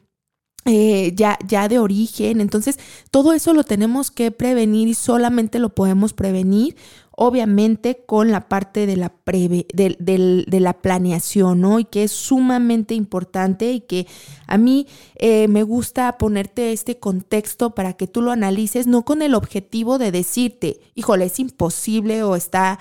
Eh, 0.68 1.14
ya, 1.16 1.38
ya 1.48 1.68
de 1.68 1.78
origen. 1.78 2.42
Entonces, 2.42 2.80
todo 3.12 3.34
eso 3.34 3.54
lo 3.54 3.64
tenemos 3.64 4.10
que 4.10 4.32
prevenir 4.32 4.88
y 4.88 4.96
solamente 4.96 5.60
lo 5.60 5.70
podemos 5.70 6.14
prevenir 6.14 6.76
obviamente 7.16 8.04
con 8.06 8.32
la 8.32 8.50
parte 8.50 8.86
de 8.86 8.98
la, 8.98 9.14
de, 9.26 10.60
la 10.60 10.74
planeación, 10.74 11.62
¿no? 11.62 11.80
Y 11.80 11.86
que 11.86 12.04
es 12.04 12.12
sumamente 12.12 12.94
importante 12.94 13.72
y 13.72 13.82
que 13.82 14.08
a 14.48 14.58
mí 14.58 14.88
eh, 15.16 15.48
me 15.48 15.64
gusta 15.64 16.18
ponerte 16.18 16.74
este 16.74 17.00
contexto 17.00 17.74
para 17.74 17.94
que 17.94 18.08
tú 18.08 18.22
lo 18.22 18.32
analices, 18.32 18.86
no 18.88 19.06
con 19.06 19.22
el 19.22 19.34
objetivo 19.34 19.98
de 19.98 20.12
decirte, 20.12 20.80
híjole, 20.94 21.26
es 21.26 21.40
imposible 21.40 22.24
o 22.24 22.36
está 22.36 22.80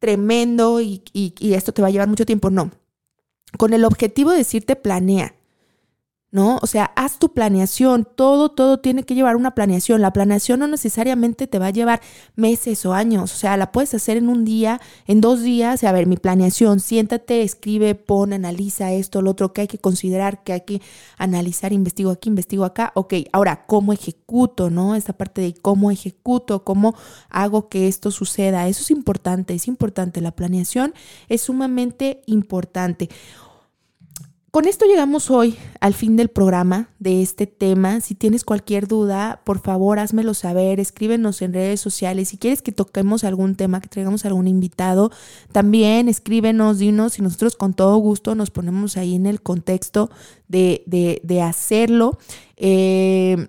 tremendo 0.00 0.80
y, 0.80 1.02
y 1.12 1.54
esto 1.54 1.72
te 1.72 1.82
va 1.82 1.88
a 1.88 1.92
llevar 1.92 2.08
mucho 2.08 2.26
tiempo, 2.26 2.50
no. 2.50 2.70
Con 3.56 3.72
el 3.72 3.84
objetivo 3.84 4.32
de 4.32 4.38
decirte 4.38 4.76
planea, 4.76 5.37
¿no? 6.30 6.58
O 6.60 6.66
sea, 6.66 6.92
haz 6.94 7.18
tu 7.18 7.32
planeación, 7.32 8.06
todo, 8.14 8.50
todo 8.50 8.78
tiene 8.78 9.04
que 9.04 9.14
llevar 9.14 9.36
una 9.36 9.54
planeación. 9.54 10.02
La 10.02 10.12
planeación 10.12 10.60
no 10.60 10.68
necesariamente 10.68 11.46
te 11.46 11.58
va 11.58 11.66
a 11.66 11.70
llevar 11.70 12.02
meses 12.36 12.84
o 12.84 12.92
años, 12.92 13.32
o 13.32 13.36
sea, 13.36 13.56
la 13.56 13.72
puedes 13.72 13.94
hacer 13.94 14.18
en 14.18 14.28
un 14.28 14.44
día, 14.44 14.80
en 15.06 15.20
dos 15.20 15.42
días, 15.42 15.84
a 15.84 15.92
ver, 15.92 16.06
mi 16.06 16.16
planeación, 16.16 16.80
siéntate, 16.80 17.42
escribe, 17.42 17.94
pon, 17.94 18.32
analiza 18.32 18.92
esto, 18.92 19.22
lo 19.22 19.30
otro 19.30 19.52
que 19.52 19.62
hay 19.62 19.68
que 19.68 19.78
considerar, 19.78 20.42
que 20.42 20.52
hay 20.52 20.60
que 20.62 20.82
analizar, 21.16 21.72
investigo 21.72 22.10
aquí, 22.10 22.28
investigo 22.28 22.64
acá, 22.64 22.92
ok, 22.94 23.14
ahora, 23.32 23.64
¿cómo 23.66 23.92
ejecuto, 23.92 24.68
no? 24.68 24.94
Esta 24.94 25.14
parte 25.14 25.40
de 25.40 25.54
cómo 25.54 25.90
ejecuto, 25.90 26.62
cómo 26.62 26.94
hago 27.30 27.68
que 27.68 27.88
esto 27.88 28.10
suceda, 28.10 28.68
eso 28.68 28.82
es 28.82 28.90
importante, 28.90 29.54
es 29.54 29.66
importante, 29.66 30.20
la 30.20 30.32
planeación 30.32 30.92
es 31.28 31.42
sumamente 31.42 32.22
importante. 32.26 33.08
Con 34.50 34.66
esto 34.66 34.86
llegamos 34.86 35.30
hoy 35.30 35.58
al 35.78 35.92
fin 35.92 36.16
del 36.16 36.28
programa 36.30 36.88
de 36.98 37.20
este 37.20 37.46
tema. 37.46 38.00
Si 38.00 38.14
tienes 38.14 38.44
cualquier 38.44 38.88
duda, 38.88 39.42
por 39.44 39.58
favor, 39.58 39.98
házmelo 39.98 40.32
saber, 40.32 40.80
escríbenos 40.80 41.42
en 41.42 41.52
redes 41.52 41.82
sociales. 41.82 42.30
Si 42.30 42.38
quieres 42.38 42.62
que 42.62 42.72
toquemos 42.72 43.24
algún 43.24 43.56
tema, 43.56 43.82
que 43.82 43.88
traigamos 43.88 44.24
algún 44.24 44.48
invitado, 44.48 45.12
también 45.52 46.08
escríbenos, 46.08 46.78
dinos 46.78 47.18
y 47.18 47.22
nosotros 47.22 47.56
con 47.56 47.74
todo 47.74 47.98
gusto 47.98 48.34
nos 48.34 48.50
ponemos 48.50 48.96
ahí 48.96 49.14
en 49.14 49.26
el 49.26 49.42
contexto 49.42 50.10
de, 50.48 50.82
de, 50.86 51.20
de 51.24 51.42
hacerlo. 51.42 52.18
Eh, 52.56 53.48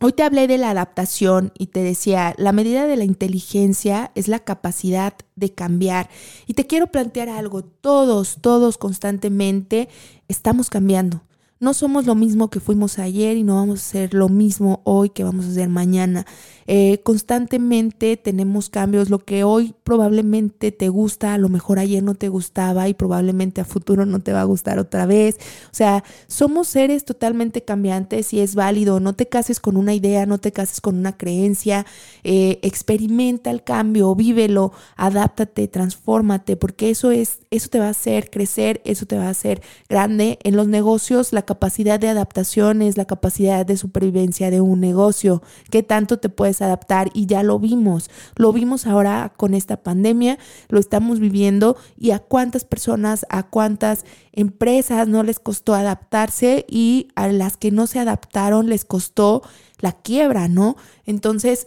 Hoy 0.00 0.12
te 0.12 0.22
hablé 0.22 0.46
de 0.46 0.58
la 0.58 0.70
adaptación 0.70 1.52
y 1.58 1.66
te 1.66 1.82
decía, 1.82 2.32
la 2.38 2.52
medida 2.52 2.86
de 2.86 2.96
la 2.96 3.02
inteligencia 3.02 4.12
es 4.14 4.28
la 4.28 4.38
capacidad 4.38 5.14
de 5.34 5.52
cambiar. 5.52 6.08
Y 6.46 6.54
te 6.54 6.68
quiero 6.68 6.86
plantear 6.86 7.28
algo, 7.28 7.64
todos, 7.64 8.38
todos 8.40 8.78
constantemente 8.78 9.88
estamos 10.28 10.70
cambiando. 10.70 11.22
No 11.58 11.74
somos 11.74 12.06
lo 12.06 12.14
mismo 12.14 12.48
que 12.48 12.60
fuimos 12.60 13.00
ayer 13.00 13.36
y 13.36 13.42
no 13.42 13.56
vamos 13.56 13.80
a 13.80 13.84
ser 13.84 14.14
lo 14.14 14.28
mismo 14.28 14.82
hoy 14.84 15.10
que 15.10 15.24
vamos 15.24 15.46
a 15.46 15.48
hacer 15.48 15.68
mañana. 15.68 16.24
Eh, 16.70 17.00
constantemente 17.02 18.18
tenemos 18.18 18.68
cambios. 18.68 19.08
Lo 19.08 19.20
que 19.20 19.42
hoy 19.42 19.74
probablemente 19.84 20.70
te 20.70 20.90
gusta, 20.90 21.32
a 21.32 21.38
lo 21.38 21.48
mejor 21.48 21.78
ayer 21.78 22.02
no 22.02 22.14
te 22.14 22.28
gustaba 22.28 22.88
y 22.88 22.94
probablemente 22.94 23.62
a 23.62 23.64
futuro 23.64 24.04
no 24.04 24.20
te 24.20 24.34
va 24.34 24.42
a 24.42 24.44
gustar 24.44 24.78
otra 24.78 25.06
vez. 25.06 25.36
O 25.72 25.74
sea, 25.74 26.04
somos 26.26 26.68
seres 26.68 27.06
totalmente 27.06 27.64
cambiantes 27.64 28.34
y 28.34 28.40
es 28.40 28.54
válido. 28.54 29.00
No 29.00 29.14
te 29.14 29.26
cases 29.26 29.60
con 29.60 29.78
una 29.78 29.94
idea, 29.94 30.26
no 30.26 30.36
te 30.36 30.52
cases 30.52 30.82
con 30.82 30.98
una 30.98 31.16
creencia. 31.16 31.86
Eh, 32.22 32.58
experimenta 32.62 33.50
el 33.50 33.64
cambio, 33.64 34.14
vívelo, 34.14 34.72
adáptate, 34.96 35.68
transfórmate, 35.68 36.56
porque 36.56 36.90
eso 36.90 37.12
es, 37.12 37.38
eso 37.50 37.70
te 37.70 37.78
va 37.78 37.86
a 37.86 37.90
hacer 37.90 38.28
crecer, 38.28 38.82
eso 38.84 39.06
te 39.06 39.16
va 39.16 39.28
a 39.28 39.30
hacer 39.30 39.62
grande. 39.88 40.38
En 40.42 40.54
los 40.54 40.68
negocios, 40.68 41.32
la 41.32 41.42
capacidad 41.42 41.98
de 41.98 42.08
adaptación 42.08 42.82
es 42.82 42.98
la 42.98 43.06
capacidad 43.06 43.64
de 43.64 43.78
supervivencia 43.78 44.50
de 44.50 44.60
un 44.60 44.80
negocio. 44.80 45.42
¿Qué 45.70 45.82
tanto 45.82 46.18
te 46.18 46.28
puedes 46.28 46.57
adaptar? 46.62 47.10
Y 47.14 47.26
ya 47.26 47.42
lo 47.42 47.58
vimos. 47.58 48.10
Lo 48.36 48.52
vimos 48.52 48.86
ahora 48.86 49.32
con 49.36 49.54
esta 49.54 49.82
pandemia, 49.82 50.38
lo 50.68 50.78
estamos 50.80 51.20
viviendo 51.20 51.76
y 51.96 52.10
a 52.10 52.18
cuántas 52.18 52.64
personas, 52.64 53.26
a 53.28 53.44
cuántas 53.44 54.04
empresas 54.32 55.08
no 55.08 55.22
les 55.22 55.40
costó 55.40 55.74
adaptarse 55.74 56.64
y 56.68 57.08
a 57.14 57.28
las 57.28 57.56
que 57.56 57.70
no 57.70 57.86
se 57.86 57.98
adaptaron 57.98 58.68
les 58.68 58.84
costó 58.84 59.42
la 59.78 59.92
quiebra, 59.92 60.48
¿no? 60.48 60.76
Entonces, 61.06 61.66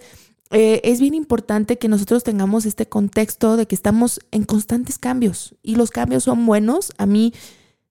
eh, 0.52 0.82
es 0.84 1.00
bien 1.00 1.14
importante 1.14 1.78
que 1.78 1.88
nosotros 1.88 2.24
tengamos 2.24 2.66
este 2.66 2.86
contexto 2.86 3.56
de 3.56 3.68
que 3.68 3.76
estamos 3.76 4.20
en 4.32 4.44
constantes 4.44 5.00
cambios 5.00 5.56
y 5.64 5.76
los 5.76 5.92
cambios 5.92 6.26
son 6.26 6.46
buenos. 6.46 6.92
A 6.98 7.06
mí 7.06 7.34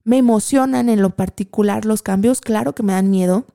me 0.05 0.19
emocionan 0.19 0.91
en 0.91 1.01
lo 1.01 1.11
particular 1.11 1.87
los 1.87 2.03
cambios, 2.03 2.41
claro 2.41 2.75
que 2.75 2.83
me 2.83 2.93
dan 2.93 3.11
miedo, 3.11 3.47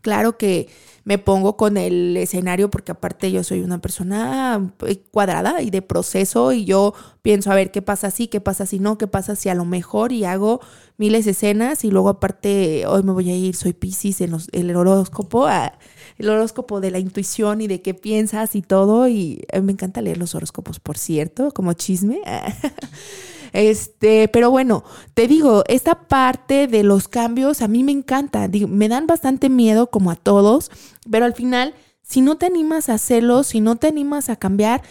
claro 0.00 0.38
que 0.38 0.68
me 1.04 1.18
pongo 1.18 1.56
con 1.56 1.76
el 1.76 2.16
escenario 2.16 2.70
porque 2.70 2.92
aparte 2.92 3.32
yo 3.32 3.42
soy 3.42 3.60
una 3.60 3.80
persona 3.80 4.72
eh, 4.86 5.02
cuadrada 5.10 5.60
y 5.62 5.70
de 5.70 5.82
proceso 5.82 6.52
y 6.52 6.64
yo 6.64 6.94
pienso 7.22 7.50
a 7.50 7.54
ver 7.54 7.72
qué 7.72 7.82
pasa 7.82 8.10
si, 8.10 8.28
qué 8.28 8.40
pasa 8.40 8.66
si 8.66 8.78
no, 8.78 8.98
qué 8.98 9.06
pasa 9.06 9.34
si 9.34 9.48
a 9.48 9.54
lo 9.54 9.64
mejor 9.64 10.12
y 10.12 10.24
hago 10.24 10.60
miles 10.98 11.24
de 11.24 11.32
escenas 11.32 11.84
y 11.84 11.90
luego 11.90 12.08
aparte 12.08 12.86
hoy 12.86 13.02
me 13.02 13.12
voy 13.12 13.30
a 13.30 13.36
ir, 13.36 13.56
soy 13.56 13.72
Pisces 13.72 14.20
en 14.20 14.38
el 14.52 14.76
horóscopo, 14.76 15.48
el 16.18 16.28
horóscopo 16.28 16.80
de 16.80 16.92
la 16.92 16.98
intuición 16.98 17.60
y 17.60 17.66
de 17.66 17.82
qué 17.82 17.94
piensas 17.94 18.54
y 18.54 18.62
todo 18.62 19.08
y 19.08 19.44
eh, 19.50 19.60
me 19.60 19.72
encanta 19.72 20.02
leer 20.02 20.18
los 20.18 20.34
horóscopos, 20.34 20.78
por 20.78 20.98
cierto, 20.98 21.50
como 21.50 21.72
chisme. 21.72 22.20
Este, 23.52 24.28
pero 24.28 24.50
bueno, 24.50 24.84
te 25.14 25.28
digo, 25.28 25.62
esta 25.68 26.08
parte 26.08 26.66
de 26.66 26.82
los 26.82 27.08
cambios 27.08 27.62
a 27.62 27.68
mí 27.68 27.84
me 27.84 27.92
encanta, 27.92 28.48
me 28.68 28.88
dan 28.88 29.06
bastante 29.06 29.50
miedo 29.50 29.88
como 29.90 30.10
a 30.10 30.16
todos, 30.16 30.70
pero 31.10 31.24
al 31.24 31.34
final, 31.34 31.74
si 32.02 32.20
no 32.20 32.36
te 32.36 32.46
animas 32.46 32.88
a 32.88 32.94
hacerlo, 32.94 33.42
si 33.42 33.60
no 33.60 33.76
te 33.76 33.88
animas 33.88 34.30
a 34.30 34.36
cambiar, 34.36 34.82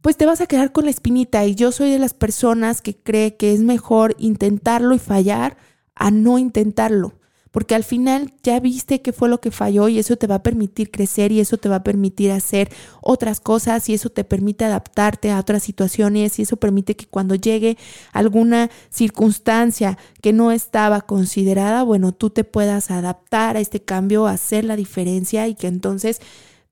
pues 0.00 0.16
te 0.16 0.26
vas 0.26 0.40
a 0.40 0.46
quedar 0.46 0.72
con 0.72 0.84
la 0.84 0.90
espinita. 0.90 1.44
Y 1.44 1.54
yo 1.54 1.72
soy 1.72 1.90
de 1.90 1.98
las 1.98 2.14
personas 2.14 2.82
que 2.82 2.96
cree 2.96 3.36
que 3.36 3.52
es 3.52 3.60
mejor 3.60 4.16
intentarlo 4.18 4.94
y 4.94 4.98
fallar 4.98 5.56
a 5.94 6.10
no 6.10 6.38
intentarlo 6.38 7.19
porque 7.50 7.74
al 7.74 7.84
final 7.84 8.32
ya 8.42 8.60
viste 8.60 9.02
qué 9.02 9.12
fue 9.12 9.28
lo 9.28 9.40
que 9.40 9.50
falló 9.50 9.88
y 9.88 9.98
eso 9.98 10.16
te 10.16 10.26
va 10.26 10.36
a 10.36 10.42
permitir 10.42 10.90
crecer 10.90 11.32
y 11.32 11.40
eso 11.40 11.56
te 11.56 11.68
va 11.68 11.76
a 11.76 11.82
permitir 11.82 12.30
hacer 12.30 12.70
otras 13.00 13.40
cosas 13.40 13.88
y 13.88 13.94
eso 13.94 14.10
te 14.10 14.24
permite 14.24 14.64
adaptarte 14.64 15.30
a 15.30 15.40
otras 15.40 15.62
situaciones 15.62 16.38
y 16.38 16.42
eso 16.42 16.56
permite 16.56 16.94
que 16.96 17.06
cuando 17.06 17.34
llegue 17.34 17.76
alguna 18.12 18.70
circunstancia 18.90 19.98
que 20.22 20.32
no 20.32 20.52
estaba 20.52 21.00
considerada, 21.00 21.82
bueno, 21.82 22.12
tú 22.12 22.30
te 22.30 22.44
puedas 22.44 22.90
adaptar 22.90 23.56
a 23.56 23.60
este 23.60 23.80
cambio, 23.80 24.26
hacer 24.26 24.64
la 24.64 24.76
diferencia 24.76 25.48
y 25.48 25.54
que 25.54 25.66
entonces 25.66 26.20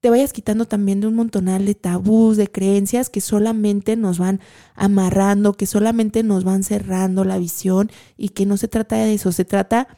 te 0.01 0.11
vayas 0.11 0.33
quitando 0.33 0.65
también 0.65 1.01
de 1.01 1.09
un 1.09 1.17
montonal 1.17 1.67
de 1.67 1.75
tabús, 1.75 2.37
de 2.37 2.47
creencias 2.47 3.11
que 3.11 3.21
solamente 3.21 3.97
nos 3.97 4.19
van 4.19 4.41
amarrando, 4.77 5.55
que 5.55 5.67
solamente 5.67 6.23
nos 6.23 6.45
van 6.45 6.63
cerrando 6.63 7.25
la 7.25 7.37
visión 7.37 7.91
y 8.17 8.29
que 8.29 8.47
no 8.47 8.57
se 8.57 8.69
trata 8.69 8.97
de 8.97 9.15
eso, 9.15 9.33
se 9.33 9.45
trata 9.45 9.89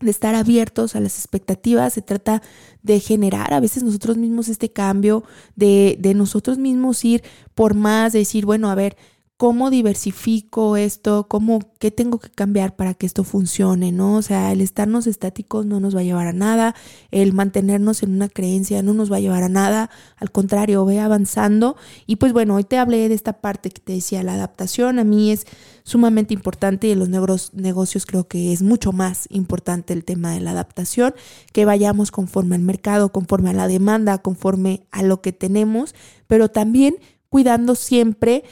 de 0.00 0.10
estar 0.10 0.34
abiertos 0.34 0.96
a 0.96 1.00
las 1.00 1.18
expectativas, 1.18 1.92
se 1.92 2.02
trata 2.02 2.42
de 2.82 3.00
generar 3.00 3.52
a 3.52 3.60
veces 3.60 3.82
nosotros 3.82 4.16
mismos 4.16 4.48
este 4.48 4.72
cambio, 4.72 5.24
de, 5.56 5.96
de 6.00 6.14
nosotros 6.14 6.58
mismos 6.58 7.04
ir 7.04 7.22
por 7.54 7.74
más, 7.74 8.12
de 8.12 8.20
decir, 8.20 8.46
bueno, 8.46 8.70
a 8.70 8.74
ver, 8.74 8.96
cómo 9.40 9.70
diversifico 9.70 10.76
esto, 10.76 11.26
cómo, 11.26 11.60
qué 11.78 11.90
tengo 11.90 12.18
que 12.18 12.28
cambiar 12.28 12.76
para 12.76 12.92
que 12.92 13.06
esto 13.06 13.24
funcione, 13.24 13.90
¿no? 13.90 14.16
O 14.16 14.20
sea, 14.20 14.52
el 14.52 14.60
estarnos 14.60 15.06
estáticos 15.06 15.64
no 15.64 15.80
nos 15.80 15.96
va 15.96 16.00
a 16.00 16.02
llevar 16.02 16.26
a 16.26 16.34
nada, 16.34 16.74
el 17.10 17.32
mantenernos 17.32 18.02
en 18.02 18.12
una 18.12 18.28
creencia 18.28 18.82
no 18.82 18.92
nos 18.92 19.10
va 19.10 19.16
a 19.16 19.20
llevar 19.20 19.42
a 19.42 19.48
nada, 19.48 19.88
al 20.18 20.30
contrario, 20.30 20.84
ve 20.84 21.00
avanzando. 21.00 21.76
Y 22.06 22.16
pues 22.16 22.34
bueno, 22.34 22.56
hoy 22.56 22.64
te 22.64 22.76
hablé 22.76 23.08
de 23.08 23.14
esta 23.14 23.40
parte 23.40 23.70
que 23.70 23.80
te 23.80 23.94
decía, 23.94 24.22
la 24.22 24.34
adaptación 24.34 24.98
a 24.98 25.04
mí 25.04 25.32
es 25.32 25.46
sumamente 25.84 26.34
importante 26.34 26.88
y 26.88 26.90
en 26.90 26.98
los 26.98 27.08
negocios 27.54 28.04
creo 28.04 28.28
que 28.28 28.52
es 28.52 28.60
mucho 28.60 28.92
más 28.92 29.24
importante 29.30 29.94
el 29.94 30.04
tema 30.04 30.34
de 30.34 30.40
la 30.40 30.50
adaptación, 30.50 31.14
que 31.54 31.64
vayamos 31.64 32.10
conforme 32.10 32.56
al 32.56 32.62
mercado, 32.62 33.10
conforme 33.10 33.48
a 33.48 33.54
la 33.54 33.68
demanda, 33.68 34.18
conforme 34.18 34.82
a 34.90 35.02
lo 35.02 35.22
que 35.22 35.32
tenemos, 35.32 35.94
pero 36.26 36.50
también 36.50 36.96
cuidando 37.30 37.76
siempre 37.76 38.44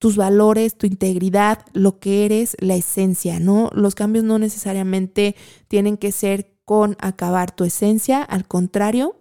tus 0.00 0.16
valores, 0.16 0.76
tu 0.76 0.86
integridad, 0.86 1.58
lo 1.74 2.00
que 2.00 2.24
eres, 2.24 2.56
la 2.58 2.74
esencia, 2.74 3.38
¿no? 3.38 3.70
Los 3.74 3.94
cambios 3.94 4.24
no 4.24 4.38
necesariamente 4.38 5.36
tienen 5.68 5.98
que 5.98 6.10
ser 6.10 6.56
con 6.64 6.96
acabar 7.00 7.54
tu 7.54 7.64
esencia, 7.64 8.22
al 8.22 8.48
contrario, 8.48 9.20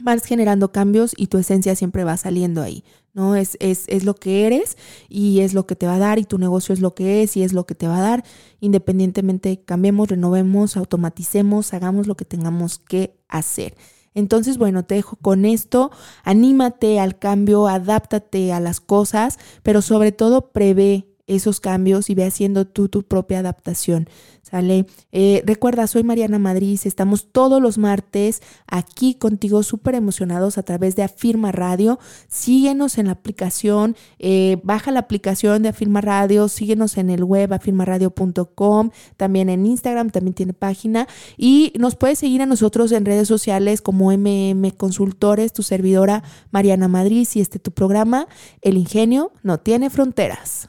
vas 0.00 0.24
generando 0.24 0.72
cambios 0.72 1.12
y 1.16 1.26
tu 1.26 1.36
esencia 1.36 1.76
siempre 1.76 2.02
va 2.02 2.16
saliendo 2.16 2.62
ahí, 2.62 2.82
¿no? 3.12 3.36
Es, 3.36 3.58
es, 3.60 3.84
es, 3.88 4.04
lo 4.04 4.14
que 4.14 4.46
eres 4.46 4.78
y 5.10 5.40
es 5.40 5.52
lo 5.52 5.66
que 5.66 5.76
te 5.76 5.86
va 5.86 5.96
a 5.96 5.98
dar 5.98 6.18
y 6.18 6.24
tu 6.24 6.38
negocio 6.38 6.72
es 6.72 6.80
lo 6.80 6.94
que 6.94 7.22
es 7.22 7.36
y 7.36 7.42
es 7.42 7.52
lo 7.52 7.66
que 7.66 7.74
te 7.74 7.86
va 7.86 7.98
a 7.98 8.08
dar, 8.08 8.24
independientemente 8.60 9.62
cambiemos, 9.66 10.08
renovemos, 10.08 10.78
automaticemos, 10.78 11.74
hagamos 11.74 12.06
lo 12.06 12.16
que 12.16 12.24
tengamos 12.24 12.78
que 12.78 13.18
hacer. 13.28 13.76
Entonces, 14.14 14.58
bueno, 14.58 14.84
te 14.84 14.94
dejo 14.94 15.16
con 15.16 15.44
esto, 15.44 15.90
anímate 16.22 17.00
al 17.00 17.18
cambio, 17.18 17.66
adáptate 17.66 18.52
a 18.52 18.60
las 18.60 18.80
cosas, 18.80 19.38
pero 19.62 19.82
sobre 19.82 20.12
todo 20.12 20.52
prevé 20.52 21.13
esos 21.26 21.60
cambios 21.60 22.10
y 22.10 22.14
ve 22.14 22.24
haciendo 22.24 22.66
tú 22.66 22.88
tu 22.88 23.02
propia 23.02 23.38
adaptación. 23.38 24.08
¿Sale? 24.42 24.84
Eh, 25.10 25.42
recuerda, 25.46 25.86
soy 25.86 26.02
Mariana 26.02 26.38
Madrid, 26.38 26.78
estamos 26.84 27.32
todos 27.32 27.62
los 27.62 27.78
martes 27.78 28.42
aquí 28.66 29.14
contigo 29.14 29.62
súper 29.62 29.94
emocionados 29.94 30.58
a 30.58 30.62
través 30.62 30.96
de 30.96 31.02
Afirma 31.02 31.50
Radio. 31.50 31.98
Síguenos 32.28 32.98
en 32.98 33.06
la 33.06 33.12
aplicación, 33.12 33.96
eh, 34.18 34.60
baja 34.62 34.90
la 34.90 35.00
aplicación 35.00 35.62
de 35.62 35.70
Afirma 35.70 36.02
Radio, 36.02 36.48
síguenos 36.48 36.98
en 36.98 37.08
el 37.08 37.24
web 37.24 37.54
afirmaradio.com, 37.54 38.90
también 39.16 39.48
en 39.48 39.64
Instagram, 39.64 40.10
también 40.10 40.34
tiene 40.34 40.52
página 40.52 41.08
y 41.38 41.72
nos 41.78 41.96
puedes 41.96 42.18
seguir 42.18 42.42
a 42.42 42.46
nosotros 42.46 42.92
en 42.92 43.06
redes 43.06 43.26
sociales 43.26 43.80
como 43.80 44.12
MM 44.12 44.70
Consultores, 44.76 45.54
tu 45.54 45.62
servidora 45.62 46.22
Mariana 46.50 46.86
Madrid 46.86 47.26
y 47.34 47.40
este 47.40 47.58
tu 47.58 47.70
programa, 47.70 48.28
El 48.60 48.76
Ingenio 48.76 49.32
no 49.42 49.58
tiene 49.58 49.88
fronteras. 49.88 50.68